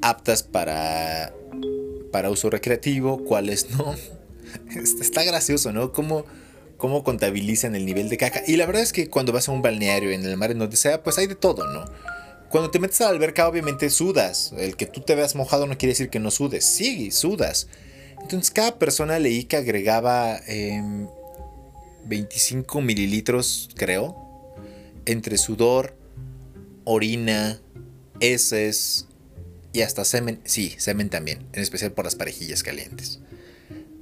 aptas 0.00 0.42
para, 0.42 1.32
para 2.10 2.30
uso 2.30 2.50
recreativo, 2.50 3.24
cuáles 3.24 3.70
no. 3.70 3.94
Está 5.00 5.24
gracioso, 5.24 5.72
¿no? 5.72 5.92
Como 5.92 6.24
cómo 6.82 7.04
contabilizan 7.04 7.76
el 7.76 7.86
nivel 7.86 8.08
de 8.08 8.16
caca. 8.16 8.42
Y 8.44 8.56
la 8.56 8.66
verdad 8.66 8.82
es 8.82 8.92
que 8.92 9.08
cuando 9.08 9.32
vas 9.32 9.48
a 9.48 9.52
un 9.52 9.62
balneario 9.62 10.10
en 10.10 10.24
el 10.24 10.36
mar, 10.36 10.50
en 10.50 10.58
donde 10.58 10.76
sea, 10.76 11.00
pues 11.04 11.16
hay 11.16 11.28
de 11.28 11.36
todo, 11.36 11.64
¿no? 11.68 11.84
Cuando 12.48 12.72
te 12.72 12.80
metes 12.80 13.00
a 13.00 13.04
la 13.04 13.10
alberca, 13.10 13.46
obviamente 13.46 13.88
sudas. 13.88 14.52
El 14.58 14.76
que 14.76 14.86
tú 14.86 15.00
te 15.00 15.14
veas 15.14 15.36
mojado 15.36 15.68
no 15.68 15.78
quiere 15.78 15.92
decir 15.92 16.10
que 16.10 16.18
no 16.18 16.32
sudes. 16.32 16.64
Sí, 16.64 17.12
sudas. 17.12 17.68
Entonces, 18.22 18.50
cada 18.50 18.78
persona 18.78 19.18
leí 19.18 19.44
que 19.44 19.56
agregaba 19.56 20.40
25 22.04 22.78
em, 22.78 22.86
mililitros, 22.86 23.68
creo, 23.74 24.16
entre 25.06 25.36
sudor, 25.38 25.96
orina, 26.84 27.60
heces 28.20 29.06
y 29.72 29.82
hasta 29.82 30.04
semen. 30.04 30.40
Sí, 30.44 30.74
semen 30.78 31.10
también, 31.10 31.46
en 31.52 31.62
especial 31.62 31.92
por 31.92 32.04
las 32.04 32.14
parejillas 32.14 32.62
calientes. 32.62 33.20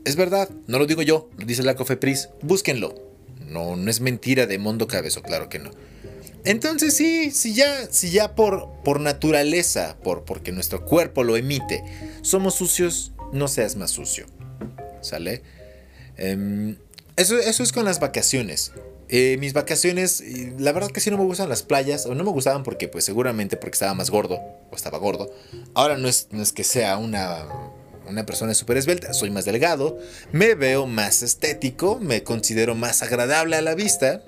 Es 0.05 0.17
verdad, 0.17 0.49
no 0.67 0.79
lo 0.79 0.87
digo 0.87 1.03
yo, 1.03 1.29
lo 1.37 1.47
dice 1.47 1.63
la 1.63 1.77
Cofepris, 1.77 2.31
búsquenlo. 2.43 2.95
No, 3.47 3.77
no 3.77 3.91
es 3.91 4.01
mentira 4.01 4.47
de 4.47 4.59
Mondo 4.59 4.87
Cabezo, 4.87 5.23
claro 5.23 5.49
que 5.49 5.59
no. 5.59 5.71
Entonces 6.45 6.95
sí, 6.97 7.31
si 7.33 7.55
ya, 7.55 7.91
si 7.91 8.11
ya 8.11 8.35
por, 8.35 8.71
por 8.83 9.01
naturaleza, 9.01 9.99
por, 10.03 10.25
porque 10.25 10.53
nuestro 10.53 10.85
cuerpo 10.85 11.23
lo 11.23 11.37
emite, 11.37 11.83
somos 12.23 12.55
sucios, 12.55 13.13
no 13.33 13.49
seas 13.49 13.77
más 13.77 13.91
sucio. 13.91 14.27
¿Sale? 15.01 15.43
Em, 16.17 16.77
eso, 17.17 17.39
es 17.39 17.73
con 17.73 17.85
las 17.85 18.01
vacaciones. 18.01 18.73
Eh, 19.09 19.37
mis 19.41 19.53
vacaciones, 19.53 20.23
la 20.59 20.73
verdad 20.73 20.91
que 20.91 21.01
sí 21.01 21.11
no 21.11 21.19
me 21.19 21.25
gustan 21.25 21.49
las 21.49 21.63
playas, 21.63 22.07
o 22.07 22.15
no 22.15 22.23
me 22.23 22.31
gustaban 22.31 22.63
porque 22.63 22.87
pues 22.89 23.05
seguramente 23.05 23.57
porque 23.57 23.75
estaba 23.75 23.95
más 23.95 24.11
gordo, 24.11 24.39
o 24.71 24.77
estaba 24.77 24.99
gordo. 24.99 25.35
Ahora 25.75 25.97
no 25.97 26.09
es, 26.09 26.29
no 26.31 26.43
es 26.43 26.53
que 26.53 26.63
sea 26.63 26.97
una, 26.97 27.47
una 28.07 28.25
persona 28.25 28.55
súper 28.55 28.77
esbelta, 28.77 29.13
soy 29.13 29.31
más 29.31 29.45
delgado, 29.45 29.99
me 30.33 30.55
veo 30.55 30.87
más 30.87 31.23
estético, 31.23 31.99
me 31.99 32.23
considero 32.23 32.75
más 32.75 33.03
agradable 33.03 33.57
a 33.57 33.63
la 33.63 33.75
vista. 33.75 34.23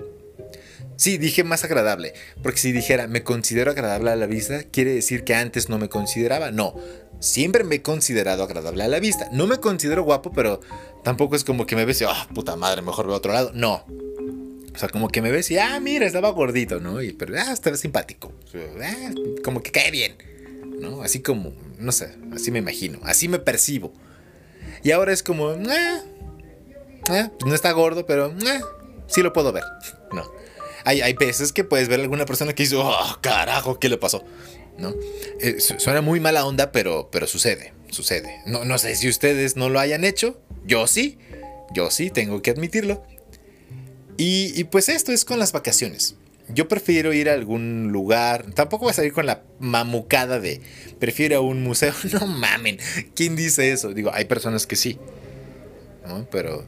Sí, 0.95 1.17
dije 1.17 1.43
más 1.43 1.63
agradable, 1.63 2.13
porque 2.41 2.59
si 2.59 2.71
dijera 2.71 3.07
me 3.07 3.23
considero 3.23 3.71
agradable 3.71 4.11
a 4.11 4.15
la 4.15 4.27
vista, 4.27 4.63
quiere 4.63 4.93
decir 4.93 5.23
que 5.23 5.35
antes 5.35 5.69
no 5.69 5.77
me 5.77 5.89
consideraba. 5.89 6.51
No, 6.51 6.75
siempre 7.19 7.63
me 7.63 7.75
he 7.75 7.81
considerado 7.81 8.43
agradable 8.43 8.83
a 8.83 8.87
la 8.87 8.99
vista. 8.99 9.29
No 9.31 9.47
me 9.47 9.57
considero 9.57 10.03
guapo, 10.03 10.31
pero 10.31 10.61
tampoco 11.03 11.35
es 11.35 11.43
como 11.43 11.65
que 11.65 11.75
me 11.75 11.85
ves 11.85 12.01
y, 12.01 12.05
ah, 12.05 12.27
puta 12.33 12.55
madre, 12.55 12.81
mejor 12.81 13.07
veo 13.07 13.15
otro 13.15 13.33
lado. 13.33 13.51
No. 13.53 13.85
O 14.73 14.77
sea, 14.77 14.89
como 14.89 15.07
que 15.07 15.21
me 15.21 15.31
ves 15.31 15.49
y, 15.51 15.57
ah, 15.57 15.79
mira, 15.79 16.05
estaba 16.05 16.29
gordito, 16.29 16.79
¿no? 16.79 17.01
Y, 17.01 17.13
pero, 17.13 17.35
ah, 17.37 17.53
estaba 17.53 17.77
simpático. 17.77 18.33
Ah, 18.81 19.11
como 19.43 19.61
que 19.61 19.71
cae 19.71 19.91
bien, 19.91 20.15
¿no? 20.79 21.01
Así 21.01 21.21
como, 21.21 21.53
no 21.77 21.91
sé, 21.91 22.15
así 22.33 22.51
me 22.51 22.59
imagino, 22.59 22.99
así 23.03 23.27
me 23.27 23.39
percibo. 23.39 23.93
Y 24.83 24.91
ahora 24.91 25.13
es 25.13 25.23
como, 25.23 25.49
ah, 25.49 26.01
ah 27.09 27.31
no 27.45 27.53
está 27.55 27.71
gordo, 27.71 28.05
pero 28.05 28.33
ah, 28.45 28.59
sí 29.07 29.21
lo 29.21 29.31
puedo 29.31 29.51
ver, 29.51 29.63
¿no? 30.11 30.23
Hay, 30.85 31.01
hay 31.01 31.13
veces 31.13 31.53
que 31.53 31.63
puedes 31.63 31.87
ver 31.87 31.99
a 31.99 32.03
alguna 32.03 32.25
persona 32.25 32.53
que 32.53 32.63
dice, 32.63 32.75
oh, 32.75 33.17
carajo, 33.21 33.79
¿qué 33.79 33.89
le 33.89 33.97
pasó? 33.97 34.23
¿no? 34.77 34.93
Eh, 35.39 35.59
suena 35.59 36.01
muy 36.01 36.19
mala 36.19 36.45
onda, 36.45 36.71
pero, 36.71 37.09
pero 37.11 37.27
sucede, 37.27 37.73
sucede. 37.89 38.41
No, 38.45 38.65
no 38.65 38.77
sé 38.77 38.95
si 38.95 39.07
ustedes 39.07 39.55
no 39.55 39.69
lo 39.69 39.79
hayan 39.79 40.03
hecho, 40.03 40.41
yo 40.65 40.87
sí, 40.87 41.17
yo 41.73 41.91
sí, 41.91 42.09
tengo 42.09 42.41
que 42.41 42.51
admitirlo. 42.51 43.03
Y, 44.17 44.63
pues 44.65 44.89
esto 44.89 45.11
es 45.11 45.25
con 45.25 45.39
las 45.39 45.51
vacaciones. 45.51 46.15
Yo 46.49 46.67
prefiero 46.67 47.13
ir 47.13 47.29
a 47.29 47.33
algún 47.33 47.91
lugar. 47.91 48.51
Tampoco 48.53 48.85
voy 48.85 48.91
a 48.91 48.93
salir 48.93 49.11
con 49.11 49.25
la 49.25 49.41
mamucada 49.59 50.39
de 50.39 50.61
prefiero 50.99 51.37
a 51.37 51.41
un 51.41 51.63
museo. 51.63 51.93
No 52.13 52.27
mamen. 52.27 52.77
¿Quién 53.15 53.35
dice 53.35 53.71
eso? 53.71 53.93
Digo, 53.93 54.11
hay 54.13 54.25
personas 54.25 54.67
que 54.67 54.75
sí. 54.75 54.99
¿no? 56.07 56.27
Pero 56.29 56.63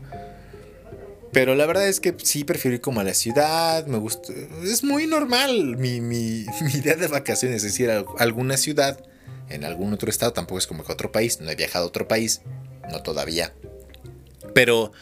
pero 1.36 1.54
la 1.54 1.66
verdad 1.66 1.86
es 1.90 2.00
que 2.00 2.16
sí 2.24 2.46
prefiero 2.46 2.76
ir 2.76 2.82
como 2.82 3.02
a 3.02 3.04
la 3.04 3.14
ciudad, 3.14 3.86
me 3.88 3.98
gusta. 3.98 4.32
Es 4.64 4.86
muy 4.86 5.06
normal 5.06 5.76
mi, 5.76 6.00
mi, 6.00 6.46
idea 6.74 6.96
de 6.96 7.08
vacaciones, 7.10 7.58
es 7.58 7.74
decir, 7.74 7.92
a 7.92 8.06
alguna 8.20 8.56
ciudad, 8.56 9.04
en 9.50 9.66
algún 9.66 9.92
otro 9.92 10.10
estado, 10.10 10.32
tampoco 10.32 10.60
es 10.60 10.66
como 10.66 10.86
que 10.86 10.94
otro 10.94 11.12
país, 11.12 11.42
no 11.42 11.52
he 11.52 11.56
viajado 11.56 11.84
a 11.84 11.88
otro 11.90 12.08
país, 12.08 12.40
no 12.90 13.04
todavía. 13.04 13.54
Pero, 14.54 14.94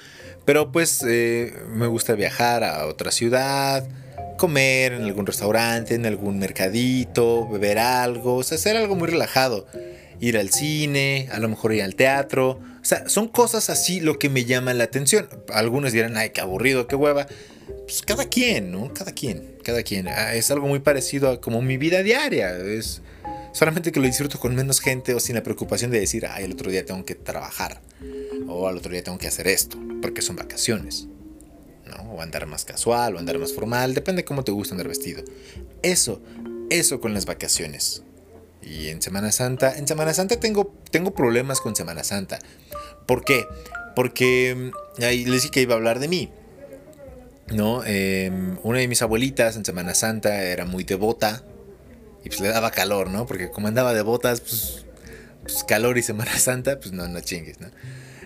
pero 0.43 0.72
pues 0.72 1.06
eh, 1.08 1.54
me 1.69 1.86
gusta 1.86 2.15
viajar 2.15 2.63
a 2.63 2.88
otra 2.88 3.12
ciudad, 3.12 3.88
comer 4.36 4.93
en 4.93 5.04
algún 5.04 5.28
restaurante, 5.28 5.93
en 5.93 6.08
algún 6.08 6.39
mercadito, 6.39 7.48
beber 7.48 7.78
algo, 7.78 8.38
o 8.38 8.43
sea, 8.43 8.58
hacer 8.58 8.76
algo 8.76 8.96
muy 8.96 9.08
relajado. 9.08 9.67
Ir 10.23 10.38
al 10.38 10.51
cine, 10.51 11.27
a 11.33 11.39
lo 11.39 11.49
mejor 11.49 11.73
ir 11.73 11.83
al 11.83 11.95
teatro, 11.95 12.62
o 12.83 12.86
sea, 12.86 13.07
son 13.07 13.29
cosas 13.29 13.69
así 13.69 14.01
lo 14.01 14.19
que 14.19 14.29
me 14.29 14.43
llama 14.43 14.73
la 14.73 14.83
atención. 14.83 15.29
Algunos 15.53 15.93
dirán, 15.93 16.17
ay, 16.17 16.29
qué 16.31 16.41
aburrido, 16.41 16.86
qué 16.86 16.97
hueva. 16.97 17.27
Pues 17.86 18.01
cada 18.01 18.25
quien, 18.25 18.71
¿no? 18.71 18.93
Cada 18.93 19.13
quien, 19.13 19.55
cada 19.63 19.83
quien. 19.83 20.09
Ah, 20.09 20.33
es 20.36 20.51
algo 20.51 20.67
muy 20.67 20.79
parecido 20.79 21.29
a 21.29 21.39
como 21.39 21.62
mi 21.62 21.77
vida 21.77 22.03
diaria. 22.03 22.57
Es 22.57 23.01
solamente 23.53 23.93
que 23.93 24.01
lo 24.01 24.05
disfruto 24.05 24.38
con 24.38 24.53
menos 24.53 24.81
gente 24.81 25.13
o 25.13 25.21
sin 25.21 25.36
la 25.36 25.43
preocupación 25.43 25.91
de 25.91 25.99
decir, 26.01 26.25
ay, 26.25 26.43
el 26.43 26.51
otro 26.51 26.69
día 26.69 26.86
tengo 26.86 27.05
que 27.05 27.15
trabajar. 27.15 27.81
O 28.47 28.67
al 28.67 28.77
otro 28.77 28.91
día 28.91 29.01
tengo 29.01 29.17
que 29.17 29.27
hacer 29.27 29.47
esto, 29.47 29.77
porque 30.01 30.21
son 30.21 30.36
vacaciones. 30.36 31.07
¿no? 31.86 32.13
O 32.13 32.21
andar 32.21 32.45
más 32.47 32.65
casual, 32.65 33.15
o 33.15 33.19
andar 33.19 33.39
más 33.39 33.53
formal, 33.53 33.93
depende 33.93 34.21
de 34.21 34.25
cómo 34.25 34.43
te 34.43 34.51
gusta 34.51 34.73
andar 34.73 34.89
vestido. 34.89 35.23
Eso, 35.81 36.21
eso 36.69 36.99
con 36.99 37.13
las 37.13 37.25
vacaciones. 37.25 38.03
Y 38.65 38.89
en 38.89 39.02
Semana 39.02 39.32
Santa, 39.32 39.78
en 39.78 39.88
Semana 39.88 40.13
Santa 40.13 40.39
tengo, 40.39 40.73
tengo 40.91 41.13
problemas 41.13 41.62
con 41.62 41.76
Semana 41.76 42.04
Santa. 42.04 42.39
¿Por 43.06 43.23
qué? 43.23 43.45
Porque 43.95 44.71
mm, 44.97 45.04
ahí 45.04 45.26
les 45.26 45.41
dije 45.41 45.52
que 45.52 45.62
iba 45.62 45.73
a 45.73 45.78
hablar 45.78 45.99
de 45.99 46.08
mí. 46.08 46.32
¿No? 47.47 47.84
Em, 47.84 48.58
una 48.63 48.80
de 48.80 48.88
mis 48.88 49.02
abuelitas 49.02 49.58
en 49.58 49.65
Semana 49.65 49.93
Santa 49.93 50.43
era 50.43 50.65
muy 50.65 50.84
devota. 50.84 51.43
Y 52.23 52.30
pues 52.30 52.39
le 52.39 52.47
daba 52.47 52.71
calor, 52.71 53.10
¿no? 53.10 53.26
Porque 53.26 53.52
como 53.52 53.67
andaba 53.67 53.93
de 53.93 54.04
pues, 54.04 54.86
pues 55.41 55.63
calor 55.65 55.97
y 55.97 56.04
Semana 56.04 56.38
Santa, 56.38 56.80
pues 56.80 56.93
no, 56.93 57.08
no 57.08 57.19
chingues, 57.19 57.60
¿no? 57.60 57.67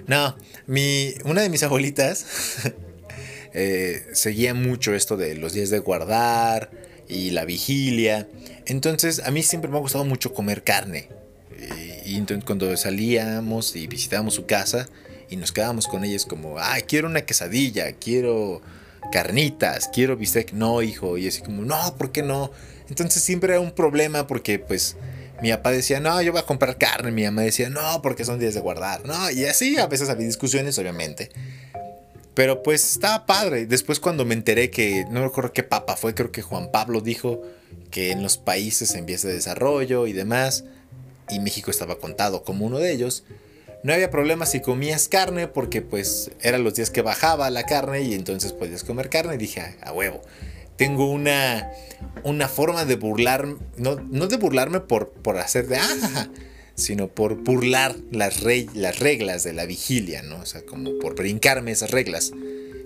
No, 0.06 0.38
mi, 0.68 1.16
una 1.26 1.42
de 1.42 1.50
mis 1.50 1.64
abuelitas 1.64 2.26
eh, 3.54 4.06
seguía 4.14 4.54
mucho 4.54 4.94
esto 4.94 5.18
de 5.18 5.36
los 5.36 5.54
días 5.54 5.70
de 5.70 5.80
guardar 5.80 6.70
y 7.08 7.32
la 7.32 7.46
vigilia. 7.46 8.28
Entonces 8.66 9.22
a 9.26 9.32
mí 9.32 9.44
siempre 9.44 9.70
me 9.70 9.78
ha 9.78 9.82
gustado 9.82 10.06
mucho 10.06 10.34
comer 10.34 10.64
carne. 10.64 11.10
Y, 12.06 12.16
entonces 12.16 12.46
cuando 12.46 12.76
salíamos 12.78 13.76
y 13.76 13.88
visitábamos 13.88 14.36
su 14.36 14.46
casa 14.46 14.88
y 15.30 15.36
nos 15.36 15.52
quedábamos 15.52 15.88
con 15.88 16.04
ellas 16.04 16.26
como, 16.26 16.58
ay, 16.60 16.84
quiero 16.84 17.08
una 17.08 17.22
quesadilla, 17.22 17.92
quiero 17.94 18.62
carnitas, 19.12 19.90
quiero 19.94 20.16
bistec. 20.16 20.54
No, 20.54 20.82
hijo. 20.82 21.18
Y 21.18 21.28
así 21.28 21.42
como, 21.42 21.64
no, 21.64 21.96
¿por 21.98 22.12
qué 22.12 22.24
no? 22.24 22.52
Entonces 22.90 23.24
siempre 23.24 23.54
era 23.54 23.60
un 23.60 23.72
problema 23.72 24.28
porque 24.28 24.60
pues 24.60 24.96
mi 25.42 25.52
papá 25.52 25.72
decía, 25.72 26.00
no, 26.00 26.22
yo 26.22 26.32
voy 26.32 26.42
a 26.42 26.46
comprar 26.46 26.78
carne. 26.78 27.12
Mi 27.12 27.24
mamá 27.24 27.42
decía, 27.42 27.70
no, 27.70 28.02
porque 28.02 28.26
son 28.26 28.40
días 28.40 28.54
de 28.54 28.60
guardar. 28.60 29.06
No, 29.06 29.30
y 29.32 29.46
así 29.46 29.78
a 29.78 29.88
veces 29.88 30.10
había 30.10 30.26
discusiones, 30.26 30.78
obviamente. 30.80 31.30
Pero 32.38 32.62
pues 32.62 32.92
estaba 32.92 33.26
padre. 33.26 33.66
Después 33.66 34.00
cuando 34.00 34.24
me 34.24 34.36
enteré 34.36 34.70
que, 34.70 35.08
no 35.10 35.24
recuerdo 35.24 35.54
qué 35.54 35.64
papa 35.64 35.96
fue, 35.96 36.14
creo 36.14 36.32
que 36.32 36.44
Juan 36.44 36.70
Pablo 36.72 37.02
dijo 37.02 37.42
que 37.90 38.12
en 38.12 38.22
los 38.22 38.38
países 38.38 38.94
en 38.94 39.08
vías 39.08 39.24
de 39.24 39.34
desarrollo 39.34 40.06
y 40.06 40.14
demás, 40.14 40.64
y 41.32 41.40
México 41.40 41.72
estaba 41.72 41.98
contado 41.98 42.44
como 42.44 42.68
uno 42.68 42.78
de 42.78 42.92
ellos, 42.92 43.24
no 43.82 43.92
había 43.92 44.12
problema 44.12 44.46
si 44.46 44.62
comías 44.62 45.08
carne 45.08 45.48
porque 45.48 45.82
pues 45.82 46.30
eran 46.40 46.64
los 46.64 46.76
días 46.76 46.92
que 46.92 47.02
bajaba 47.02 47.50
la 47.50 47.64
carne 47.64 48.04
y 48.04 48.14
entonces 48.14 48.54
podías 48.54 48.84
comer 48.84 49.10
carne 49.10 49.34
y 49.34 49.40
dije, 49.40 49.76
a 49.82 49.92
huevo. 49.92 50.22
Tengo 50.76 51.10
una, 51.10 51.72
una 52.22 52.48
forma 52.48 52.86
de 52.86 52.98
burlar, 52.98 53.48
no, 53.78 53.96
no 53.96 54.28
de 54.28 54.38
burlarme 54.38 54.80
por, 54.80 55.10
por 55.10 55.40
hacer 55.40 55.66
de, 55.66 55.78
ah, 55.78 56.30
sino 56.78 57.08
por 57.08 57.36
burlar 57.36 57.96
las, 58.12 58.44
las 58.44 59.00
reglas 59.00 59.44
de 59.44 59.52
la 59.52 59.66
vigilia, 59.66 60.22
¿no? 60.22 60.38
O 60.38 60.46
sea, 60.46 60.62
como 60.62 60.98
por 61.00 61.16
brincarme 61.16 61.72
esas 61.72 61.90
reglas. 61.92 62.32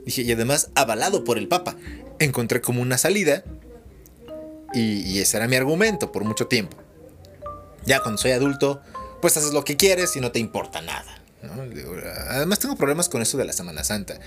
Dije, 0.06 0.22
y 0.22 0.32
además, 0.32 0.72
avalado 0.76 1.26
por 1.26 1.38
el 1.38 1.50
Papa, 1.50 1.76
encontré 2.18 2.62
como 2.62 2.82
una 2.82 2.98
salida 2.98 3.44
y, 4.74 5.20
ese 5.20 5.36
era 5.38 5.50
mi 5.50 5.58
argumento 5.58 6.12
por 6.14 6.24
mucho 6.24 6.48
tiempo. 6.48 6.78
Ya 7.86 8.00
cuando 8.00 8.18
soy 8.18 8.32
adulto, 8.32 8.82
pues 9.22 9.36
haces 9.36 9.52
lo 9.52 9.66
que 9.66 9.76
quieres 9.76 10.16
y 10.16 10.22
no 10.22 10.32
te 10.32 10.40
importa 10.40 10.82
nada. 10.82 11.22
Además 12.30 12.60
tengo 12.60 12.78
problemas 12.78 13.10
con 13.10 13.22
eso 13.22 13.38
de 13.38 13.44
la 13.44 13.52
Semana 13.54 13.84
Santa. 13.84 14.20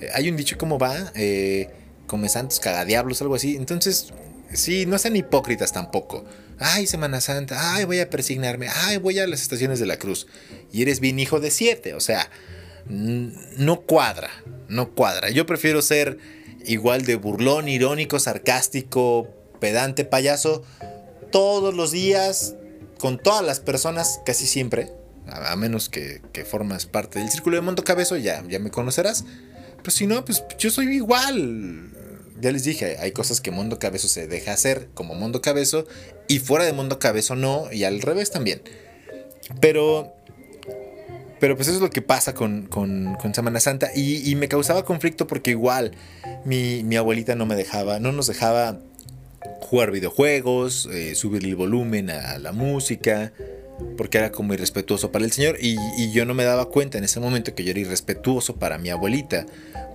Eh, 0.00 0.10
hay 0.12 0.28
un 0.28 0.36
dicho 0.36 0.58
cómo 0.58 0.78
va, 0.78 1.12
eh, 1.14 1.70
come 2.06 2.28
santos, 2.28 2.60
cagadiablos, 2.60 3.22
algo 3.22 3.36
así. 3.36 3.56
Entonces, 3.56 4.12
sí, 4.52 4.86
no 4.86 4.98
sean 4.98 5.16
hipócritas 5.16 5.72
tampoco 5.72 6.24
ay, 6.58 6.86
Semana 6.86 7.20
Santa, 7.20 7.74
ay, 7.74 7.84
voy 7.84 8.00
a 8.00 8.10
persignarme, 8.10 8.68
ay, 8.68 8.98
voy 8.98 9.18
a 9.18 9.26
las 9.26 9.42
estaciones 9.42 9.78
de 9.78 9.86
la 9.86 9.98
cruz. 9.98 10.26
Y 10.72 10.82
eres 10.82 11.00
bien 11.00 11.18
hijo 11.18 11.40
de 11.40 11.50
siete, 11.50 11.94
o 11.94 12.00
sea, 12.00 12.30
no 12.88 13.80
cuadra, 13.82 14.30
no 14.68 14.90
cuadra. 14.94 15.30
Yo 15.30 15.46
prefiero 15.46 15.82
ser 15.82 16.18
igual 16.64 17.04
de 17.04 17.16
burlón, 17.16 17.68
irónico, 17.68 18.18
sarcástico, 18.18 19.28
pedante, 19.60 20.04
payaso, 20.04 20.64
todos 21.30 21.74
los 21.74 21.90
días, 21.92 22.54
con 22.98 23.18
todas 23.18 23.44
las 23.44 23.60
personas, 23.60 24.20
casi 24.24 24.46
siempre, 24.46 24.92
a, 25.26 25.54
menos 25.56 25.88
que, 25.88 26.22
que, 26.32 26.44
formas 26.44 26.86
parte 26.86 27.18
del 27.18 27.30
círculo 27.30 27.56
de 27.56 27.62
Monto 27.62 27.84
Cabezo, 27.84 28.16
ya, 28.16 28.42
ya 28.48 28.58
me 28.58 28.70
conocerás. 28.70 29.24
Pero 29.76 29.90
si 29.90 30.06
no, 30.06 30.24
pues 30.24 30.42
yo 30.58 30.70
soy 30.70 30.88
igual 30.96 31.92
ya 32.40 32.52
les 32.52 32.64
dije, 32.64 32.96
hay 32.98 33.12
cosas 33.12 33.40
que 33.40 33.50
Mundo 33.50 33.78
Cabezo 33.78 34.08
se 34.08 34.26
deja 34.26 34.52
hacer 34.52 34.88
como 34.94 35.14
Mundo 35.14 35.40
Cabezo 35.40 35.86
y 36.26 36.38
fuera 36.38 36.64
de 36.64 36.72
Mundo 36.72 36.98
Cabezo 36.98 37.36
no, 37.36 37.72
y 37.72 37.84
al 37.84 38.00
revés 38.00 38.30
también. 38.30 38.62
Pero, 39.60 40.12
pero 41.40 41.56
pues 41.56 41.68
eso 41.68 41.76
es 41.76 41.82
lo 41.82 41.90
que 41.90 42.02
pasa 42.02 42.34
con, 42.34 42.66
con, 42.66 43.16
Semana 43.34 43.60
Santa 43.60 43.90
y, 43.94 44.34
me 44.36 44.48
causaba 44.48 44.84
conflicto 44.84 45.26
porque 45.26 45.50
igual 45.50 45.92
mi, 46.44 46.82
mi, 46.82 46.96
abuelita 46.96 47.34
no 47.34 47.46
me 47.46 47.54
dejaba, 47.54 48.00
no 48.00 48.12
nos 48.12 48.26
dejaba 48.26 48.78
jugar 49.60 49.90
videojuegos, 49.90 50.88
eh, 50.92 51.14
subir 51.14 51.44
el 51.44 51.56
volumen 51.56 52.10
a 52.10 52.38
la 52.38 52.52
música, 52.52 53.32
porque 53.96 54.18
era 54.18 54.32
como 54.32 54.54
irrespetuoso 54.54 55.12
para 55.12 55.24
el 55.24 55.32
Señor 55.32 55.56
y, 55.60 55.76
yo 56.10 56.24
no 56.24 56.34
me 56.34 56.44
daba 56.44 56.66
cuenta 56.66 56.98
en 56.98 57.04
ese 57.04 57.20
momento 57.20 57.54
que 57.54 57.64
yo 57.64 57.70
era 57.70 57.80
irrespetuoso 57.80 58.56
para 58.56 58.78
mi 58.78 58.90
abuelita 58.90 59.46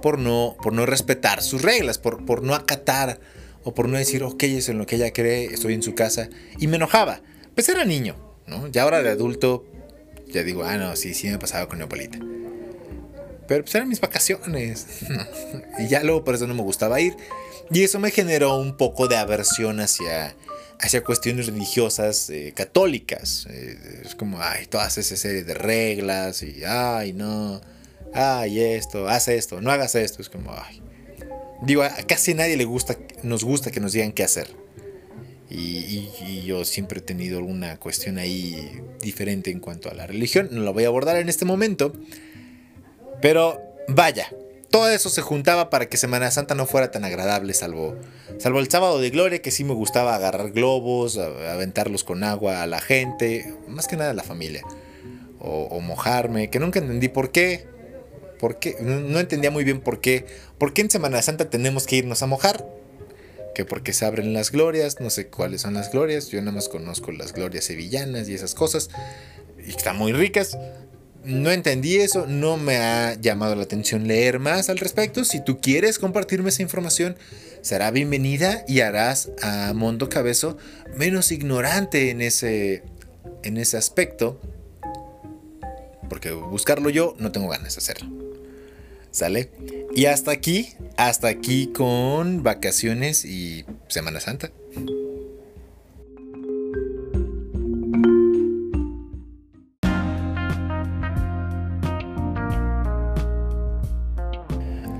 por 0.01 0.19
no, 0.19 0.55
por 0.61 0.73
no 0.73 0.85
respetar 0.85 1.41
sus 1.41 1.61
reglas, 1.61 1.97
por, 1.97 2.25
por 2.25 2.43
no 2.43 2.55
acatar 2.55 3.19
o 3.63 3.73
por 3.73 3.87
no 3.87 3.97
decir, 3.97 4.23
ok, 4.23 4.43
es 4.43 4.69
en 4.69 4.77
lo 4.77 4.85
que 4.85 4.97
ella 4.97 5.11
cree, 5.13 5.45
estoy 5.45 5.73
en 5.73 5.81
su 5.81 5.95
casa 5.95 6.29
y 6.59 6.67
me 6.67 6.75
enojaba. 6.75 7.21
Pues 7.55 7.69
era 7.69 7.85
niño, 7.85 8.15
¿no? 8.45 8.67
Ya 8.67 8.83
ahora 8.83 9.01
de 9.01 9.09
adulto, 9.09 9.65
ya 10.27 10.43
digo, 10.43 10.63
ah, 10.63 10.77
no, 10.77 10.95
sí, 10.95 11.13
sí 11.13 11.29
me 11.29 11.39
pasaba 11.39 11.67
con 11.69 11.77
mi 11.77 11.83
abuelita. 11.83 12.19
Pero 13.47 13.63
pues 13.63 13.75
eran 13.75 13.87
mis 13.87 14.01
vacaciones. 14.01 14.87
y 15.79 15.87
ya 15.87 16.03
luego 16.03 16.23
por 16.23 16.35
eso 16.35 16.47
no 16.47 16.53
me 16.53 16.63
gustaba 16.63 16.99
ir. 16.99 17.15
Y 17.71 17.83
eso 17.83 17.99
me 17.99 18.11
generó 18.11 18.57
un 18.57 18.75
poco 18.75 19.07
de 19.07 19.15
aversión 19.15 19.79
hacia, 19.79 20.35
hacia 20.83 21.01
cuestiones 21.01 21.47
religiosas 21.47 22.29
eh, 22.29 22.51
católicas. 22.53 23.47
Eh, 23.49 24.01
es 24.03 24.15
como, 24.15 24.41
ay, 24.41 24.65
todas 24.65 24.97
esa 24.97 25.15
serie 25.15 25.43
de 25.43 25.53
reglas 25.53 26.43
y, 26.43 26.63
ay, 26.65 27.13
no, 27.13 27.61
ay, 28.13 28.59
esto, 28.59 29.07
haz 29.07 29.29
esto, 29.29 29.61
no 29.61 29.71
hagas 29.71 29.95
esto. 29.95 30.21
Es 30.21 30.29
como, 30.29 30.51
ay. 30.53 30.81
Digo, 31.61 31.83
a 31.83 31.89
casi 32.05 32.33
nadie 32.33 32.57
le 32.57 32.65
gusta, 32.65 32.97
nos 33.23 33.45
gusta 33.45 33.71
que 33.71 33.79
nos 33.79 33.93
digan 33.93 34.11
qué 34.11 34.23
hacer. 34.23 34.49
Y, 35.49 36.09
y, 36.25 36.43
yo 36.45 36.65
siempre 36.65 36.99
he 36.99 37.01
tenido 37.01 37.37
alguna 37.37 37.79
cuestión 37.79 38.17
ahí 38.17 38.81
diferente 39.01 39.51
en 39.51 39.59
cuanto 39.59 39.89
a 39.89 39.93
la 39.93 40.07
religión. 40.07 40.49
No 40.51 40.63
la 40.63 40.71
voy 40.71 40.83
a 40.83 40.87
abordar 40.87 41.15
en 41.17 41.29
este 41.29 41.45
momento. 41.45 41.93
Pero 43.21 43.61
vaya, 43.87 44.29
todo 44.73 44.89
eso 44.89 45.11
se 45.11 45.21
juntaba 45.21 45.69
para 45.69 45.87
que 45.87 45.97
Semana 45.97 46.31
Santa 46.31 46.55
no 46.55 46.65
fuera 46.65 46.89
tan 46.89 47.05
agradable, 47.05 47.53
salvo, 47.53 47.95
salvo 48.39 48.59
el 48.59 48.71
sábado 48.71 48.99
de 48.99 49.11
gloria, 49.11 49.39
que 49.39 49.51
sí 49.51 49.63
me 49.63 49.75
gustaba 49.75 50.15
agarrar 50.15 50.49
globos, 50.49 51.19
aventarlos 51.19 52.03
con 52.03 52.23
agua 52.23 52.63
a 52.63 52.65
la 52.65 52.81
gente, 52.81 53.53
más 53.67 53.87
que 53.87 53.97
nada 53.97 54.09
a 54.09 54.13
la 54.15 54.23
familia, 54.23 54.63
o, 55.37 55.79
mojarme, 55.79 56.49
que 56.49 56.57
nunca 56.57 56.79
entendí 56.79 57.07
por 57.07 57.31
qué. 57.31 57.67
No, 58.81 59.19
entendía 59.19 59.51
muy 59.51 59.63
bien 59.63 59.79
por 59.79 60.01
qué. 60.01 60.25
¿Por 60.57 60.73
qué 60.73 60.81
en 60.81 60.89
Semana 60.89 61.21
Santa 61.21 61.51
tenemos 61.51 61.85
que 61.85 61.97
irnos 61.97 62.23
a 62.23 62.25
mojar? 62.25 62.65
Que 63.53 63.65
porque 63.65 63.93
se 63.93 64.05
abren 64.05 64.33
las 64.33 64.51
glorias, 64.51 64.99
no 64.99 65.11
sé 65.11 65.27
cuáles 65.27 65.61
son 65.61 65.75
las 65.75 65.91
glorias, 65.91 66.29
yo 66.29 66.39
nada 66.41 66.53
más 66.53 66.67
conozco 66.67 67.11
las 67.11 67.33
glorias 67.33 67.65
sevillanas 67.65 68.27
y 68.27 68.33
esas 68.33 68.55
cosas, 68.55 68.89
y 69.63 69.69
están 69.69 69.97
muy 69.97 70.13
ricas, 70.13 70.57
no 71.23 71.51
entendí 71.51 71.97
eso, 71.97 72.25
no 72.27 72.57
me 72.57 72.77
ha 72.77 73.15
llamado 73.15 73.55
la 73.55 73.63
atención 73.63 74.07
leer 74.07 74.39
más 74.39 74.69
al 74.69 74.77
respecto. 74.77 75.23
Si 75.23 75.43
tú 75.43 75.59
quieres 75.59 75.99
compartirme 75.99 76.49
esa 76.49 76.61
información, 76.61 77.15
será 77.61 77.91
bienvenida 77.91 78.65
y 78.67 78.81
harás 78.81 79.31
a 79.41 79.73
Mondo 79.73 80.09
Cabezo 80.09 80.57
menos 80.97 81.31
ignorante 81.31 82.09
en 82.09 82.21
ese, 82.21 82.83
en 83.43 83.57
ese 83.57 83.77
aspecto. 83.77 84.39
Porque 86.09 86.31
buscarlo 86.31 86.89
yo 86.89 87.15
no 87.19 87.31
tengo 87.31 87.47
ganas 87.47 87.75
de 87.75 87.79
hacerlo. 87.79 88.09
¿Sale? 89.11 89.51
Y 89.95 90.05
hasta 90.05 90.31
aquí, 90.31 90.73
hasta 90.97 91.27
aquí 91.27 91.67
con 91.67 92.43
vacaciones 92.43 93.25
y 93.25 93.63
Semana 93.87 94.19
Santa. 94.19 94.51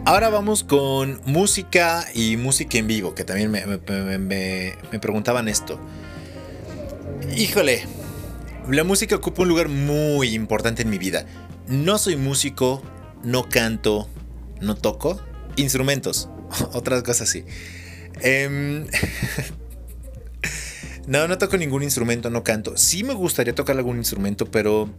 Ahora 0.05 0.27
vamos 0.27 0.65
con 0.65 1.21
música 1.25 2.05
y 2.13 2.35
música 2.35 2.77
en 2.77 2.87
vivo, 2.87 3.15
que 3.15 3.23
también 3.23 3.49
me, 3.49 4.99
preguntaban 4.99 5.47
esto. 5.47 5.79
Híjole, 7.37 7.85
la 8.69 8.83
música 8.83 9.15
ocupa 9.15 9.43
un 9.43 9.47
lugar 9.47 9.69
muy 9.69 10.33
importante 10.33 10.81
en 10.81 10.89
mi 10.89 10.97
vida. 10.97 11.25
No 11.67 11.97
soy 11.97 12.17
músico, 12.17 12.83
no 13.23 13.47
canto, 13.47 14.09
no 14.59 14.75
toco 14.75 15.21
instrumentos, 15.55 16.27
otras 16.73 17.01
cosas 17.03 17.29
así. 17.29 17.45
Em, 18.19 18.85
no, 21.07 21.29
no 21.29 21.37
toco 21.37 21.55
ningún 21.55 21.81
instrumento, 21.81 22.29
no 22.29 22.43
canto. 22.43 22.75
Sí 22.75 23.05
me 23.05 23.13
gustaría 23.13 23.55
tocar 23.55 23.77
algún 23.77 23.95
instrumento, 23.95 24.51
pero, 24.51 24.89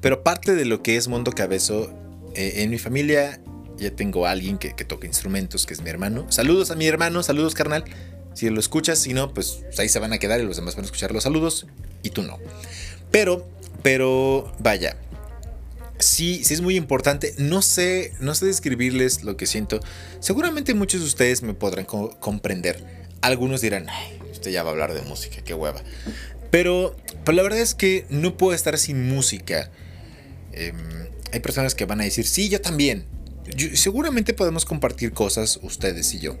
pero 0.00 0.22
parte 0.22 0.54
de 0.54 0.64
lo 0.64 0.82
que 0.82 0.96
es 0.96 1.06
Mundo 1.06 1.32
Cabezo, 1.32 1.92
eh, 2.34 2.62
en 2.62 2.70
mi 2.70 2.78
familia 2.78 3.38
ya 3.82 3.94
tengo 3.94 4.26
a 4.26 4.30
alguien 4.30 4.58
que, 4.58 4.74
que 4.74 4.84
toca 4.84 5.06
instrumentos, 5.06 5.66
que 5.66 5.74
es 5.74 5.82
mi 5.82 5.90
hermano. 5.90 6.26
Saludos 6.30 6.70
a 6.70 6.76
mi 6.76 6.86
hermano, 6.86 7.22
saludos 7.22 7.54
carnal. 7.54 7.84
Si 8.34 8.48
lo 8.48 8.60
escuchas, 8.60 8.98
si 8.98 9.12
no, 9.12 9.34
pues 9.34 9.64
ahí 9.78 9.88
se 9.88 9.98
van 9.98 10.12
a 10.12 10.18
quedar 10.18 10.40
y 10.40 10.44
los 10.44 10.56
demás 10.56 10.74
van 10.74 10.84
a 10.84 10.86
escuchar 10.86 11.12
los 11.12 11.24
saludos 11.24 11.66
y 12.02 12.10
tú 12.10 12.22
no. 12.22 12.38
Pero, 13.10 13.46
pero, 13.82 14.52
vaya. 14.58 14.96
Sí, 15.98 16.42
sí 16.44 16.54
es 16.54 16.62
muy 16.62 16.76
importante. 16.76 17.34
No 17.38 17.62
sé, 17.62 18.12
no 18.20 18.34
sé 18.34 18.46
describirles 18.46 19.22
lo 19.22 19.36
que 19.36 19.46
siento. 19.46 19.80
Seguramente 20.20 20.74
muchos 20.74 21.00
de 21.00 21.06
ustedes 21.06 21.42
me 21.42 21.54
podrán 21.54 21.84
comprender. 21.84 22.84
Algunos 23.20 23.60
dirán, 23.60 23.88
ay, 23.88 24.18
usted 24.32 24.50
ya 24.50 24.62
va 24.62 24.70
a 24.70 24.72
hablar 24.72 24.94
de 24.94 25.02
música, 25.02 25.42
qué 25.44 25.54
hueva. 25.54 25.82
Pero, 26.50 26.96
pero 27.24 27.36
la 27.36 27.42
verdad 27.42 27.60
es 27.60 27.74
que 27.74 28.06
no 28.08 28.36
puedo 28.36 28.54
estar 28.54 28.78
sin 28.78 29.08
música. 29.08 29.70
Em, 30.52 30.76
hay 31.32 31.40
personas 31.40 31.74
que 31.74 31.84
van 31.84 32.00
a 32.00 32.04
decir, 32.04 32.26
sí, 32.26 32.48
yo 32.48 32.60
también 32.60 33.06
seguramente 33.74 34.34
podemos 34.34 34.64
compartir 34.64 35.12
cosas 35.12 35.58
ustedes 35.62 36.14
y 36.14 36.20
yo. 36.20 36.36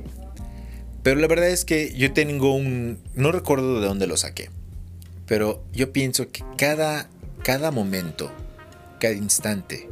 Pero 1.02 1.20
la 1.20 1.26
verdad 1.26 1.48
es 1.48 1.64
que 1.64 1.92
yo 1.94 2.12
tengo 2.12 2.54
un... 2.54 2.98
No 3.14 3.32
recuerdo 3.32 3.80
de 3.80 3.86
dónde 3.86 4.06
lo 4.06 4.16
saqué. 4.16 4.50
Pero 5.26 5.64
yo 5.72 5.92
pienso 5.92 6.30
que 6.30 6.44
cada, 6.56 7.08
cada 7.42 7.70
momento, 7.70 8.30
cada 9.00 9.14
instante, 9.14 9.88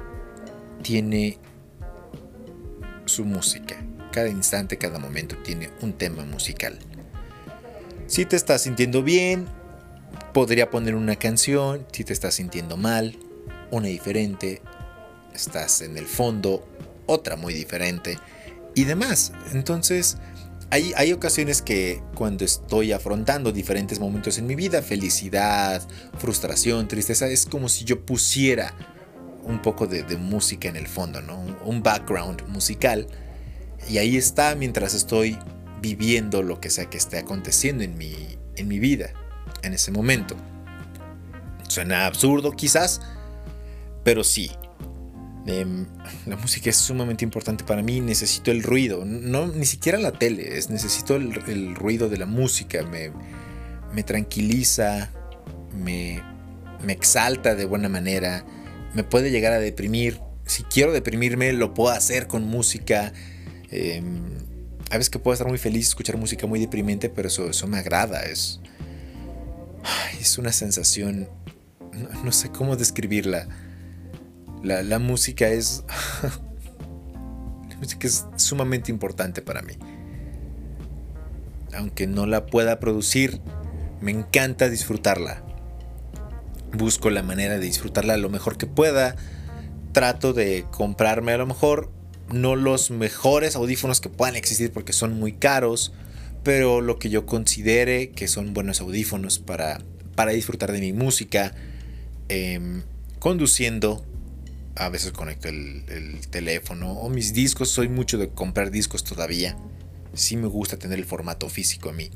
tiene 0.82 1.38
su 3.06 3.24
música. 3.24 3.82
Cada 4.12 4.28
instante, 4.28 4.76
cada 4.78 4.98
momento 4.98 5.36
tiene 5.38 5.70
un 5.80 5.92
tema 5.92 6.24
musical. 6.24 6.78
Si 8.06 8.24
te 8.24 8.36
estás 8.36 8.62
sintiendo 8.62 9.02
bien, 9.02 9.46
podría 10.32 10.70
poner 10.70 10.94
una 10.94 11.16
canción. 11.16 11.86
Si 11.92 12.04
te 12.04 12.12
estás 12.12 12.34
sintiendo 12.34 12.76
mal, 12.76 13.16
una 13.70 13.88
diferente. 13.88 14.62
Estás 15.34 15.80
en 15.80 15.96
el 15.96 16.06
fondo, 16.06 16.66
otra 17.10 17.36
muy 17.36 17.54
diferente 17.54 18.18
y 18.74 18.84
demás. 18.84 19.32
Entonces, 19.52 20.18
hay, 20.70 20.92
hay 20.96 21.12
ocasiones 21.12 21.62
que 21.62 22.02
cuando 22.14 22.44
estoy 22.44 22.92
afrontando 22.92 23.52
diferentes 23.52 23.98
momentos 23.98 24.38
en 24.38 24.46
mi 24.46 24.54
vida, 24.54 24.82
felicidad, 24.82 25.82
frustración, 26.18 26.86
tristeza, 26.88 27.26
es 27.26 27.46
como 27.46 27.68
si 27.68 27.84
yo 27.84 28.06
pusiera 28.06 28.74
un 29.44 29.60
poco 29.62 29.86
de, 29.86 30.04
música 30.16 30.68
en 30.68 30.76
el 30.76 30.86
fondo, 30.86 31.20
¿no? 31.22 31.40
Un, 31.64 31.82
background 31.82 32.46
musical. 32.48 33.06
Y 33.88 33.98
ahí 33.98 34.16
está 34.16 34.54
mientras 34.54 34.94
estoy 34.94 35.38
viviendo 35.80 36.42
lo 36.42 36.60
que 36.60 36.70
sea 36.70 36.86
que 36.86 36.98
esté 36.98 37.18
aconteciendo 37.18 37.82
en 37.82 37.96
mi, 37.96 38.14
en 38.56 38.68
mi 38.68 38.78
vida, 38.78 39.12
en 39.62 39.72
ese 39.72 39.90
momento. 39.90 40.36
Suena 41.68 42.06
absurdo 42.06 42.52
quizás, 42.52 43.00
pero 44.04 44.24
sí, 44.24 44.50
La 45.46 46.36
música 46.36 46.68
es 46.68 46.76
sumamente 46.76 47.24
importante 47.24 47.64
para 47.64 47.82
mí, 47.82 48.00
necesito 48.00 48.50
el 48.50 48.62
ruido, 48.62 49.04
no 49.06 49.46
ni 49.46 49.64
siquiera 49.64 49.98
la 49.98 50.12
tele, 50.12 50.58
es, 50.58 50.68
necesito 50.68 51.16
el, 51.16 51.74
ruido 51.74 52.10
de 52.10 52.18
la 52.18 52.26
música, 52.26 52.82
me, 52.84 53.10
me 53.94 54.02
tranquiliza, 54.02 55.10
me, 55.74 56.22
me, 56.84 56.92
exalta 56.92 57.54
de 57.54 57.64
buena 57.64 57.88
manera, 57.88 58.44
me 58.94 59.02
puede 59.02 59.30
llegar 59.30 59.52
a 59.52 59.58
deprimir, 59.58 60.20
si 60.44 60.62
quiero 60.64 60.92
deprimirme 60.92 61.52
lo 61.54 61.72
puedo 61.72 61.90
hacer 61.90 62.26
con 62.26 62.44
música, 62.44 63.12
em, 63.70 64.20
a 64.90 64.98
veces 64.98 65.08
que 65.08 65.18
puedo 65.18 65.32
estar 65.32 65.48
muy 65.48 65.58
feliz 65.58 65.88
escuchar 65.88 66.18
música 66.18 66.46
muy 66.46 66.60
deprimente, 66.60 67.08
pero 67.08 67.28
eso, 67.28 67.48
eso 67.48 67.66
me 67.66 67.78
agrada, 67.78 68.24
es, 68.24 68.60
es 70.20 70.36
una 70.36 70.52
sensación, 70.52 71.30
no 72.22 72.30
sé 72.30 72.50
cómo 72.50 72.76
describirla 72.76 73.48
la, 74.62 74.98
música 74.98 75.48
es. 75.48 75.84
la 77.68 77.76
música 77.76 78.06
es 78.06 78.26
sumamente 78.36 78.90
importante 78.90 79.42
para 79.42 79.62
mí. 79.62 79.74
Aunque 81.74 82.06
no 82.06 82.26
la 82.26 82.46
pueda 82.46 82.80
producir, 82.80 83.40
me 84.00 84.10
encanta 84.10 84.68
disfrutarla. 84.68 85.44
Busco 86.72 87.10
la 87.10 87.22
manera 87.22 87.54
de 87.54 87.66
disfrutarla 87.66 88.16
lo 88.16 88.28
mejor 88.28 88.56
que 88.56 88.66
pueda. 88.66 89.16
Trato 89.92 90.32
de 90.32 90.66
comprarme 90.70 91.32
a 91.32 91.38
lo 91.38 91.46
mejor 91.46 91.90
no 92.32 92.56
los 92.56 92.90
mejores 92.90 93.56
audífonos 93.56 94.00
que 94.00 94.08
puedan 94.08 94.36
existir 94.36 94.72
porque 94.72 94.92
son 94.92 95.18
muy 95.18 95.32
caros, 95.32 95.92
pero 96.42 96.80
lo 96.80 96.98
que 96.98 97.10
yo 97.10 97.26
considere 97.26 98.10
que 98.10 98.28
son 98.28 98.54
buenos 98.54 98.80
audífonos 98.80 99.38
para, 99.38 99.80
para 100.14 100.32
disfrutar 100.32 100.72
de 100.72 100.80
mi 100.80 100.92
música, 100.92 101.54
em, 102.28 102.82
conduciendo, 103.18 104.04
a 104.80 104.88
veces 104.88 105.12
conecto 105.12 105.48
el, 105.48 106.20
teléfono 106.30 106.92
o 106.92 107.10
mis 107.10 107.34
discos. 107.34 107.70
Soy 107.70 107.88
mucho 107.88 108.16
de 108.16 108.30
comprar 108.30 108.70
discos 108.70 109.04
todavía. 109.04 109.56
Sí 110.14 110.36
me 110.36 110.48
gusta 110.48 110.78
tener 110.78 110.98
el 110.98 111.04
formato 111.04 111.48
físico 111.50 111.90
a 111.90 111.92
mí. 111.92 112.10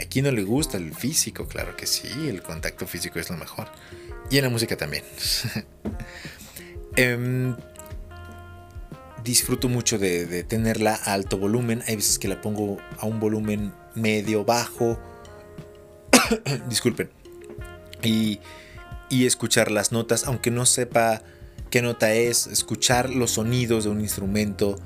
¿A 0.00 0.04
quién 0.04 0.26
no 0.26 0.30
le 0.30 0.44
gusta 0.44 0.76
el 0.76 0.94
físico? 0.94 1.48
Claro 1.48 1.76
que 1.76 1.86
sí, 1.86 2.08
el 2.28 2.42
contacto 2.42 2.86
físico 2.86 3.18
es 3.18 3.28
lo 3.28 3.36
mejor. 3.36 3.66
Y 4.30 4.38
en 4.38 4.44
la 4.44 4.50
música 4.50 4.76
también. 4.76 5.04
Em, 6.96 7.54
disfruto 9.22 9.68
mucho 9.68 9.98
de, 9.98 10.42
tenerla 10.42 10.94
a 10.94 11.14
alto 11.14 11.38
volumen. 11.38 11.82
Hay 11.86 11.94
veces 11.94 12.18
que 12.18 12.26
la 12.26 12.40
pongo 12.40 12.78
a 12.98 13.06
un 13.06 13.20
volumen 13.20 13.72
medio, 13.94 14.44
bajo. 14.44 14.98
Disculpen. 16.68 17.10
Y, 18.02 18.40
y 19.10 19.26
escuchar 19.26 19.70
las 19.70 19.92
notas, 19.92 20.24
aunque 20.24 20.50
no 20.50 20.66
sepa 20.66 21.22
qué 21.70 21.82
nota 21.82 22.14
es, 22.14 22.46
escuchar 22.46 23.10
los 23.10 23.32
sonidos 23.32 23.84
de 23.84 23.90
un 23.90 24.00
instrumento 24.00 24.76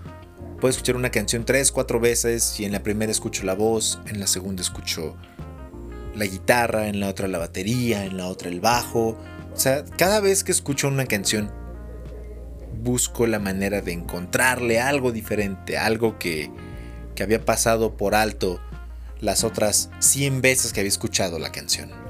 Puedo 0.63 0.71
escuchar 0.71 0.95
una 0.95 1.11
canción 1.11 1.45
tres, 1.45 1.73
cuatro 1.73 1.99
veces 1.99 2.61
y 2.61 2.65
en 2.65 2.71
la 2.71 2.85
primera 2.85 3.11
escucho 3.11 3.43
la 3.43 3.55
voz, 3.55 3.99
en 4.07 4.21
la 4.21 4.29
segunda 4.29 4.63
escucho 4.63 5.17
la 6.15 6.25
guitarra, 6.25 6.87
en 6.87 7.01
la 7.01 7.09
otra 7.09 7.27
la 7.27 7.39
batería, 7.39 8.05
en 8.05 8.17
la 8.17 8.29
otra 8.29 8.49
el 8.49 8.61
bajo. 8.61 9.19
O 9.53 9.57
sea, 9.59 9.85
cada 9.85 10.21
vez 10.21 10.45
que 10.45 10.53
escucho 10.53 10.87
una 10.87 11.07
canción 11.07 11.51
busco 12.81 13.27
la 13.27 13.41
manera 13.41 13.81
de 13.81 13.91
encontrarle 13.91 14.79
algo 14.79 15.11
diferente, 15.11 15.79
algo 15.79 16.17
que, 16.21 16.49
que 17.17 17.25
había 17.25 17.45
pasado 17.45 17.97
por 17.97 18.15
alto 18.15 18.61
las 19.19 19.43
otras 19.43 19.91
100 19.99 20.43
veces 20.43 20.73
que 20.73 20.79
había 20.79 20.91
escuchado 20.91 21.41
la 21.41 21.51
canción. 21.51 22.02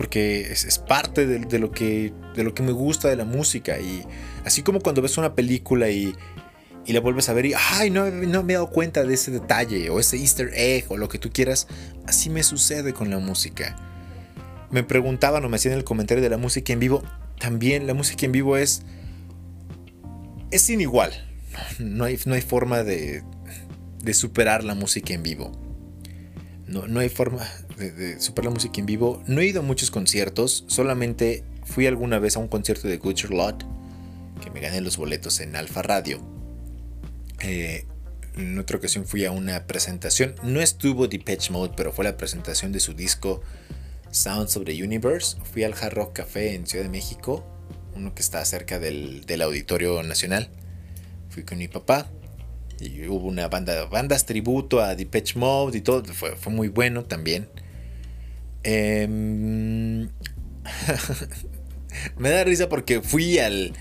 Porque 0.00 0.40
es, 0.50 0.78
parte 0.78 1.26
de, 1.26 1.58
lo 1.58 1.70
que, 1.72 2.10
de 2.34 2.42
lo 2.42 2.54
que 2.54 2.62
me 2.62 2.72
gusta 2.72 3.08
de 3.08 3.16
la 3.16 3.26
música. 3.26 3.78
Y 3.78 4.02
así 4.46 4.62
como 4.62 4.80
cuando 4.80 5.02
ves 5.02 5.18
una 5.18 5.34
película 5.34 5.90
y 5.90 6.14
y 6.86 6.92
la 6.92 7.00
vuelves 7.00 7.28
a 7.28 7.34
ver 7.34 7.46
y, 7.46 7.52
ay, 7.54 7.90
no, 7.90 8.10
no 8.10 8.42
me 8.42 8.52
he 8.52 8.56
dado 8.56 8.70
cuenta 8.70 9.04
de 9.04 9.14
ese 9.14 9.30
detalle 9.30 9.90
o 9.90 10.00
ese 10.00 10.16
easter 10.16 10.50
egg 10.54 10.86
o 10.88 10.96
lo 10.96 11.08
que 11.08 11.18
tú 11.18 11.30
quieras. 11.30 11.66
Así 12.06 12.30
me 12.30 12.42
sucede 12.42 12.92
con 12.94 13.10
la 13.10 13.18
música. 13.18 13.76
Me 14.70 14.82
preguntaban 14.82 15.44
o 15.44 15.48
me 15.48 15.56
hacían 15.56 15.74
el 15.74 15.84
comentario 15.84 16.22
de 16.22 16.30
la 16.30 16.38
música 16.38 16.72
en 16.72 16.80
vivo. 16.80 17.02
También 17.38 17.86
la 17.86 17.94
música 17.94 18.26
en 18.26 18.32
vivo 18.32 18.56
es... 18.56 18.82
Es 20.50 20.62
sin 20.62 20.80
igual. 20.80 21.12
No 21.78 22.04
hay, 22.04 22.18
no 22.24 22.34
hay 22.34 22.40
forma 22.40 22.82
de, 22.82 23.22
de 24.02 24.14
superar 24.14 24.64
la 24.64 24.74
música 24.74 25.12
en 25.12 25.22
vivo. 25.22 25.52
No, 26.70 26.86
no 26.86 27.00
hay 27.00 27.08
forma 27.08 27.46
de, 27.76 27.90
de, 27.90 28.20
superar 28.20 28.46
la 28.46 28.54
música 28.54 28.80
en 28.80 28.86
vivo. 28.86 29.22
No 29.26 29.40
he 29.40 29.46
ido 29.46 29.60
a 29.60 29.64
muchos 29.64 29.90
conciertos. 29.90 30.64
Solamente 30.68 31.44
fui 31.64 31.86
alguna 31.86 32.18
vez 32.18 32.36
a 32.36 32.38
un 32.38 32.48
concierto 32.48 32.88
de 32.88 32.96
Good 32.96 33.24
Lot. 33.30 33.66
Que 34.42 34.50
me 34.50 34.60
gané 34.60 34.80
los 34.80 34.96
boletos 34.96 35.40
en 35.40 35.56
Alfa 35.56 35.82
Radio 35.82 36.20
eh, 37.40 37.86
en 38.36 38.58
otra 38.58 38.76
ocasión 38.76 39.06
fui 39.06 39.24
a 39.24 39.32
una 39.32 39.66
presentación. 39.66 40.34
No 40.42 40.60
estuvo 40.60 41.08
Depeche 41.08 41.52
Mode, 41.52 41.74
pero 41.76 41.92
fue 41.92 42.04
la 42.04 42.16
presentación 42.16 42.72
de 42.72 42.80
su 42.80 42.94
disco 42.94 43.42
Sounds 44.10 44.56
of 44.56 44.64
the 44.64 44.82
Universe. 44.82 45.36
Fui 45.52 45.64
al 45.64 45.74
Hard 45.74 45.94
Rock 45.94 46.12
Café 46.14 46.54
en 46.54 46.66
Ciudad 46.66 46.84
de 46.84 46.90
México, 46.90 47.44
uno 47.94 48.14
que 48.14 48.22
está 48.22 48.44
cerca 48.44 48.78
del, 48.78 49.24
Auditorio 49.42 50.02
Nacional. 50.02 50.48
Fui 51.28 51.42
con 51.42 51.58
mi 51.58 51.68
papá 51.68 52.10
y 52.80 53.06
hubo 53.06 53.26
una 53.26 53.48
banda, 53.48 53.84
bandas 53.86 54.26
tributo 54.26 54.80
a 54.80 54.94
Depeche 54.94 55.38
Mode 55.38 55.78
y 55.78 55.80
todo. 55.80 56.04
Fue, 56.04 56.36
fue 56.36 56.52
muy 56.52 56.68
bueno 56.68 57.04
también. 57.04 57.48
Em, 58.62 60.02
me 62.18 62.30
da 62.30 62.44
risa 62.44 62.68
porque 62.68 63.00
fui 63.00 63.38
al 63.38 63.72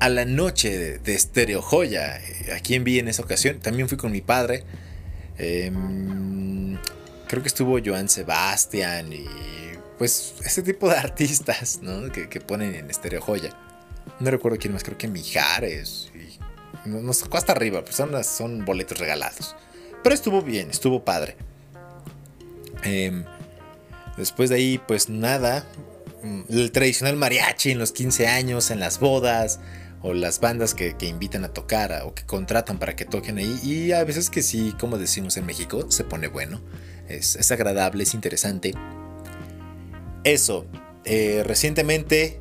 a 0.00 0.08
la 0.08 0.24
noche 0.24 0.98
de, 0.98 1.18
Stereo 1.18 1.62
Joya. 1.62 2.20
¿A 2.56 2.60
quién 2.60 2.84
vi 2.84 2.98
en 2.98 3.08
esa 3.08 3.22
ocasión? 3.22 3.60
También 3.60 3.88
fui 3.88 3.98
con 3.98 4.10
mi 4.10 4.22
padre. 4.22 4.64
Em, 5.38 6.78
creo 7.28 7.42
que 7.42 7.48
estuvo 7.48 7.78
Joan 7.84 8.08
Sebastián 8.08 9.12
y 9.12 9.26
pues 9.98 10.34
ese 10.44 10.62
tipo 10.62 10.88
de 10.88 10.96
artistas 10.96 11.80
que, 12.12 12.40
ponen 12.40 12.74
en 12.74 12.92
Stereo 12.92 13.20
Joya. 13.20 13.50
No 14.18 14.30
recuerdo 14.30 14.58
quién 14.58 14.72
más, 14.72 14.82
creo 14.82 14.96
que 14.96 15.06
Mijares. 15.06 16.09
Nos 16.84 17.18
sacó 17.18 17.36
hasta 17.36 17.52
arriba, 17.52 17.84
pues 17.84 17.96
son, 18.26 18.64
boletos 18.64 18.98
regalados. 18.98 19.56
Pero 20.02 20.14
estuvo 20.14 20.42
bien, 20.42 20.70
estuvo 20.70 21.04
padre. 21.04 21.36
Em, 22.82 23.24
después 24.16 24.50
de 24.50 24.56
ahí, 24.56 24.80
pues 24.86 25.08
nada. 25.08 25.66
El 26.48 26.70
tradicional 26.72 27.16
mariachi 27.16 27.70
en 27.70 27.78
los 27.78 27.92
15 27.92 28.26
años, 28.26 28.70
en 28.70 28.80
las 28.80 29.00
bodas, 29.00 29.60
o 30.02 30.14
las 30.14 30.40
bandas 30.40 30.74
que, 30.74 30.94
invitan 31.02 31.44
a 31.44 31.48
tocar 31.48 32.02
o 32.04 32.14
que 32.14 32.24
contratan 32.24 32.78
para 32.78 32.96
que 32.96 33.04
toquen 33.04 33.38
ahí. 33.38 33.58
Y 33.62 33.92
a 33.92 34.02
veces 34.04 34.30
que 34.30 34.42
sí, 34.42 34.74
como 34.78 34.98
decimos 34.98 35.36
en 35.36 35.46
México, 35.46 35.90
se 35.90 36.04
pone 36.04 36.28
bueno. 36.28 36.60
Es, 37.08 37.50
agradable, 37.50 38.04
es 38.04 38.14
interesante. 38.14 38.72
Eso. 40.24 40.66
Eh, 41.04 41.42
recientemente 41.46 42.40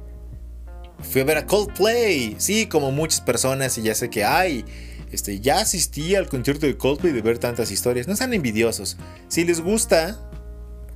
fui 1.02 1.22
a 1.22 1.24
ver 1.24 1.38
a 1.38 1.46
Coldplay. 1.46 2.36
Sí, 2.38 2.68
como 2.68 2.92
muchas 2.92 3.22
personas 3.22 3.78
y 3.78 3.84
ya 3.84 3.96
sé 3.96 4.10
que 4.10 4.24
hay. 4.24 4.66
Este, 5.12 5.40
ya 5.40 5.60
asistí 5.60 6.16
al 6.16 6.30
concierto 6.30 6.66
de 6.66 6.78
Coldplay 6.78 7.14
de 7.14 7.22
ver 7.22 7.40
tantas 7.40 7.72
historias. 7.72 8.08
No 8.08 8.16
sean 8.16 8.34
envidiosos. 8.34 8.98
Si 9.28 9.44
les 9.44 9.62
gusta, 9.62 10.20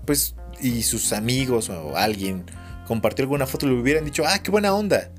pues, 0.05 0.35
y 0.61 0.83
sus 0.83 1.13
amigos 1.13 1.69
o 1.69 1.97
alguien 1.97 2.45
compartió 2.87 3.23
alguna 3.23 3.47
foto, 3.47 3.67
le 3.67 3.73
hubieran 3.73 4.05
dicho, 4.05 4.23
ah, 4.25 4.39
qué 4.41 4.51
buena 4.51 4.73
onda. 4.73 5.09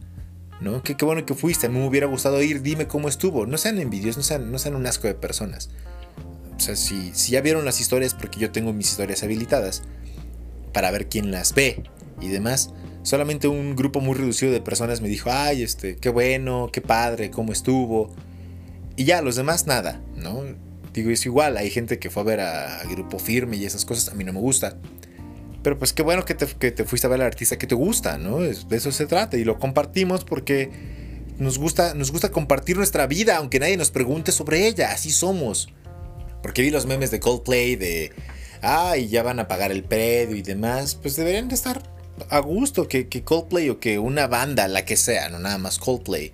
¿no? 0.61 0.82
Qué, 0.82 0.97
bueno 1.05 1.26
que 1.26 1.35
fuiste, 1.35 1.66
a 1.66 1.68
mí 1.68 1.78
me 1.78 1.87
hubiera 1.87 2.07
gustado 2.07 2.43
ir, 2.43 2.62
dime 2.62 2.87
cómo 2.87 3.09
estuvo. 3.09 3.47
No 3.47 3.59
sean 3.59 3.78
envidiosos, 3.78 4.16
no 4.18 4.22
sean, 4.22 4.53
no 4.53 4.59
sean 4.59 4.74
un 4.74 4.87
asco 4.87 5.07
de 5.07 5.14
personas. 5.14 5.70
O 6.57 6.61
sea, 6.61 6.76
si, 6.76 7.12
si 7.14 7.32
ya 7.32 7.41
vieron 7.41 7.64
las 7.64 7.80
historias, 7.80 8.14
porque 8.14 8.41
yo 8.41 8.51
tengo 8.51 8.72
mis 8.72 8.91
historias 8.91 9.22
habilitadas, 9.22 9.82
para 10.72 10.91
ver 10.91 11.09
quién 11.09 11.30
las 11.30 11.55
ve 11.55 11.85
y 12.20 12.28
demás, 12.28 12.70
solamente 13.05 13.47
un 13.47 13.77
grupo 13.77 14.01
muy 14.01 14.17
reducido 14.17 14.51
de 14.51 14.61
personas 14.61 15.01
me 15.01 15.09
dijo, 15.09 15.31
ay, 15.31 15.63
este, 15.63 15.97
qué 15.97 16.09
bueno, 16.09 16.71
qué 16.73 16.81
padre, 16.81 17.31
cómo 17.31 17.53
estuvo. 17.53 18.11
Y 18.97 19.05
ya, 19.05 19.23
los 19.23 19.37
demás 19.37 19.67
nada, 19.67 20.01
¿no? 20.17 20.43
Digo, 20.93 21.11
es 21.11 21.25
igual, 21.27 21.57
hay 21.57 21.71
gente 21.71 21.99
que 21.99 22.11
fue 22.11 22.23
a 22.23 22.27
ver 22.27 22.41
a, 22.41 22.83
Grupo 22.91 23.19
Firme 23.19 23.57
y 23.57 23.65
esas 23.65 23.85
cosas, 23.85 24.09
a 24.09 24.15
mí 24.15 24.25
no 24.25 24.33
me 24.33 24.41
gusta. 24.41 24.79
Pero 25.63 25.79
pues 25.79 25.93
qué 25.93 26.03
bueno 26.03 26.25
que 26.25 26.35
te, 26.35 26.47
fuiste 26.85 27.07
a 27.07 27.11
ver 27.11 27.21
al 27.21 27.27
artista 27.27 27.59
que 27.59 27.67
te 27.67 27.75
gusta, 27.75 28.19
¿no? 28.19 28.41
de 28.41 28.77
eso 28.77 28.93
se 28.93 29.07
trata 29.07 29.37
y 29.37 29.45
lo 29.45 29.59
compartimos 29.59 30.25
porque 30.25 30.71
nos 31.39 31.59
gusta, 31.59 31.95
nos 31.95 32.11
gusta 32.11 32.31
compartir 32.31 32.77
nuestra 32.77 33.07
vida, 33.07 33.37
aunque 33.37 33.59
nadie 33.59 33.77
nos 33.77 33.91
pregunte 33.91 34.33
sobre 34.33 34.67
ella, 34.67 34.93
así 34.93 35.11
somos. 35.11 35.69
Porque 36.43 36.63
vi 36.63 36.71
los 36.71 36.87
memes 36.87 37.11
de 37.11 37.21
Coldplay 37.21 37.77
de, 37.77 38.13
ay, 38.63 39.09
ya 39.09 39.23
van 39.23 39.41
a 39.41 39.49
pagar 39.49 39.73
el 39.73 39.85
predio 39.85 40.37
y 40.37 40.43
demás, 40.43 40.95
pues 40.95 41.17
deberían 41.17 41.49
de 41.49 41.55
estar 41.55 41.93
a 42.29 42.39
gusto 42.41 42.89
que, 42.89 43.09
Coldplay 43.09 43.71
o 43.71 43.81
que 43.81 43.99
una 43.99 44.27
banda, 44.27 44.69
la 44.69 44.85
que 44.85 44.97
sea, 44.97 45.29
no 45.29 45.39
nada 45.39 45.59
más 45.59 45.79
Coldplay, 45.79 46.33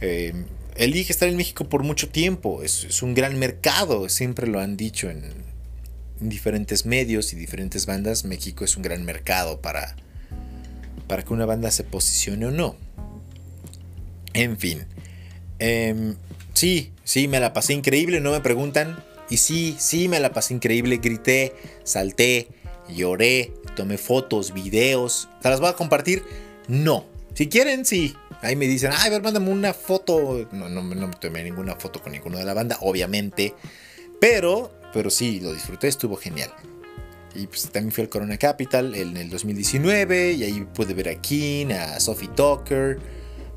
eh, 0.00 0.32
elige 0.76 1.12
estar 1.12 1.28
en 1.28 1.36
México 1.36 1.68
por 1.68 1.82
mucho 1.82 2.08
tiempo. 2.08 2.62
es, 2.62 3.02
un 3.02 3.14
gran 3.14 3.38
mercado, 3.38 4.08
siempre 4.08 4.46
lo 4.46 4.60
han 4.60 4.76
dicho 4.76 5.10
en, 5.10 5.22
diferentes 6.20 6.86
medios 6.86 7.32
y 7.32 7.36
diferentes 7.36 7.86
bandas, 7.86 8.24
México 8.24 8.64
es 8.64 8.76
un 8.76 8.82
gran 8.82 9.04
mercado 9.04 9.60
para, 9.60 9.96
para 11.06 11.22
que 11.22 11.32
una 11.32 11.46
banda 11.46 11.70
se 11.70 11.84
posicione 11.84 12.46
o 12.46 12.50
no. 12.50 12.76
En 14.32 14.58
fin. 14.58 14.84
Em, 15.58 16.16
sí, 16.54 16.92
sí, 17.04 17.28
me 17.28 17.40
la 17.40 17.52
pasé 17.52 17.72
increíble, 17.72 18.20
no 18.20 18.32
me 18.32 18.40
preguntan. 18.40 19.02
Y 19.30 19.38
sí, 19.38 19.76
sí, 19.78 20.08
me 20.08 20.20
la 20.20 20.32
pasé 20.32 20.54
increíble. 20.54 20.98
Grité, 20.98 21.54
salté, 21.84 22.48
lloré, 22.88 23.52
tomé 23.74 23.98
fotos, 23.98 24.52
videos. 24.52 25.28
¿Te 25.42 25.50
las 25.50 25.60
voy 25.60 25.70
a 25.70 25.74
compartir? 25.74 26.24
No. 26.68 27.04
Si 27.34 27.48
quieren, 27.48 27.84
sí. 27.84 28.14
Ahí 28.42 28.56
me 28.56 28.66
dicen, 28.66 28.92
ay, 28.94 29.08
a 29.08 29.10
ver, 29.10 29.22
mándame 29.22 29.50
una 29.50 29.74
foto. 29.74 30.46
No, 30.52 30.68
no, 30.68 30.82
no 30.82 31.08
me 31.08 31.14
tomé 31.14 31.44
ninguna 31.44 31.74
foto 31.76 32.00
con 32.00 32.12
ninguno 32.12 32.38
de 32.38 32.44
la 32.44 32.54
banda, 32.54 32.78
obviamente. 32.80 33.54
Pero 34.20 34.70
pero 34.94 35.10
sí, 35.10 35.40
lo 35.40 35.52
disfruté, 35.52 35.88
estuvo 35.88 36.16
genial. 36.16 36.50
Y 37.34 37.48
pues 37.48 37.64
también 37.64 37.90
fui 37.90 38.04
al 38.04 38.08
Corona 38.08 38.38
Capital 38.38 38.94
en 38.94 39.16
el 39.16 39.28
2019 39.28 40.34
y 40.34 40.44
ahí 40.44 40.64
pude 40.72 40.94
ver 40.94 41.08
a 41.08 41.16
King, 41.16 41.72
a 41.72 41.98
Sophie 41.98 42.28
Tucker, 42.28 43.00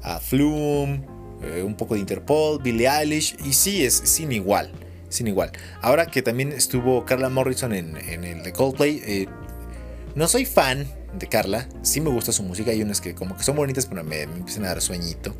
a 0.01 0.19
Flume, 0.19 1.03
eh, 1.43 1.61
un 1.61 1.75
poco 1.75 1.93
de 1.93 1.99
Interpol, 1.99 2.59
Billie 2.59 2.89
Eilish 2.89 3.37
y 3.45 3.53
sí, 3.53 3.85
es 3.85 3.93
sin 3.93 4.31
igual, 4.31 4.71
sin 5.09 5.27
igual. 5.27 5.51
Ahora 5.79 6.07
que 6.07 6.23
también 6.23 6.51
estuvo 6.51 7.05
Carla 7.05 7.29
Morrison 7.29 7.71
en, 7.71 7.95
el 7.95 8.41
de 8.41 8.51
Coldplay, 8.51 9.03
eh, 9.05 9.27
no 10.17 10.27
soy 10.27 10.45
fan 10.45 10.87
de 11.13 11.27
Carla, 11.27 11.69
sí 11.83 12.01
me 12.01 12.09
gusta 12.09 12.31
su 12.31 12.41
música, 12.41 12.71
hay 12.71 12.81
unas 12.81 13.01
que 13.01 13.13
como 13.13 13.37
que 13.37 13.43
son 13.43 13.55
bonitas 13.55 13.85
pero 13.85 14.03
me, 14.03 14.25
me 14.25 14.37
empiezan 14.37 14.65
a 14.65 14.69
dar 14.69 14.81
sueñito. 14.81 15.35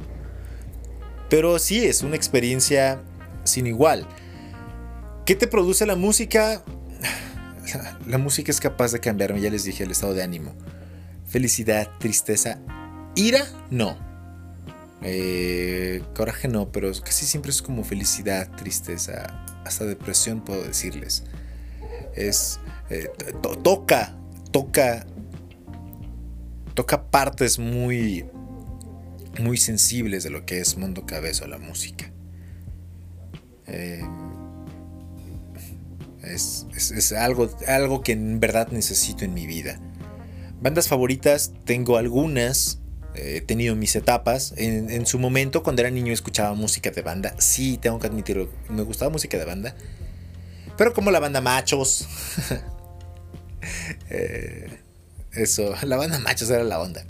Pero 1.32 1.57
sí, 1.57 1.84
es 1.84 2.03
una 2.03 2.15
experiencia 2.15 3.01
sin 3.43 3.65
igual. 3.65 4.07
¿Qué 5.25 5.34
te 5.34 5.47
produce 5.47 5.88
la 5.88 5.95
música? 5.95 6.63
La 8.05 8.17
música 8.17 8.51
es 8.51 8.61
capaz 8.61 8.93
de 8.93 8.99
cambiarme, 8.99 9.41
ya 9.41 9.49
les 9.49 9.65
dije, 9.65 9.84
el 9.84 9.91
estado 9.91 10.13
de 10.13 10.23
ánimo. 10.23 10.53
Felicidad, 11.25 11.89
tristeza, 11.99 12.59
ira, 13.15 13.45
no. 13.71 13.97
Eh, 15.01 16.01
coraje 16.15 16.47
no, 16.47 16.71
pero 16.71 16.91
casi 17.03 17.25
siempre 17.25 17.51
es 17.51 17.61
como 17.61 17.84
felicidad, 17.84 18.49
tristeza, 18.55 19.43
hasta 19.65 19.86
depresión 19.86 20.45
puedo 20.45 20.63
decirles. 20.63 21.23
Es, 22.15 22.59
eh, 22.89 23.11
toca, 23.63 24.15
toca, 24.52 25.06
toca 26.74 27.10
partes 27.10 27.60
muy, 27.60 28.26
muy 29.39 29.58
sensibles 29.58 30.24
de 30.24 30.30
lo 30.30 30.45
que 30.45 30.60
es 30.60 30.78
Mundo 30.78 31.06
Cabezo, 31.06 31.48
la 31.48 31.58
música. 31.58 32.12
Eh, 33.68 34.02
es, 36.24 37.14
algo, 37.14 37.50
algo 37.68 38.02
que 38.02 38.14
en 38.14 38.39
verdad 38.39 38.70
necesito 38.72 39.26
en 39.26 39.34
mi 39.34 39.45
vida. 39.45 39.80
Bandas 40.62 40.88
favoritas, 40.88 41.54
tengo 41.66 41.98
algunas. 41.98 42.80
He 43.16 43.41
tenido 43.41 43.76
mis 43.76 43.95
etapas. 43.95 44.54
En, 44.58 45.06
su 45.08 45.18
momento, 45.18 45.64
cuando 45.64 45.82
era 45.82 45.89
niño, 45.89 46.14
escuchaba 46.14 46.54
música 46.54 46.91
de 46.91 47.02
banda. 47.02 47.36
Sí, 47.39 47.78
tengo 47.78 48.00
que 48.00 48.08
admitirlo. 48.08 48.50
Me 48.70 48.84
gustaba 48.84 49.10
música 49.10 49.38
de 49.38 49.45
banda. 49.45 49.76
Pero 50.78 50.93
como 50.93 51.10
la 51.10 51.20
banda 51.20 51.41
Machos. 51.41 52.08
Eh, 54.10 54.70
eso, 55.34 55.76
la 55.84 55.97
banda 55.97 56.20
Machos 56.20 56.49
era 56.49 56.64
la 56.64 56.80
onda. 56.80 57.05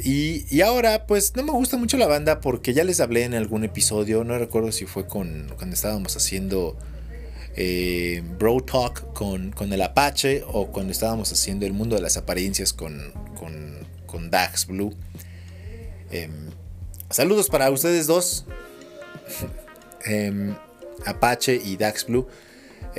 Y, 0.00 0.60
ahora, 0.60 1.06
pues 1.06 1.34
no 1.34 1.42
me 1.42 1.50
gusta 1.50 1.76
mucho 1.76 1.96
la 1.96 2.06
banda 2.06 2.40
porque 2.40 2.72
ya 2.72 2.84
les 2.84 3.00
hablé 3.00 3.24
en 3.24 3.34
algún 3.34 3.64
episodio. 3.64 4.22
No 4.22 4.38
recuerdo 4.38 4.70
si 4.70 4.86
fue 4.86 5.06
con, 5.06 5.52
cuando 5.56 5.74
estábamos 5.74 6.16
haciendo 6.16 6.76
eh, 7.56 8.22
Bro 8.38 8.60
Talk 8.60 9.12
con, 9.12 9.52
el 9.72 9.82
Apache 9.82 10.44
o 10.46 10.68
cuando 10.68 10.92
estábamos 10.92 11.32
haciendo 11.32 11.66
el 11.66 11.72
mundo 11.72 11.96
de 11.96 12.02
las 12.02 12.16
apariencias 12.16 12.72
con, 12.72 13.12
con, 14.06 14.30
Dax 14.30 14.66
Blue. 14.66 14.94
Em, 16.10 16.50
saludos 17.10 17.48
para 17.48 17.70
ustedes 17.70 18.06
dos, 18.06 18.46
em, 20.04 20.54
Apache 21.06 21.56
y 21.56 21.76
Dax 21.76 22.06
Blue. 22.06 22.28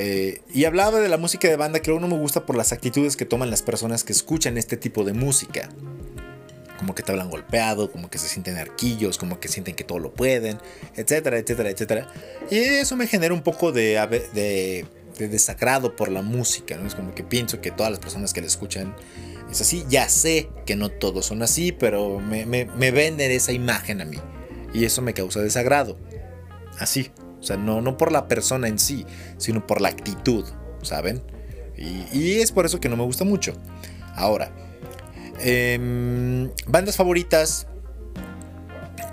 Eh, 0.01 0.39
y 0.53 0.63
hablaba 0.63 1.01
de 1.01 1.09
la 1.09 1.17
música 1.17 1.49
de 1.49 1.57
banda 1.57 1.81
que 1.81 1.91
no 1.91 2.07
me 2.07 2.17
gusta 2.17 2.45
por 2.45 2.55
las 2.55 2.71
actitudes 2.71 3.17
que 3.17 3.25
toman 3.25 3.49
las 3.49 3.61
personas 3.61 4.05
que 4.05 4.13
escuchan 4.13 4.57
este 4.57 4.77
tipo 4.77 5.03
de 5.03 5.11
música 5.11 5.67
como 6.77 6.95
que 6.95 7.03
te 7.03 7.11
hablan 7.11 7.29
golpeado, 7.29 7.91
como 7.91 8.09
que 8.09 8.17
se 8.17 8.29
sienten 8.29 8.55
arquillos, 8.55 9.17
como 9.17 9.41
que 9.41 9.49
sienten 9.49 9.75
que 9.75 9.83
todo 9.83 9.99
lo 9.99 10.13
pueden, 10.13 10.57
etcétera, 10.95 11.37
etcétera, 11.37 11.69
etcétera. 11.69 12.13
Y 12.49 12.55
eso 12.55 12.95
me 12.95 13.05
genera 13.05 13.33
un 13.33 13.43
poco 13.43 13.73
de, 13.73 13.99
de, 14.33 14.85
desagrado 15.27 15.97
por 15.97 16.09
la 16.09 16.21
música, 16.21 16.77
¿no? 16.77 16.87
Es 16.87 16.95
como 16.95 17.13
que 17.13 17.25
pienso 17.25 17.59
que 17.59 17.71
todas 17.71 17.91
las 17.91 17.99
personas 17.99 18.31
que 18.31 18.39
la 18.39 18.47
escuchan 18.47 18.95
es 19.51 19.59
así. 19.59 19.85
Ya 19.89 20.07
sé 20.07 20.47
que 20.65 20.77
no 20.77 20.87
todos 20.87 21.25
son 21.25 21.43
así, 21.43 21.73
pero 21.73 22.21
me, 22.21 22.45
venden 22.55 23.31
esa 23.31 23.51
imagen 23.51 23.99
a 23.99 24.05
mí. 24.05 24.17
Y 24.73 24.85
eso 24.85 25.01
me 25.01 25.13
causa 25.13 25.41
desagrado. 25.41 25.97
Así. 26.79 27.11
O 27.39 27.43
sea, 27.43 27.57
no, 27.57 27.81
no 27.81 27.97
por 27.97 28.11
la 28.11 28.27
persona 28.27 28.67
en 28.67 28.79
sí, 28.79 29.05
sino 29.37 29.65
por 29.65 29.81
la 29.81 29.89
actitud, 29.89 30.45
¿saben? 30.81 31.21
Y, 31.77 32.39
es 32.39 32.51
por 32.51 32.65
eso 32.65 32.81
que 32.81 32.89
no 32.89 32.97
me 32.97 33.03
gusta 33.03 33.23
mucho. 33.23 33.53
Ahora, 34.15 34.51
Em, 35.41 36.51
bandas 36.67 36.97
favoritas. 36.97 37.67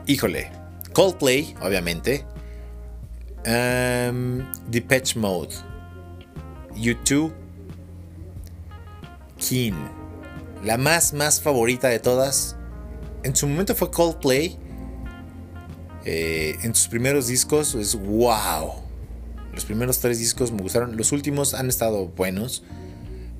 Híjole. 0.06 0.50
Coldplay, 0.92 1.54
obviamente. 1.60 2.24
Um, 3.46 4.44
Depeche 4.68 5.18
Mode. 5.18 5.54
U2. 6.74 7.32
Keen. 9.38 9.74
La 10.64 10.76
más, 10.78 11.12
más 11.12 11.40
favorita 11.40 11.88
de 11.88 12.00
todas. 12.00 12.56
En 13.22 13.36
su 13.36 13.46
momento 13.46 13.74
fue 13.74 13.90
Coldplay. 13.90 14.58
Eh, 16.08 16.56
en 16.62 16.72
sus 16.72 16.86
primeros 16.86 17.26
discos 17.26 17.74
es 17.74 17.96
wow. 17.96 18.74
Los 19.52 19.64
primeros 19.64 19.98
tres 19.98 20.20
discos 20.20 20.52
me 20.52 20.62
gustaron. 20.62 20.96
Los 20.96 21.10
últimos 21.10 21.52
han 21.52 21.68
estado 21.68 22.06
buenos. 22.06 22.62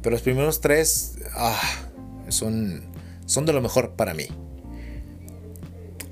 Pero 0.03 0.15
los 0.15 0.23
primeros 0.23 0.61
tres. 0.61 1.15
Ah, 1.35 1.61
son, 2.29 2.83
son 3.25 3.47
de 3.47 3.53
lo 3.53 3.63
mejor 3.63 3.93
para 3.93 4.15
mí. 4.15 4.27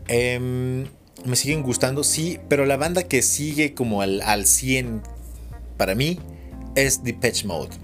Em, 0.07 0.85
me 1.25 1.35
siguen 1.35 1.63
gustando, 1.63 2.05
sí, 2.05 2.39
pero 2.49 2.67
la 2.67 2.77
banda 2.77 3.03
que 3.03 3.23
sigue 3.23 3.75
como 3.75 4.03
al, 4.03 4.21
al 4.21 4.47
100 4.47 5.03
para 5.77 5.95
mí 5.95 6.21
es 6.77 7.03
Depeche 7.03 7.47
Mode. 7.47 7.75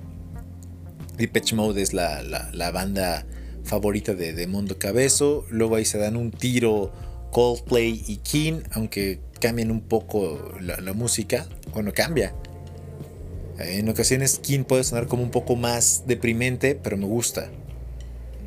Depeche 1.16 1.56
Mode 1.56 1.82
es 1.82 1.92
la, 1.92 2.70
banda 2.72 3.26
favorita 3.64 4.14
de, 4.14 4.32
de, 4.32 4.46
Mundo 4.46 4.78
Cabezo. 4.78 5.44
Luego 5.50 5.74
ahí 5.74 5.84
se 5.84 5.98
dan 5.98 6.16
un 6.16 6.30
tiro 6.30 6.92
Coldplay 7.30 8.04
y 8.06 8.16
King, 8.18 8.60
aunque 8.72 9.20
cambian 9.40 9.70
un 9.70 9.80
poco 9.80 10.54
la, 10.60 10.80
la 10.80 10.92
música. 10.92 11.46
Bueno, 11.72 11.92
cambia. 11.94 12.34
En 13.60 13.88
ocasiones 13.90 14.38
King 14.38 14.64
puede 14.64 14.84
sonar 14.84 15.06
como 15.06 15.22
un 15.22 15.30
poco 15.30 15.54
más 15.54 16.04
deprimente, 16.06 16.74
pero 16.74 16.96
me 16.96 17.04
gusta. 17.06 17.50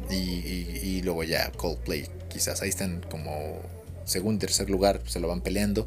Y, 0.10 1.02
luego 1.04 1.24
ya 1.24 1.52
Coldplay, 1.52 2.08
quizás 2.30 2.62
ahí 2.62 2.70
están 2.70 3.02
como 3.10 3.60
segundo, 4.06 4.40
tercer 4.40 4.70
lugar, 4.70 5.02
se 5.06 5.20
lo 5.20 5.28
van 5.28 5.42
peleando. 5.42 5.86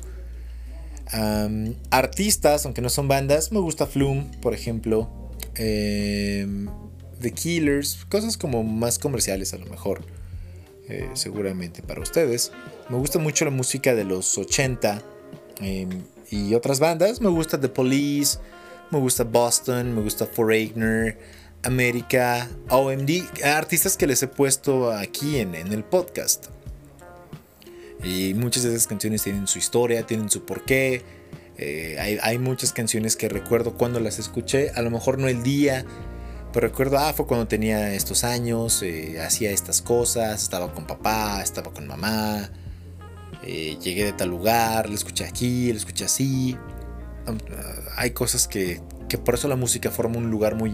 artistas, 1.91 2.65
aunque 2.65 2.83
no 2.83 2.89
son 2.89 3.09
bandas, 3.09 3.53
me 3.53 3.61
gusta 3.61 3.87
Flume, 3.87 4.31
por 4.41 4.55
ejemplo. 4.55 5.11
Em, 5.57 6.69
The 7.21 7.33
Killers, 7.33 8.05
cosas 8.09 8.37
como 8.37 8.63
más 8.63 8.99
comerciales 8.99 9.55
a 9.55 9.59
lo 9.59 9.67
mejor, 9.67 10.05
eh, 10.89 11.09
seguramente 11.15 11.83
para 11.83 12.01
ustedes. 12.01 12.53
Me 12.89 12.97
gusta 12.97 13.19
mucho 13.19 13.45
la 13.45 13.51
música 13.51 13.95
de 13.95 14.05
los 14.05 14.39
80 14.39 15.03
em, 15.61 16.03
y 16.31 16.55
otras 16.55 16.79
bandas. 16.79 17.21
Me 17.21 17.29
gusta 17.29 17.61
The 17.61 17.69
Police, 17.69 18.39
me 18.91 18.99
gusta 18.99 19.25
Boston, 19.25 19.95
me 19.95 20.03
gusta 20.03 20.27
Foreigner. 20.27 21.19
América, 21.67 22.49
OMD, 22.71 23.43
artistas 23.45 23.97
que 23.97 24.07
les 24.07 24.23
he 24.23 24.29
puesto 24.29 24.93
aquí 24.93 25.39
en, 25.39 25.55
el 25.55 25.83
podcast. 25.83 26.47
Y 28.05 28.35
muchas 28.35 28.63
de 28.63 28.71
esas 28.71 28.87
canciones 28.87 29.25
tienen 29.25 29.49
su 29.49 29.59
historia, 29.59 30.07
tienen 30.07 30.31
su 30.31 30.45
porqué. 30.45 31.03
Eh, 31.59 32.19
hay, 32.23 32.39
muchas 32.39 32.73
canciones 32.73 33.17
que 33.17 33.29
recuerdo 33.29 33.75
cuando 33.75 33.99
las 33.99 34.19
escuché, 34.19 34.71
a 34.71 34.83
lo 34.83 34.91
mejor 34.91 35.19
no 35.19 35.27
el 35.27 35.43
día, 35.43 35.85
pero 36.53 36.69
recuerdo, 36.69 36.99
ah, 36.99 37.13
fue 37.15 37.27
cuando 37.27 37.49
tenía 37.49 37.95
estos 37.95 38.23
años, 38.23 38.83
eh, 38.83 39.21
hacía 39.21 39.51
estas 39.51 39.83
cosas, 39.83 40.43
estaba 40.43 40.73
con 40.73 40.87
papá, 40.87 41.43
estaba 41.43 41.73
con 41.73 41.87
mamá, 41.87 42.51
eh, 43.47 43.79
llegué 43.81 44.05
de 44.05 44.13
tal 44.13 44.31
lugar, 44.31 44.89
lo 44.89 44.95
escuché 44.95 45.25
aquí, 45.25 45.71
lo 45.71 45.79
escuché 45.79 46.05
así. 46.05 46.57
hay 47.97 48.11
cosas 48.11 48.49
que, 48.49 48.81
que 49.09 49.19
por 49.19 49.35
eso 49.35 49.47
la 49.47 49.57
música 49.57 49.91
forma 49.91 50.19
un 50.19 50.31
lugar 50.31 50.57
muy 50.57 50.73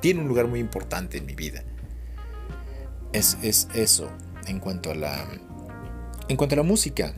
tiene 0.00 0.20
un 0.20 0.28
lugar 0.28 0.46
muy 0.46 0.60
importante 0.60 1.18
en 1.18 1.26
mi 1.26 1.34
vida. 1.34 1.64
Es, 3.12 3.38
eso 3.74 4.10
en 4.46 4.60
cuanto 4.60 4.90
a 4.90 4.94
la 4.94 5.26
en 6.28 6.36
cuanto 6.36 6.54
a 6.54 6.58
la 6.58 6.62
música. 6.62 7.14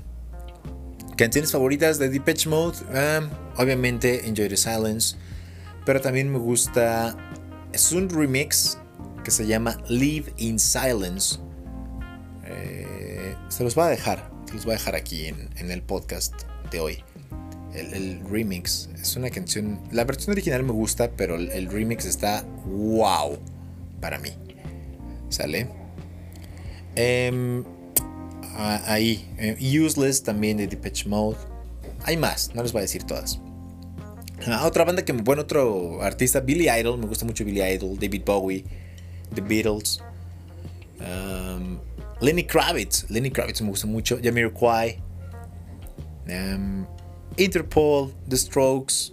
Canciones 1.16 1.50
favoritas 1.50 1.98
de 1.98 2.08
Depeche 2.08 2.48
Mode, 2.48 2.78
ah, 2.94 3.28
obviamente 3.56 4.28
Enjoy 4.28 4.48
the 4.48 4.56
Silence, 4.56 5.16
pero 5.84 6.00
también 6.00 6.30
me 6.30 6.38
gusta 6.38 7.16
es 7.72 7.90
un 7.90 8.08
remix 8.08 8.78
que 9.24 9.32
se 9.32 9.46
llama 9.46 9.76
Live 9.88 10.32
in 10.36 10.60
Silence. 10.60 11.40
Eh, 12.44 13.34
se 13.48 13.64
los 13.64 13.74
voy 13.74 13.86
a 13.86 13.88
dejar, 13.88 14.30
los 14.54 14.64
voy 14.64 14.74
a 14.74 14.78
dejar 14.78 14.94
aquí 14.94 15.26
en, 15.26 15.70
el 15.70 15.82
podcast 15.82 16.34
de 16.70 16.80
hoy 16.80 17.04
el, 17.74 18.20
remix. 18.28 18.88
Es 19.00 19.16
una 19.16 19.30
canción. 19.30 19.80
La 19.92 20.04
versión 20.04 20.32
original 20.32 20.62
me 20.62 20.72
gusta, 20.72 21.10
pero 21.16 21.36
el, 21.36 21.66
remix 21.70 22.04
está 22.04 22.44
wow 22.66 23.38
para 24.00 24.18
mí. 24.18 24.30
¿Sale? 25.28 25.68
Em, 26.96 27.64
ahí. 28.56 29.28
Eh, 29.38 29.56
useless 29.80 30.22
también 30.22 30.56
de 30.56 30.66
Depeche 30.66 31.08
Mode. 31.08 31.36
Hay 32.04 32.16
más, 32.16 32.54
no 32.54 32.62
les 32.62 32.72
voy 32.72 32.80
a 32.80 32.82
decir 32.82 33.04
todas. 33.04 33.40
Ah, 34.46 34.66
otra 34.66 34.84
banda 34.84 35.04
que, 35.04 35.12
bueno, 35.12 35.42
otro 35.42 36.00
artista, 36.02 36.40
Billy 36.40 36.70
Idol, 36.70 36.98
me 36.98 37.06
gusta 37.06 37.24
mucho 37.24 37.44
Billy 37.44 37.62
Idol, 37.62 37.98
David 37.98 38.22
Bowie, 38.24 38.64
The 39.34 39.40
Beatles, 39.40 40.00
um, 41.00 41.78
Lenny 42.20 42.44
Kravitz, 42.44 43.08
Lenny 43.10 43.30
Kravitz 43.30 43.60
me 43.60 43.68
gusta 43.68 43.86
mucho, 43.86 44.18
Jamiroquai, 44.20 44.98
um, 46.28 46.86
Interpol, 47.36 48.12
The 48.28 48.36
Strokes. 48.36 49.12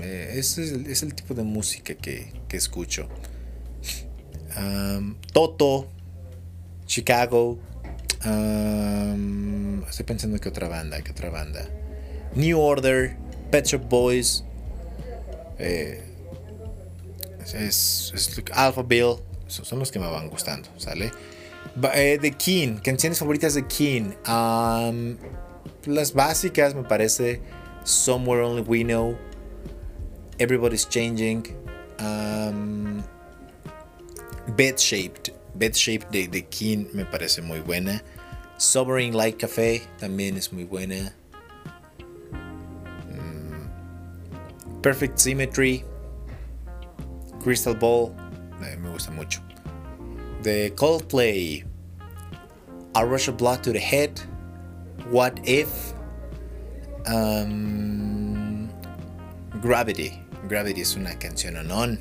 Eh, 0.00 0.38
ese 0.38 0.62
es 0.90 1.02
el, 1.02 1.14
tipo 1.14 1.34
de 1.34 1.42
música 1.42 1.94
que, 1.94 2.32
escucho. 2.50 3.08
Toto, 5.32 5.88
Chicago. 6.86 7.58
estoy 9.88 10.06
pensando 10.06 10.38
que 10.38 10.48
otra 10.48 10.68
banda, 10.68 11.00
que 11.02 11.12
otra 11.12 11.30
banda. 11.30 11.66
New 12.34 12.58
Order, 12.60 13.16
Pet 13.50 13.66
Shop 13.66 13.88
Boys. 13.88 14.44
Eh, 15.58 16.02
es, 17.54 18.12
Alpha 18.52 18.82
Bill. 18.82 19.16
Son 19.46 19.78
los 19.78 19.90
que 19.90 19.98
me 19.98 20.06
van 20.06 20.28
gustando, 20.28 20.68
¿sale? 20.78 21.10
Eh, 21.94 22.18
The 22.20 22.32
King, 22.32 22.76
canciones 22.82 23.18
favoritas 23.18 23.54
de 23.54 23.66
King. 23.66 24.12
las 25.86 26.12
básicas 26.12 26.74
me 26.74 26.82
parece 26.82 27.40
Somewhere 27.84 28.42
Only 28.42 28.62
We 28.62 28.84
Know, 28.84 29.16
Everybody's 30.38 30.88
Changing, 30.88 31.44
Bed 34.56 34.78
Shaped. 34.78 35.32
Bed 35.54 35.74
de 36.10 36.28
The 36.28 36.42
King 36.46 36.86
me 36.94 37.04
parece 37.04 37.42
muy 37.42 37.60
buena. 37.60 38.02
Sobering 38.58 39.14
Light 39.14 39.38
Café 39.38 39.82
también 39.98 40.36
es 40.36 40.52
muy 40.52 40.64
buena. 40.64 41.12
Mm, 43.10 44.80
Perfect 44.80 45.18
Symmetry. 45.18 45.84
Crystal 47.42 47.74
Ball. 47.74 48.14
me 48.60 48.90
gusta 48.90 49.10
mucho. 49.10 49.42
The 50.42 50.70
Coldplay. 50.74 51.64
A 52.94 53.06
Rush 53.06 53.28
of 53.28 53.36
Blood 53.36 53.62
to 53.64 53.72
the 53.72 53.78
Head. 53.78 54.20
What 55.10 55.40
If. 55.44 55.94
Um, 57.06 58.68
Gravity. 59.60 60.20
Gravity 60.48 60.80
es 60.80 60.96
una 60.96 61.14
canción 61.18 61.70
on. 61.70 61.98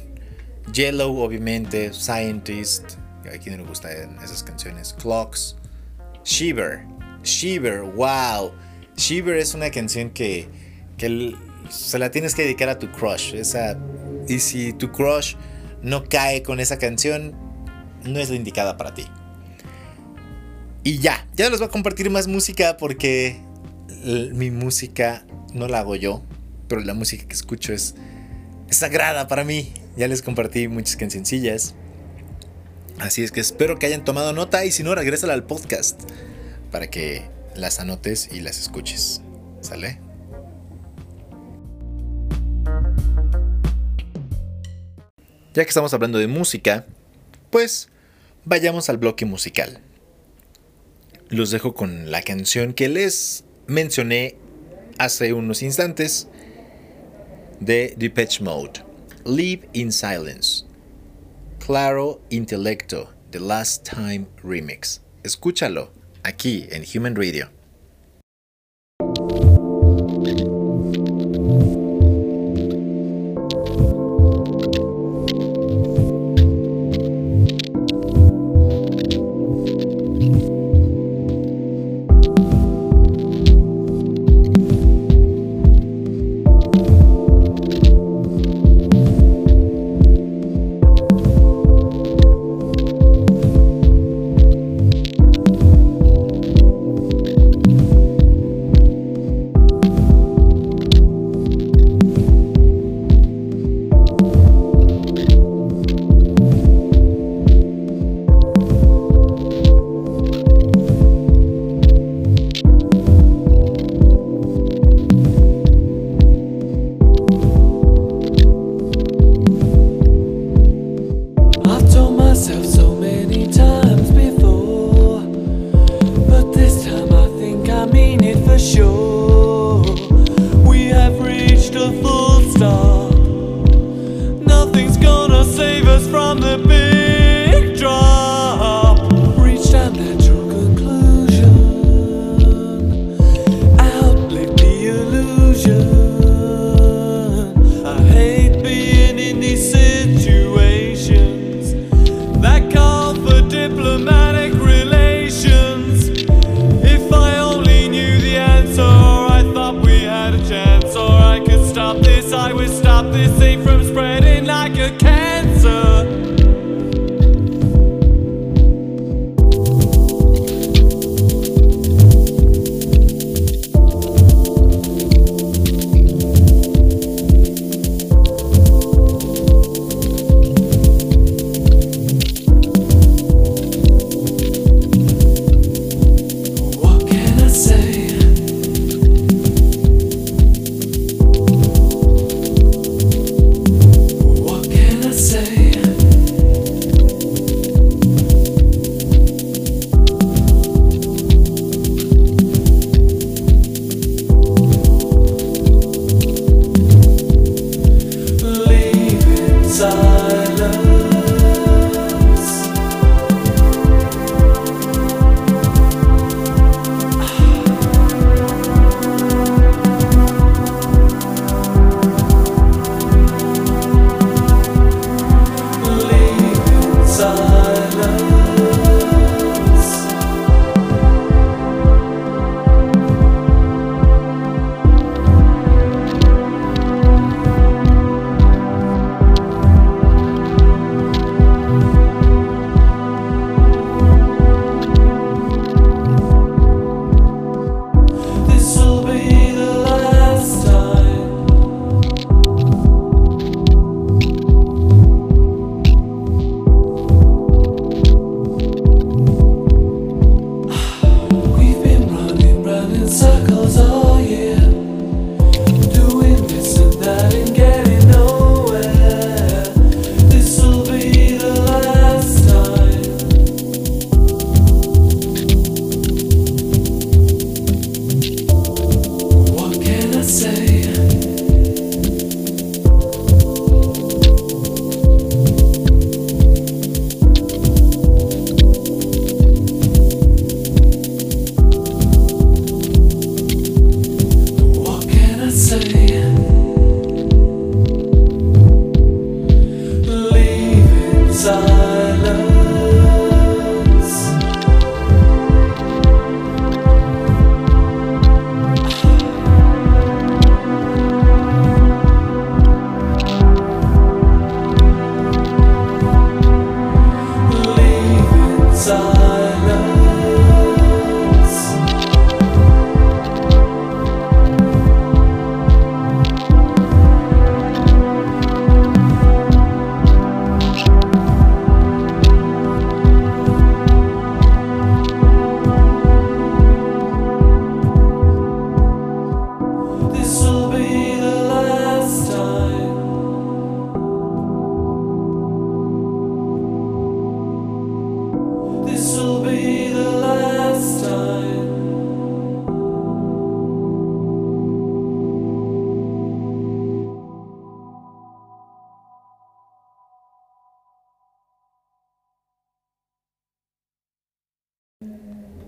Yellow, 0.73 1.21
obviamente. 1.21 1.93
Scientist. 1.93 2.97
A 3.25 3.37
quien 3.37 3.57
no 3.57 3.63
le 3.63 3.69
gustan 3.69 4.17
esas 4.23 4.43
canciones. 4.43 4.93
Clocks. 4.93 5.55
Shiver. 6.23 6.85
Shiver. 7.23 7.83
Wow. 7.83 8.53
Shiver 8.97 9.37
es 9.37 9.53
una 9.53 9.69
canción 9.69 10.09
que, 10.09 10.47
que 10.97 11.35
se 11.69 11.99
la 11.99 12.11
tienes 12.11 12.35
que 12.35 12.43
dedicar 12.43 12.69
a 12.69 12.79
tu 12.79 12.91
crush. 12.91 13.33
Esa, 13.35 13.77
y 14.27 14.39
si 14.39 14.73
tu 14.73 14.91
crush 14.91 15.35
no 15.81 16.03
cae 16.03 16.43
con 16.43 16.59
esa 16.59 16.77
canción, 16.77 17.35
no 18.03 18.19
es 18.19 18.29
la 18.29 18.35
indicada 18.35 18.77
para 18.77 18.93
ti. 18.93 19.05
Y 20.83 20.97
ya, 20.99 21.27
ya 21.35 21.49
les 21.49 21.59
voy 21.59 21.67
a 21.67 21.71
compartir 21.71 22.09
más 22.09 22.27
música 22.27 22.77
porque 22.77 23.39
mi 24.33 24.49
música 24.49 25.23
no 25.53 25.67
la 25.67 25.79
hago 25.79 25.95
yo, 25.95 26.23
pero 26.67 26.81
la 26.81 26.93
música 26.93 27.25
que 27.27 27.33
escucho 27.33 27.73
es, 27.73 27.95
sagrada 28.69 29.27
para 29.27 29.43
mí. 29.43 29.73
Ya 29.97 30.07
les 30.07 30.21
compartí 30.21 30.67
muchas 30.67 30.95
cancioncillas. 30.95 31.75
Así 32.99 33.23
es 33.23 33.31
que 33.31 33.41
espero 33.41 33.77
que 33.77 33.85
hayan 33.85 34.05
tomado 34.05 34.31
nota 34.31 34.63
y 34.63 34.71
si 34.71 34.83
no, 34.83 34.95
regrésala 34.95 35.33
al 35.33 35.43
podcast 35.43 36.01
para 36.71 36.87
que 36.87 37.29
las 37.55 37.79
anotes 37.79 38.29
y 38.31 38.39
las 38.39 38.59
escuches. 38.59 39.21
¿Sale? 39.59 39.99
Ya 45.53 45.63
que 45.63 45.69
estamos 45.69 45.93
hablando 45.93 46.17
de 46.17 46.27
música, 46.27 46.85
pues 47.51 47.89
vayamos 48.45 48.89
al 48.89 48.97
bloque 48.97 49.25
musical. 49.25 49.81
Los 51.29 51.51
dejo 51.51 51.75
con 51.75 52.09
la 52.09 52.23
canción 52.23 52.73
que 52.73 52.89
les 52.89 53.43
mencioné 53.67 54.37
hace 54.97 55.33
unos 55.33 55.61
instantes 55.61 56.27
de 57.59 57.93
Depeche 57.97 58.43
Mode, 58.43 58.83
Live 59.25 59.69
in 59.73 59.91
Silence, 59.91 60.65
Claro 61.65 62.21
Intelecto, 62.29 63.13
The 63.29 63.39
Last 63.39 63.87
Time 63.87 64.25
Remix. 64.43 65.01
Escúchalo 65.23 65.93
aquí 66.23 66.67
en 66.71 66.83
Human 66.95 67.15
Radio. 67.15 67.49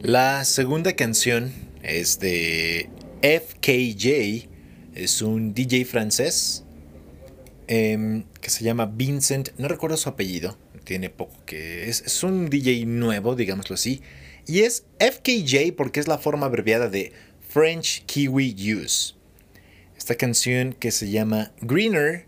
La 0.04 0.44
segunda 0.44 0.98
canción 0.98 1.54
es 1.82 2.20
de 2.20 2.90
FKJ, 3.22 4.50
es 4.96 5.22
un 5.22 5.54
DJ 5.54 5.86
francés 5.86 6.66
em, 7.68 8.26
que 8.42 8.50
se 8.50 8.66
llama 8.66 8.86
Vincent, 8.86 9.52
no 9.58 9.70
recuerdo 9.70 9.96
su 9.96 10.10
apellido, 10.10 10.58
tiene 10.84 11.10
poco 11.10 11.38
que 11.46 11.88
es, 11.88 12.02
es 12.02 12.22
un 12.22 12.50
DJ 12.50 12.86
nuevo, 12.86 13.38
digámoslo 13.38 13.76
así, 13.76 14.02
y 14.46 14.64
es 14.64 14.84
FKJ 15.00 15.72
porque 15.78 16.02
es 16.02 16.10
la 16.10 16.18
forma 16.18 16.48
abreviada 16.48 16.90
de 16.90 17.14
French 17.48 18.04
Kiwi 18.06 18.74
Use. 18.76 19.14
Esta 19.98 20.16
canción 20.16 20.74
que 20.74 20.92
se 20.92 21.12
llama 21.12 21.54
Greener, 21.62 22.26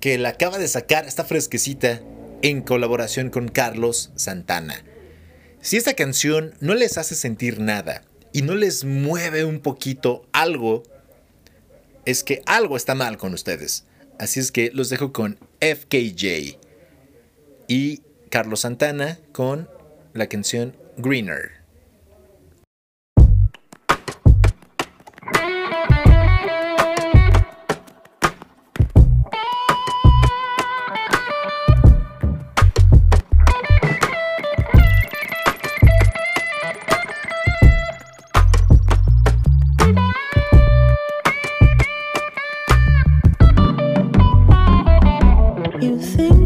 que 0.00 0.16
la 0.16 0.30
acaba 0.30 0.56
de 0.56 0.66
sacar, 0.66 1.06
está 1.06 1.24
fresquecita, 1.24 2.00
en 2.40 2.62
colaboración 2.62 3.28
con 3.28 3.48
Carlos 3.48 4.12
Santana. 4.16 4.82
Si 5.66 5.76
esta 5.76 5.94
canción 5.94 6.54
no 6.60 6.76
les 6.76 6.96
hace 6.96 7.16
sentir 7.16 7.58
nada 7.58 8.02
y 8.32 8.42
no 8.42 8.54
les 8.54 8.84
mueve 8.84 9.44
un 9.44 9.58
poquito 9.58 10.24
algo, 10.30 10.84
es 12.04 12.22
que 12.22 12.40
algo 12.46 12.76
está 12.76 12.94
mal 12.94 13.16
con 13.16 13.34
ustedes. 13.34 13.84
Así 14.16 14.38
es 14.38 14.52
que 14.52 14.70
los 14.72 14.90
dejo 14.90 15.12
con 15.12 15.40
FKJ 15.60 16.56
y 17.66 18.02
Carlos 18.30 18.60
Santana 18.60 19.18
con 19.32 19.68
la 20.14 20.28
canción 20.28 20.76
Greener. 20.98 21.65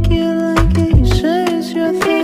thank 0.03 0.13
you 0.13 0.35
like 0.35 0.79
it. 0.79 0.97
You 0.99 1.07
say 1.07 1.45
it's 1.45 1.73
your 1.73 1.93
thing. 1.93 2.20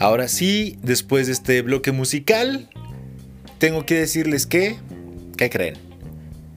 Ahora 0.00 0.28
sí, 0.28 0.78
después 0.82 1.26
de 1.26 1.34
este 1.34 1.60
bloque 1.60 1.92
musical, 1.92 2.70
tengo 3.58 3.84
que 3.84 3.96
decirles 3.96 4.46
que, 4.46 4.78
¿qué 5.36 5.50
creen? 5.50 5.74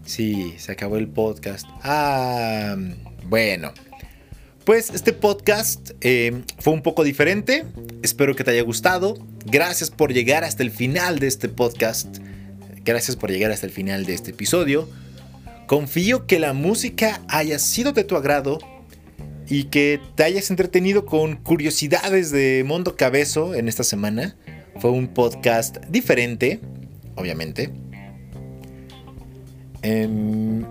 Sí, 0.06 0.54
se 0.58 0.72
acabó 0.72 0.96
el 0.96 1.10
podcast. 1.10 1.68
Ah, 1.82 2.78
bueno. 3.26 3.74
Pues 4.64 4.92
este 4.92 5.12
podcast 5.12 5.92
eh, 6.00 6.42
fue 6.60 6.72
un 6.72 6.82
poco 6.82 7.04
diferente. 7.04 7.66
Espero 8.02 8.34
que 8.34 8.46
te 8.46 8.52
haya 8.52 8.62
gustado. 8.62 9.18
Gracias 9.46 9.92
por 9.92 10.14
llegar 10.14 10.46
hasta 10.46 10.64
el 10.64 10.72
final 10.72 11.20
de 11.20 11.28
este 11.28 11.50
podcast. 11.50 12.20
Gracias 12.86 13.18
por 13.18 13.30
llegar 13.30 13.52
hasta 13.52 13.66
el 13.66 13.74
final 13.74 14.06
de 14.06 14.14
este 14.14 14.32
episodio. 14.32 14.88
Confío 15.68 16.28
que 16.28 16.40
la 16.40 16.54
música 16.54 17.20
haya 17.28 17.60
sido 17.60 17.92
de 17.92 18.06
tu 18.06 18.16
agrado 18.16 18.60
y 19.48 19.66
que 19.66 20.00
te 20.16 20.24
hayas 20.24 20.50
entretenido 20.50 21.06
con 21.06 21.38
curiosidades 21.38 22.32
de 22.32 22.64
Mundo 22.66 22.96
Cabezo 22.96 23.56
en 23.56 23.68
esta 23.68 23.84
semana. 23.84 24.36
Fue 24.80 24.92
un 24.92 25.08
podcast 25.08 25.78
diferente, 25.90 26.60
obviamente. 27.16 27.70
Em, 29.82 30.64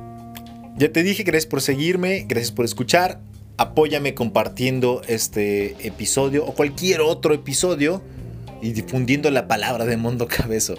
ya 0.76 0.90
te 0.90 1.02
dije, 1.02 1.22
gracias 1.22 1.46
por 1.46 1.60
seguirme, 1.60 2.24
gracias 2.28 2.50
por 2.52 2.64
escuchar 2.64 3.20
apóyame 3.56 4.14
compartiendo 4.14 5.02
este 5.06 5.86
episodio 5.86 6.44
o 6.44 6.54
cualquier 6.54 7.00
otro 7.00 7.34
episodio 7.34 8.02
y 8.60 8.72
difundiendo 8.72 9.30
la 9.30 9.48
palabra 9.48 9.86
de 9.86 9.96
Mundo 9.96 10.26
Cabezo. 10.28 10.76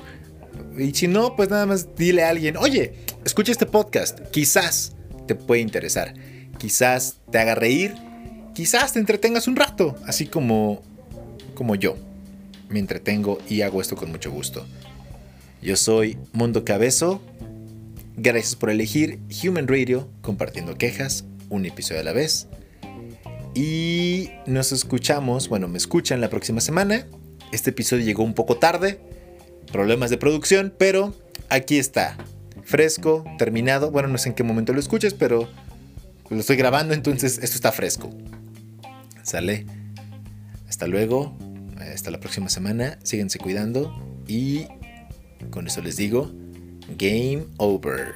Y 0.78 0.94
si 0.94 1.08
no, 1.08 1.36
pues 1.36 1.50
nada 1.50 1.66
más 1.66 1.96
dile 1.96 2.24
a 2.24 2.30
alguien, 2.30 2.58
oye, 2.58 2.94
escucha 3.26 3.52
este 3.52 3.66
podcast, 3.66 4.20
quizás 4.32 4.96
te 5.28 5.36
puede 5.36 5.62
interesar, 5.62 6.14
quizás 6.64 7.18
te 7.30 7.40
haga 7.40 7.56
reír, 7.56 7.94
quizás 8.54 8.94
te 8.94 9.00
entretengas 9.00 9.50
un 9.50 9.58
rato, 9.58 9.98
así 10.08 10.28
como, 10.28 10.82
como 11.56 11.76
yo. 11.76 11.98
Me 12.70 12.80
entretengo 12.80 13.38
y 13.50 13.64
hago 13.64 13.82
esto 13.82 13.98
con 13.98 14.10
mucho 14.10 14.32
gusto. 14.32 14.66
Yo 15.62 15.76
soy 15.76 16.18
Mundo 16.32 16.64
Cabezo. 16.64 17.22
Gracias 18.16 18.56
por 18.56 18.70
elegir 18.70 19.20
Human 19.44 19.68
Radio 19.68 20.08
compartiendo 20.22 20.78
quejas 20.78 21.26
un 21.50 21.66
episodio 21.66 22.00
a 22.00 22.06
la 22.06 22.14
vez. 22.14 22.48
Y 23.54 24.30
nos 24.46 24.72
escuchamos, 24.72 25.50
bueno, 25.50 25.68
me 25.68 25.78
escuchan 25.78 26.22
la 26.22 26.30
próxima 26.30 26.62
semana. 26.62 27.08
Este 27.52 27.72
episodio 27.72 28.06
llegó 28.06 28.24
un 28.24 28.36
poco 28.36 28.56
tarde, 28.56 29.02
problemas 29.70 30.10
de 30.12 30.18
producción, 30.18 30.74
pero 30.78 31.14
aquí 31.50 31.78
está. 31.78 32.16
Fresco, 32.64 33.26
terminado. 33.38 33.92
Bueno, 33.92 34.08
no 34.08 34.18
sé 34.18 34.30
en 34.30 34.36
qué 34.36 34.44
momento 34.44 34.72
lo 34.72 34.80
escuches, 34.80 35.14
pero 35.14 35.50
lo 36.30 36.40
estoy 36.40 36.56
grabando, 36.56 36.94
entonces 36.94 37.40
esto 37.42 37.56
está 37.56 37.72
fresco. 37.72 38.10
Sale. 39.22 39.66
Hasta 40.68 40.88
luego. 40.88 41.38
Hasta 41.94 42.12
la 42.12 42.20
próxima 42.20 42.50
semana. 42.50 42.98
Síguense 43.04 43.40
cuidando. 43.40 43.94
Y 44.28 44.66
con 45.50 45.68
eso 45.68 45.82
les 45.82 45.98
digo, 45.98 46.32
game 46.98 47.46
over. 47.58 48.16